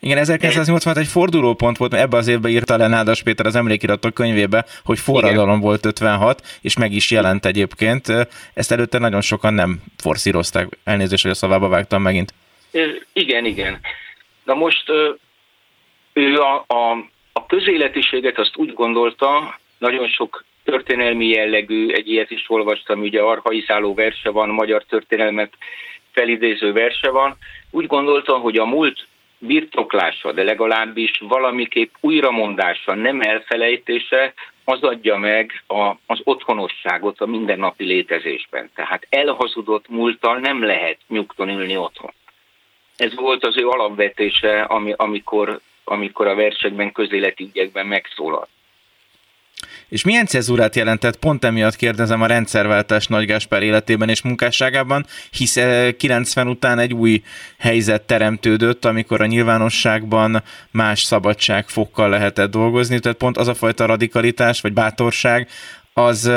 Igen, 0.00 0.18
1986 0.18 0.96
egy 0.96 1.06
fordulópont 1.06 1.76
volt, 1.76 1.90
mert 1.90 2.02
ebbe 2.02 2.16
az 2.16 2.28
évben 2.28 2.50
írta 2.50 2.76
le 2.76 2.86
Nádas 2.86 3.22
Péter 3.22 3.46
az 3.46 3.56
emlékiratok 3.56 4.14
könyvébe, 4.14 4.64
hogy 4.84 4.98
forradalom 4.98 5.48
Igen. 5.48 5.60
volt 5.60 5.86
56, 5.86 6.58
és 6.60 6.76
meg 6.76 6.92
is 6.92 7.10
jelent 7.10 7.46
egyébként. 7.46 8.06
Ezt 8.54 8.72
előtte 8.72 8.98
nagyon 8.98 9.20
sokan 9.20 9.54
nem 9.54 9.82
forszírozták. 9.96 10.68
Elnézést, 10.84 11.22
hogy 11.22 11.30
a 11.30 11.34
szavába 11.34 11.68
vágtam 11.68 12.02
megint. 12.02 12.34
Igen, 13.12 13.44
igen. 13.44 13.80
Na 14.44 14.54
most 14.54 14.90
ő 16.12 16.38
a, 16.40 16.64
a, 16.66 17.08
a 17.32 17.46
közéletiséget 17.46 18.38
azt 18.38 18.56
úgy 18.56 18.72
gondolta, 18.72 19.58
nagyon 19.84 20.08
sok 20.08 20.44
történelmi 20.64 21.28
jellegű, 21.28 21.92
egy 21.92 22.08
ilyet 22.08 22.30
is 22.30 22.44
olvastam, 22.46 23.00
ugye 23.00 23.20
arhaizáló 23.20 23.94
verse 23.94 24.30
van, 24.30 24.48
magyar 24.48 24.84
történelmet 24.84 25.52
felidéző 26.12 26.72
verse 26.72 27.10
van. 27.10 27.36
Úgy 27.70 27.86
gondoltam, 27.86 28.40
hogy 28.40 28.56
a 28.56 28.64
múlt 28.64 29.06
birtoklása, 29.38 30.32
de 30.32 30.42
legalábbis 30.42 31.18
valamiképp 31.18 31.94
újramondása, 32.00 32.94
nem 32.94 33.20
elfelejtése, 33.20 34.34
az 34.64 34.82
adja 34.82 35.16
meg 35.16 35.62
a, 35.66 35.94
az 36.06 36.20
otthonosságot 36.24 37.20
a 37.20 37.26
mindennapi 37.26 37.84
létezésben. 37.84 38.70
Tehát 38.74 39.06
elhazudott 39.10 39.88
múlttal 39.88 40.38
nem 40.38 40.62
lehet 40.64 40.98
nyugton 41.08 41.48
ülni 41.48 41.76
otthon. 41.76 42.12
Ez 42.96 43.14
volt 43.14 43.44
az 43.44 43.56
ő 43.56 43.68
alapvetése, 43.68 44.62
ami, 44.62 44.92
amikor, 44.96 45.60
amikor 45.84 46.26
a 46.26 46.34
versekben, 46.34 46.92
közéleti 46.92 47.44
ügyekben 47.44 47.86
megszólalt. 47.86 48.48
És 49.88 50.04
milyen 50.04 50.26
cezúrát 50.26 50.76
jelentett? 50.76 51.16
Pont 51.16 51.44
emiatt 51.44 51.76
kérdezem 51.76 52.22
a 52.22 52.26
rendszerváltás 52.26 53.06
Nagy 53.06 53.26
Gáspár 53.26 53.62
életében 53.62 54.08
és 54.08 54.22
munkásságában, 54.22 55.06
hisz 55.30 55.58
90 55.96 56.48
után 56.48 56.78
egy 56.78 56.92
új 56.92 57.22
helyzet 57.58 58.02
teremtődött, 58.02 58.84
amikor 58.84 59.20
a 59.20 59.26
nyilvánosságban 59.26 60.42
más 60.70 61.02
szabadságfokkal 61.02 62.08
lehetett 62.08 62.50
dolgozni, 62.50 62.98
tehát 62.98 63.18
pont 63.18 63.36
az 63.36 63.48
a 63.48 63.54
fajta 63.54 63.86
radikalitás 63.86 64.60
vagy 64.60 64.72
bátorság, 64.72 65.48
az 65.96 66.30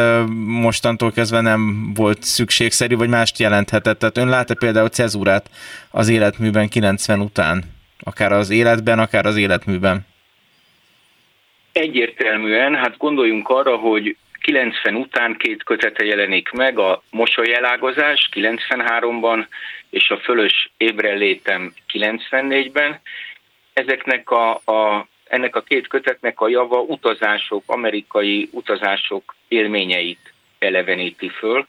mostantól 0.45 1.11
kezdve 1.11 1.41
nem 1.41 1.91
volt 1.93 2.23
szükségszerű, 2.23 2.95
vagy 2.95 3.09
mást 3.09 3.39
jelenthetett. 3.39 3.99
Tehát 3.99 4.17
ön 4.17 4.29
lát-e 4.29 4.53
például 4.53 4.87
cezúrát 4.87 5.49
az 5.89 6.07
életműben 6.07 6.67
90 6.67 7.19
után? 7.19 7.63
Akár 7.99 8.31
az 8.31 8.49
életben, 8.49 8.99
akár 8.99 9.25
az 9.25 9.35
életműben? 9.35 10.05
Egyértelműen, 11.77 12.75
hát 12.75 12.97
gondoljunk 12.97 13.49
arra, 13.49 13.75
hogy 13.75 14.15
90 14.41 14.95
után 14.95 15.35
két 15.37 15.63
kötete 15.63 16.05
jelenik 16.05 16.51
meg, 16.51 16.79
a 16.79 17.01
Mosolyelágozás 17.11 18.29
93-ban, 18.33 19.45
és 19.89 20.09
a 20.09 20.17
Fölös 20.17 20.71
ébrenlétem 20.77 21.73
94-ben. 21.93 22.99
Ezeknek 23.73 24.29
a, 24.29 24.51
a, 24.53 25.07
ennek 25.27 25.55
a 25.55 25.61
két 25.61 25.87
kötetnek 25.87 26.41
a 26.41 26.47
java 26.47 26.79
utazások, 26.79 27.63
amerikai 27.65 28.49
utazások 28.51 29.35
élményeit 29.47 30.33
eleveníti 30.59 31.29
föl. 31.29 31.67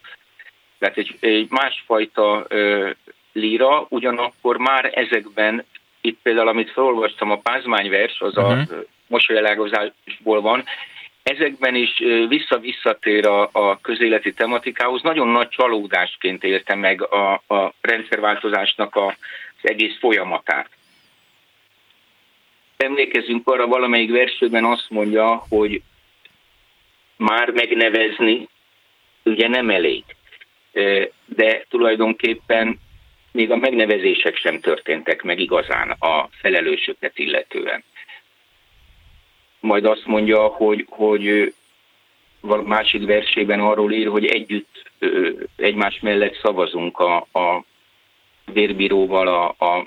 Tehát 0.79 0.97
egy, 0.97 1.17
egy 1.21 1.51
másfajta 1.51 2.45
ö, 2.49 2.91
líra, 3.33 3.87
ugyanakkor 3.89 4.57
már 4.57 4.91
ezekben, 4.95 5.65
itt 6.01 6.19
például 6.23 6.49
amit 6.49 6.71
felolvastam, 6.71 7.31
a 7.31 7.39
pázmányvers, 7.39 8.21
az 8.21 8.37
uh-huh. 8.37 8.61
a 8.71 8.97
mosolyelágozásból 9.09 10.41
van, 10.41 10.65
ezekben 11.23 11.75
is 11.75 12.03
vissza-visszatér 12.29 13.27
a, 13.27 13.49
a 13.53 13.81
közéleti 13.81 14.33
tematikához. 14.33 15.03
Nagyon 15.03 15.29
nagy 15.29 15.49
csalódásként 15.49 16.45
élte 16.45 16.75
meg 16.75 17.03
a, 17.03 17.33
a 17.33 17.73
rendszerváltozásnak 17.81 18.95
a, 18.97 19.07
az 19.07 19.71
egész 19.71 19.99
folyamatát. 19.99 20.69
Emlékezünk 22.77 23.49
arra, 23.49 23.67
valamelyik 23.67 24.11
versőben 24.11 24.65
azt 24.65 24.87
mondja, 24.89 25.45
hogy 25.49 25.83
már 27.17 27.51
megnevezni 27.51 28.49
ugye 29.25 29.49
nem 29.49 29.71
elég. 29.71 30.05
De 31.25 31.65
tulajdonképpen 31.69 32.79
még 33.33 33.51
a 33.51 33.57
megnevezések 33.57 34.37
sem 34.37 34.61
történtek 34.61 35.23
meg 35.23 35.41
igazán 35.41 35.91
a 35.91 36.29
felelősöket 36.41 37.19
illetően. 37.19 37.85
Majd 39.61 39.85
azt 39.85 40.07
mondja, 40.07 40.47
hogy, 40.47 40.87
hogy 40.89 41.55
másik 42.65 43.07
versében 43.07 43.61
arról 43.61 43.93
ír, 43.93 44.07
hogy 44.07 44.25
együtt 44.25 44.91
egymás 45.57 46.01
mellett 46.01 46.39
szavazunk 46.43 46.99
a, 46.99 47.17
a 47.17 47.65
vérbíróval 48.53 49.29
a, 49.29 49.67
a 49.67 49.87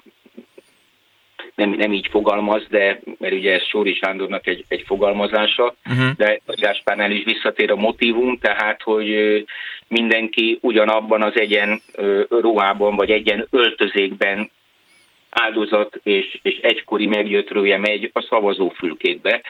nem, 1.56 1.70
nem 1.70 1.94
így 1.94 2.08
fogalmaz, 2.08 2.68
de 2.70 3.00
mert 3.18 3.34
ugye 3.34 3.54
ez 3.54 3.64
Sóri 3.64 3.94
Sándornak 3.94 4.48
egy, 4.48 4.66
egy 4.68 4.84
fogalmazása, 4.86 5.76
uh-huh. 5.90 6.16
de 6.18 6.40
Gáspárnál 6.46 7.12
is 7.12 7.24
visszatér 7.24 7.72
a 7.72 7.76
motivum, 7.76 8.38
tehát 8.38 8.82
hogy 8.82 9.44
mindenki 9.88 10.58
ugyanabban 10.62 11.22
az 11.22 11.40
egyen 11.40 11.82
ruhában, 12.30 12.96
vagy 12.96 13.12
egyen 13.12 13.48
öltözékben 13.50 14.52
áldozat 15.32 16.00
és, 16.04 16.40
és 16.42 16.58
egykori 16.58 17.06
megjöttrője 17.06 17.78
megy 17.78 18.10
a 18.14 18.22
szavazófülkékbe. 18.30 19.42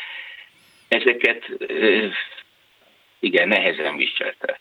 Ezeket 0.88 1.46
igen, 3.20 3.48
nehezen 3.48 3.98
viselte 3.98 4.60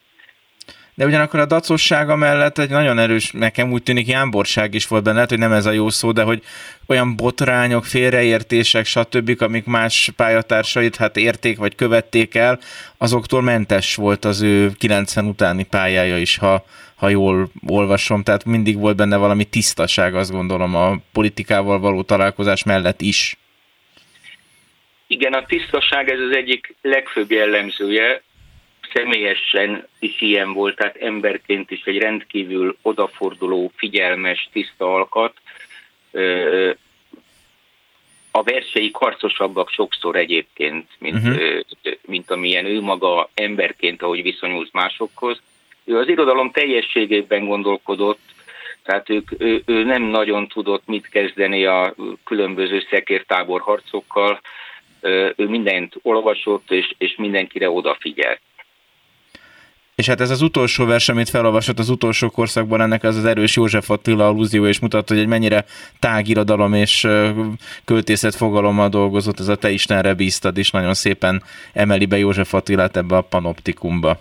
de 1.01 1.07
ugyanakkor 1.07 1.41
a 1.41 1.47
dacossága 1.47 2.17
mellett 2.17 2.59
egy 2.59 2.71
nagyon 2.71 2.99
erős, 2.99 3.31
nekem 3.31 3.73
úgy 3.73 3.83
tűnik 3.83 4.07
jámborság 4.07 4.75
is 4.75 4.87
volt 4.87 5.03
benne, 5.03 5.15
lehet, 5.15 5.31
hogy 5.31 5.39
nem 5.39 5.53
ez 5.53 5.67
a 5.67 5.71
jó 5.71 5.89
szó, 5.89 6.13
de 6.13 6.23
hogy 6.23 6.43
olyan 6.87 7.17
botrányok, 7.17 7.85
félreértések, 7.85 8.85
stb., 8.85 9.43
amik 9.43 9.65
más 9.65 10.11
pályatársait 10.17 10.97
hát 10.97 11.17
érték 11.17 11.59
vagy 11.59 11.75
követték 11.75 12.35
el, 12.35 12.59
azoktól 12.99 13.43
mentes 13.43 13.95
volt 13.95 14.25
az 14.25 14.43
ő 14.43 14.71
90 14.79 15.27
utáni 15.27 15.65
pályája 15.65 16.19
is, 16.19 16.39
ha, 16.39 16.65
ha 17.01 17.09
jól 17.09 17.51
olvasom, 17.67 18.23
tehát 18.23 18.45
mindig 18.45 18.79
volt 18.79 18.97
benne 18.97 19.17
valami 19.17 19.45
tisztaság, 19.45 20.15
azt 20.15 20.31
gondolom, 20.31 20.75
a 20.75 20.97
politikával 21.13 21.79
való 21.79 22.03
találkozás 22.03 22.65
mellett 22.65 23.01
is. 23.01 23.37
Igen, 25.07 25.33
a 25.33 25.47
tisztaság 25.47 26.09
ez 26.09 26.21
az 26.21 26.37
egyik 26.37 26.75
legfőbb 26.83 27.31
jellemzője, 27.31 28.23
személyesen 28.93 29.89
is 29.99 30.21
ilyen 30.21 30.53
volt, 30.53 30.77
tehát 30.77 30.97
emberként 30.97 31.71
is 31.71 31.83
egy 31.85 31.99
rendkívül 31.99 32.77
odaforduló, 32.83 33.73
figyelmes, 33.77 34.49
tiszta 34.53 34.95
alkat. 34.95 35.35
A 38.31 38.43
versei 38.43 38.91
karcosabbak 38.91 39.71
sokszor 39.71 40.17
egyébként, 40.17 40.89
mint, 40.99 41.17
uh-huh. 41.17 41.61
mint 42.07 42.31
amilyen 42.31 42.67
ő 42.67 42.81
maga 42.81 43.31
emberként, 43.35 44.03
ahogy 44.03 44.23
viszonyult 44.23 44.73
másokhoz. 44.73 45.41
Ő 45.85 45.99
az 45.99 46.09
irodalom 46.09 46.51
teljességében 46.51 47.47
gondolkodott, 47.47 48.21
tehát 48.83 49.11
ők, 49.11 49.31
ő, 49.39 49.63
ő 49.67 49.85
nem 49.85 50.03
nagyon 50.03 50.49
tudott 50.49 50.83
mit 50.87 51.09
kezdeni 51.09 51.65
a 51.65 51.95
különböző 52.25 52.83
szekértábor 52.91 53.61
harcokkal, 53.61 54.41
ő 55.37 55.49
mindent 55.49 55.95
olvasott, 56.03 56.71
és, 56.71 56.95
és 56.99 57.15
mindenkire 57.17 57.71
odafigyelt. 57.71 58.41
És 59.95 60.07
hát 60.07 60.21
ez 60.21 60.31
az 60.31 60.43
utolsó 60.43 60.85
vers, 60.85 61.09
amit 61.09 61.29
felolvasott 61.29 61.79
az 61.79 61.89
utolsó 61.89 62.31
korszakban, 62.31 62.81
ennek 62.81 63.03
az 63.03 63.17
az 63.17 63.25
erős 63.25 63.57
József 63.57 63.91
Attila 63.91 64.27
allúzió, 64.27 64.67
és 64.67 64.79
mutatta, 64.79 65.13
hogy 65.13 65.23
egy 65.23 65.29
mennyire 65.29 65.65
tágirodalom 65.99 66.75
és 66.75 67.07
költészet 67.85 68.35
fogalommal 68.35 68.89
dolgozott, 68.89 69.39
ez 69.39 69.49
a 69.49 69.57
Te 69.57 69.71
Istenre 69.71 70.15
bíztad, 70.15 70.59
és 70.59 70.71
nagyon 70.71 70.95
szépen 70.95 71.43
emeli 71.73 72.07
be 72.07 72.19
József 72.19 72.55
Attilát 72.55 72.97
ebbe 72.97 73.17
a 73.17 73.21
panoptikumba. 73.21 74.21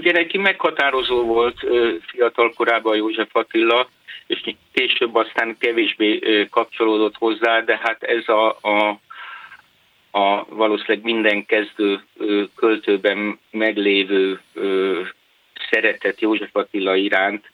Ugye 0.00 0.12
neki 0.12 0.38
meghatározó 0.38 1.22
volt 1.22 1.58
fiatal 2.06 2.52
korában 2.52 2.96
József 2.96 3.28
Attila, 3.32 3.88
és 4.26 4.54
később 4.72 5.14
aztán 5.14 5.56
kevésbé 5.58 6.46
kapcsolódott 6.50 7.16
hozzá, 7.16 7.60
de 7.60 7.80
hát 7.82 8.02
ez 8.02 8.28
a, 8.28 8.48
a 8.48 9.00
a 10.10 10.44
valószínűleg 10.48 11.04
minden 11.04 11.46
kezdő 11.46 12.02
költőben 12.56 13.38
meglévő 13.50 14.40
szeretet 15.70 16.20
József 16.20 16.56
Attila 16.56 16.96
iránt, 16.96 17.50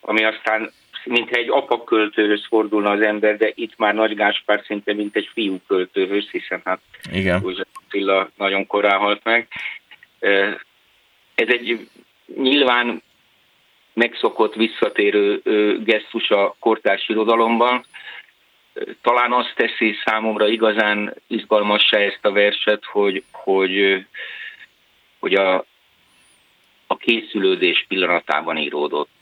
ami 0.00 0.24
aztán 0.24 0.70
mintha 1.04 1.36
egy 1.36 1.50
apaköltőhöz 1.50 2.46
fordulna 2.48 2.90
az 2.90 3.00
ember, 3.00 3.36
de 3.36 3.52
itt 3.54 3.76
már 3.76 3.94
Nagy 3.94 4.14
Gáspár 4.14 4.62
szinte 4.66 4.94
mint 4.94 5.16
egy 5.16 5.30
fiú 5.32 5.60
költőhöz, 5.66 6.28
hiszen 6.30 6.60
hát 6.64 6.80
Igen. 7.12 7.40
József 7.42 7.68
Attila 7.84 8.30
nagyon 8.36 8.66
korán 8.66 8.98
halt 8.98 9.24
meg. 9.24 9.48
Ez 11.34 11.48
egy 11.48 11.88
nyilván 12.36 13.02
megszokott 13.92 14.54
visszatérő 14.54 15.42
gesztus 15.84 16.30
a 16.30 16.56
kortárs 16.58 17.08
irodalomban, 17.08 17.84
talán 19.00 19.32
azt 19.32 19.52
teszi 19.56 19.94
számomra 20.04 20.48
igazán 20.48 21.14
izgalmassá 21.26 21.98
ezt 21.98 22.24
a 22.24 22.32
verset, 22.32 22.84
hogy, 22.84 23.22
hogy, 23.32 24.04
hogy 25.18 25.34
a, 25.34 25.64
a 26.86 26.96
készülődés 26.96 27.84
pillanatában 27.88 28.56
íródott, 28.56 29.12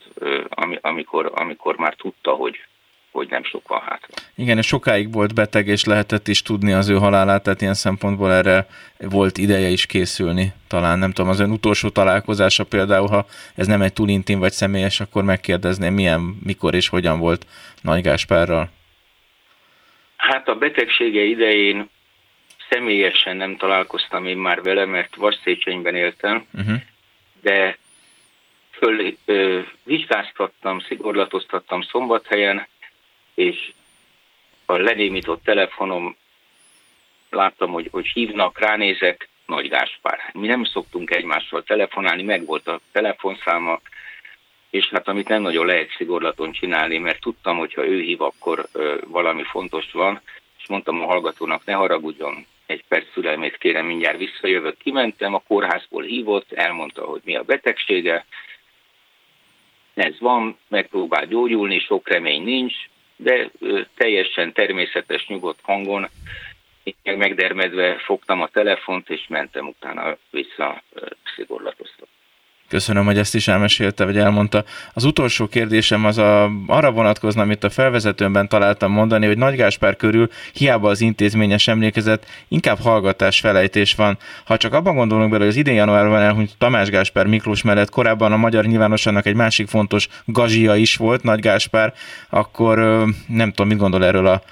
amikor, 0.81 1.31
amikor 1.35 1.77
már 1.77 1.95
tudta, 1.95 2.33
hogy, 2.33 2.65
hogy 3.13 3.29
nem 3.31 3.45
sok 3.45 3.69
van 3.69 3.81
hátra. 3.81 4.15
Igen, 4.35 4.59
és 4.59 4.67
sokáig 4.67 5.13
volt 5.13 5.35
beteg, 5.35 5.67
és 5.67 5.85
lehetett 5.85 6.29
is 6.29 6.43
tudni 6.43 6.73
az 6.73 6.89
ő 6.89 6.95
halálát, 6.95 7.43
tehát 7.43 7.61
ilyen 7.61 7.75
szempontból 7.75 8.33
erre 8.33 8.67
volt 8.99 9.39
ideje 9.39 9.69
is 9.69 9.87
készülni. 9.87 10.53
Talán 10.69 10.99
nem 10.99 11.13
tudom, 11.13 11.31
az 11.31 11.41
ön 11.41 11.51
utolsó 11.51 11.89
találkozása 11.89 12.65
például, 12.65 13.09
ha 13.09 13.27
ez 13.55 13.67
nem 13.67 13.83
egy 13.83 13.93
túl 13.93 14.09
intim 14.09 14.39
vagy 14.39 14.53
személyes, 14.53 15.01
akkor 15.01 15.25
megkérdezném, 15.25 15.95
milyen, 15.95 16.21
mikor 16.45 16.75
és 16.75 16.89
hogyan 16.89 17.19
volt 17.19 17.47
Nagy 17.83 18.03
Gáspárral. 18.03 18.71
Hát 20.17 20.49
a 20.49 20.55
betegsége 20.55 21.23
idején 21.23 21.89
személyesen 22.69 23.37
nem 23.37 23.57
találkoztam 23.57 24.27
én 24.27 24.37
már 24.37 24.63
vele, 24.63 24.85
mert 24.85 25.17
Vasszéchenyben 25.17 25.95
éltem, 25.95 26.47
uh-huh. 26.53 26.77
de 27.43 27.79
föl 28.71 29.17
ö, 29.25 29.61
vizsgáztattam, 29.85 30.81
szigorlatoztattam 30.81 31.83
szombathelyen, 31.83 32.67
és 33.35 33.72
a 34.66 34.76
lenémított 34.76 35.45
telefonom 35.45 36.16
láttam, 37.30 37.70
hogy, 37.70 37.89
hogy 37.91 38.07
hívnak, 38.07 38.59
ránézek, 38.59 39.28
Nagy 39.47 39.68
Gáspár. 39.68 40.18
Mi 40.33 40.47
nem 40.47 40.64
szoktunk 40.64 41.11
egymással 41.11 41.62
telefonálni, 41.62 42.22
meg 42.22 42.45
volt 42.45 42.68
a 42.68 42.80
telefonszáma, 42.93 43.80
és 44.70 44.89
hát 44.89 45.09
amit 45.09 45.28
nem 45.28 45.43
nagyon 45.43 45.66
lehet 45.66 45.95
szigorlaton 45.97 46.53
csinálni, 46.53 46.99
mert 46.99 47.20
tudtam, 47.20 47.59
hogy 47.59 47.74
ha 47.74 47.87
ő 47.87 48.01
hív, 48.01 48.20
akkor 48.20 48.66
ö, 48.72 48.97
valami 49.07 49.43
fontos 49.43 49.93
van, 49.93 50.20
és 50.59 50.68
mondtam 50.68 51.01
a 51.01 51.07
hallgatónak, 51.07 51.64
ne 51.64 51.72
haragudjon, 51.72 52.47
egy 52.66 52.85
perc 52.89 53.12
szülelmét 53.12 53.57
kérem, 53.57 53.87
mindjárt 53.87 54.18
visszajövök, 54.18 54.76
kimentem, 54.78 55.35
a 55.35 55.43
kórházból 55.47 56.03
hívott, 56.03 56.53
elmondta, 56.53 57.05
hogy 57.05 57.20
mi 57.24 57.37
a 57.37 57.43
betegsége, 57.43 58.26
ez 59.95 60.18
van, 60.18 60.59
megpróbál 60.68 61.26
gyógyulni, 61.26 61.78
sok 61.78 62.09
remény 62.09 62.43
nincs, 62.43 62.74
de 63.23 63.51
teljesen 63.97 64.53
természetes, 64.53 65.27
nyugodt 65.27 65.61
hangon 65.62 66.09
én 67.03 67.16
megdermedve 67.16 67.99
fogtam 67.99 68.41
a 68.41 68.49
telefont, 68.49 69.11
és 69.11 69.27
mentem 69.29 69.66
utána 69.66 70.16
vissza 70.31 70.83
szigorlatoztatni. 71.37 72.12
Köszönöm, 72.73 73.05
hogy 73.05 73.18
ezt 73.18 73.35
is 73.35 73.49
elmesélte, 73.49 74.05
vagy 74.05 74.18
elmondta. 74.18 74.64
Az 74.93 75.05
utolsó 75.05 75.47
kérdésem 75.47 76.05
az 76.05 76.18
a, 76.18 76.51
arra 76.66 76.91
vonatkozna, 76.91 77.43
amit 77.43 77.64
a 77.64 77.70
felvezetőmben 77.70 78.49
találtam 78.49 78.93
mondani, 78.93 79.27
hogy 79.27 79.39
Nagy 79.39 79.55
Gáspár 79.55 79.97
körül 79.97 80.29
hiába 80.53 80.91
az 80.91 81.01
intézményes 81.01 81.68
emlékezet, 81.68 82.27
inkább 82.49 82.81
hallgatás, 82.81 83.41
felejtés 83.41 83.95
van. 83.95 84.18
Ha 84.45 84.57
csak 84.57 84.73
abban 84.73 84.95
gondolunk 84.95 85.31
bele, 85.31 85.43
hogy 85.43 85.53
az 85.53 85.59
idén 85.59 85.75
januárban 85.75 86.20
elhunyt 86.20 86.55
Tamás 86.59 86.89
Gáspár 86.89 87.27
Miklós 87.27 87.62
mellett 87.62 87.91
korábban 87.91 88.33
a 88.33 88.37
magyar 88.37 88.64
nyilvánosságnak 88.64 89.27
egy 89.27 89.35
másik 89.35 89.68
fontos 89.68 90.09
gazsia 90.25 90.75
is 90.75 90.97
volt, 90.97 91.23
Nagy 91.23 91.41
Gáspár, 91.41 91.95
akkor 92.29 92.79
nem 93.27 93.49
tudom, 93.49 93.68
mit 93.68 93.79
gondol 93.79 94.05
erről 94.05 94.27
a 94.27 94.43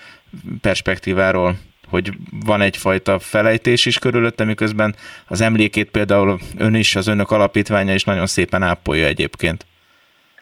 perspektíváról 0.61 1.57
hogy 1.91 2.11
van 2.45 2.61
egyfajta 2.61 3.19
felejtés 3.19 3.87
is 3.87 3.99
körülötte, 3.99 4.45
miközben 4.45 4.95
az 5.29 5.41
emlékét 5.41 5.91
például 5.91 6.39
ön 6.59 6.75
is, 6.75 6.97
az 6.97 7.07
önök 7.07 7.31
alapítványa 7.31 7.95
is 7.95 8.05
nagyon 8.05 8.27
szépen 8.27 8.63
ápolja 8.63 9.07
egyébként. 9.07 9.67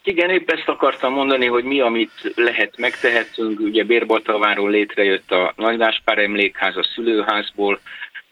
Igen, 0.02 0.30
épp 0.30 0.50
ezt 0.50 0.68
akartam 0.68 1.12
mondani, 1.12 1.46
hogy 1.46 1.64
mi, 1.64 1.80
amit 1.80 2.32
lehet, 2.34 2.76
megtehetünk. 2.78 3.60
Ugye 3.60 3.84
Bérbaltaváról 3.84 4.70
létrejött 4.70 5.30
a 5.30 5.52
Nagygáspár 5.56 6.18
emlékház 6.18 6.76
a 6.76 6.88
szülőházból, 6.94 7.80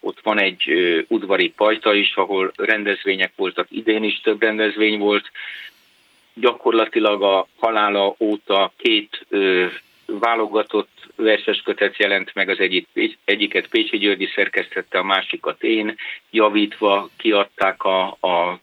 ott 0.01 0.19
van 0.23 0.39
egy 0.39 0.65
udvari 1.09 1.49
pajta 1.57 1.95
is, 1.95 2.15
ahol 2.15 2.53
rendezvények 2.57 3.33
voltak, 3.37 3.67
idén 3.71 4.05
is 4.05 4.21
több 4.21 4.43
rendezvény 4.43 4.99
volt. 4.99 5.31
Gyakorlatilag 6.35 7.23
a 7.23 7.47
halála 7.59 8.15
óta 8.19 8.73
két 8.77 9.27
ö, 9.29 9.67
válogatott 10.07 10.96
verses 11.17 11.63
kötet 11.65 11.97
jelent 11.97 12.35
meg, 12.35 12.49
az 12.49 12.59
egyik, 12.59 12.87
egyiket 13.25 13.69
Pécsi 13.69 13.99
Györgyi 13.99 14.29
szerkesztette, 14.35 14.99
a 14.99 15.03
másikat 15.03 15.63
én, 15.63 15.97
javítva 16.31 17.09
kiadták 17.17 17.83
a, 17.83 18.07
a 18.07 18.61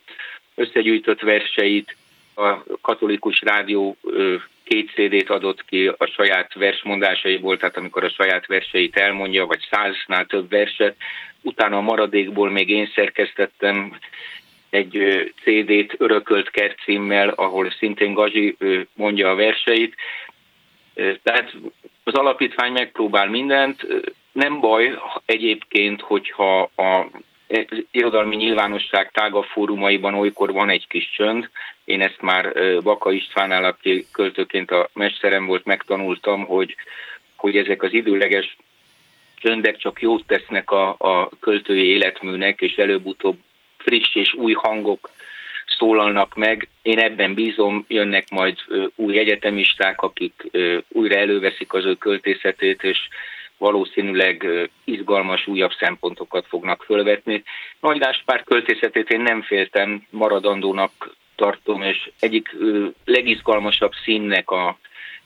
összegyűjtött 0.56 1.22
verseit, 1.22 1.96
a 2.36 2.64
katolikus 2.82 3.42
rádió 3.42 3.98
két 4.64 4.92
CD-t 4.96 5.30
adott 5.30 5.66
ki 5.66 5.88
a 5.88 6.06
saját 6.06 6.54
versmondásaiból, 6.54 7.58
tehát 7.58 7.78
amikor 7.78 8.04
a 8.04 8.10
saját 8.10 8.46
verseit 8.46 8.98
elmondja, 8.98 9.46
vagy 9.46 9.68
száznál 9.72 10.26
több 10.26 10.50
verset, 10.50 10.96
utána 11.42 11.78
a 11.78 11.82
maradékból 11.82 12.50
még 12.50 12.70
én 12.70 12.92
szerkesztettem 12.96 13.98
egy 14.70 15.24
CD-t 15.44 15.96
Örökölt 15.98 16.50
kert 16.50 16.80
címmel, 16.84 17.30
ahol 17.30 17.72
szintén 17.72 18.14
Gazi 18.14 18.58
mondja 18.94 19.30
a 19.30 19.36
verseit. 19.36 19.96
Tehát 21.24 21.54
az 22.04 22.14
alapítvány 22.14 22.72
megpróbál 22.72 23.30
mindent, 23.30 23.88
nem 24.32 24.60
baj 24.60 25.00
egyébként, 25.26 26.02
hogyha 26.02 26.62
a 26.62 27.08
irodalmi 27.92 28.36
nyilvánosság 28.36 29.12
tágabb 29.12 29.44
fórumaiban 29.44 30.14
olykor 30.14 30.52
van 30.52 30.70
egy 30.70 30.88
kis 30.88 31.12
csönd. 31.16 31.50
Én 31.84 32.02
ezt 32.02 32.22
már 32.22 32.54
Baka 32.82 33.12
Istvánál, 33.12 33.64
aki 33.64 34.06
költőként 34.12 34.72
a 34.72 34.90
mesterem 34.94 35.46
volt, 35.46 35.66
megtanultam, 35.66 36.46
hogy, 36.46 36.76
hogy 37.36 37.58
ezek 37.58 37.84
az 37.84 37.94
időleges 37.94 38.58
csöndek 39.36 39.78
csak 39.78 40.02
jót 40.02 40.26
tesznek 40.26 40.72
a, 40.72 40.96
a 40.98 41.30
költői 41.40 41.86
életműnek, 41.86 42.62
és 42.62 42.76
előbb-utóbb 42.76 43.38
friss 43.78 44.16
és 44.16 44.34
új 44.34 44.54
hangok 44.54 45.10
szólalnak 45.78 46.36
meg. 46.36 46.68
Én 46.82 47.00
ebben 47.00 47.34
bízom, 47.34 47.86
jönnek 47.88 48.30
majd 48.30 48.58
új 48.96 49.18
egyetemisták, 49.18 50.02
akik 50.02 50.44
újra 50.88 51.16
előveszik 51.16 51.74
az 51.74 51.86
ő 51.86 51.94
költészetét, 51.94 52.84
és 52.84 52.98
valószínűleg 53.58 54.48
izgalmas, 54.84 55.48
újabb 55.48 55.72
szempontokat 55.80 56.46
fognak 56.48 56.84
fölvetni. 56.84 57.44
Nagy 57.80 57.98
Gáspár 57.98 58.44
költészetét 58.44 59.10
én 59.10 59.22
nem 59.22 59.42
féltem, 59.42 60.04
maradandónak 60.10 61.16
tartom, 61.36 61.82
és 61.82 62.12
egyik 62.20 62.56
legizgalmasabb 63.06 63.92
színnek 64.04 64.52
a 64.52 64.78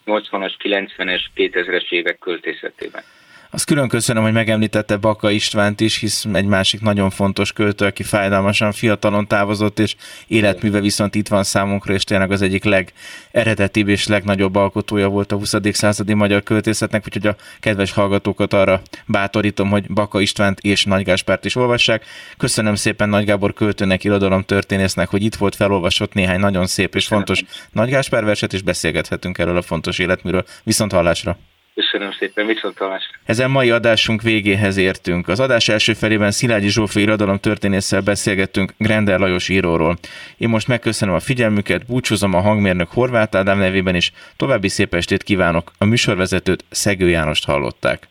80-as, 0.06 0.52
90-es, 0.62 1.22
2000-es 1.36 1.90
évek 1.90 2.18
költészetében. 2.18 3.02
Azt 3.50 3.64
külön 3.64 3.88
köszönöm, 3.88 4.22
hogy 4.22 4.32
megemlítette 4.32 4.96
Baka 4.96 5.30
Istvánt 5.30 5.80
is, 5.80 5.98
hisz 5.98 6.24
egy 6.32 6.44
másik 6.44 6.80
nagyon 6.80 7.10
fontos 7.10 7.52
költő, 7.52 7.84
aki 7.84 8.02
fájdalmasan 8.02 8.72
fiatalon 8.72 9.26
távozott, 9.26 9.78
és 9.78 9.96
életműve 10.26 10.80
viszont 10.80 11.14
itt 11.14 11.28
van 11.28 11.44
számunkra, 11.44 11.94
és 11.94 12.04
tényleg 12.04 12.30
az 12.30 12.42
egyik 12.42 12.64
legeredetibb 12.64 13.88
és 13.88 14.06
legnagyobb 14.06 14.54
alkotója 14.54 15.08
volt 15.08 15.32
a 15.32 15.36
20. 15.36 15.54
századi 15.72 16.14
magyar 16.14 16.42
költészetnek, 16.42 17.02
úgyhogy 17.06 17.26
a 17.26 17.36
kedves 17.60 17.92
hallgatókat 17.92 18.52
arra 18.52 18.82
bátorítom, 19.06 19.70
hogy 19.70 19.92
Baka 19.92 20.20
Istvánt 20.20 20.60
és 20.60 20.84
Nagy 20.84 21.04
Gáspárt 21.04 21.44
is 21.44 21.54
olvassák. 21.54 22.04
Köszönöm 22.36 22.74
szépen 22.74 23.08
Nagy 23.08 23.24
Gábor 23.24 23.52
költőnek, 23.52 24.04
irodalom 24.04 24.42
történésznek, 24.42 25.08
hogy 25.08 25.22
itt 25.22 25.34
volt, 25.34 25.56
felolvasott 25.56 26.12
néhány 26.12 26.40
nagyon 26.40 26.66
szép 26.66 26.94
és 26.94 27.06
fontos 27.06 27.44
Nagy 27.72 27.90
Gáspár 27.90 28.24
verset, 28.24 28.52
és 28.52 28.62
beszélgethetünk 28.62 29.38
erről 29.38 29.56
a 29.56 29.62
fontos 29.62 29.98
életműről. 29.98 30.44
Viszont 30.62 30.92
hallásra! 30.92 31.38
Köszönöm 31.78 32.12
szépen, 32.18 32.46
viszontalásra. 32.46 33.18
Ezen 33.24 33.50
mai 33.50 33.70
adásunk 33.70 34.22
végéhez 34.22 34.76
értünk. 34.76 35.28
Az 35.28 35.40
adás 35.40 35.68
első 35.68 35.92
felében 35.92 36.30
Szilágyi 36.30 36.68
Zsófi 36.68 37.00
irodalom 37.00 37.38
történésszel 37.38 38.00
beszélgettünk 38.00 38.72
Grender 38.78 39.18
Lajos 39.18 39.48
íróról. 39.48 39.98
Én 40.36 40.48
most 40.48 40.68
megköszönöm 40.68 41.14
a 41.14 41.20
figyelmüket, 41.20 41.86
búcsúzom 41.86 42.34
a 42.34 42.40
hangmérnök 42.40 42.88
Horváth 42.90 43.36
Ádám 43.36 43.58
nevében 43.58 43.94
is, 43.94 44.12
további 44.36 44.68
szép 44.68 44.94
estét 44.94 45.22
kívánok. 45.22 45.72
A 45.78 45.84
műsorvezetőt 45.84 46.64
Szegő 46.70 47.08
Jánost 47.08 47.44
hallották. 47.44 48.08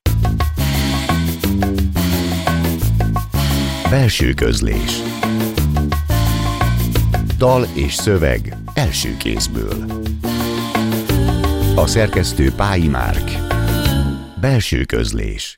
Belső 3.90 4.34
közlés 4.34 4.92
Dal 7.38 7.66
és 7.76 7.94
szöveg 7.94 8.54
első 8.74 9.18
kézből 9.18 9.86
A 11.76 11.88
szerkesztő 11.88 12.52
Pályi 12.56 12.88
Márk 12.88 13.47
Belső 14.40 14.86
közlés 14.86 15.56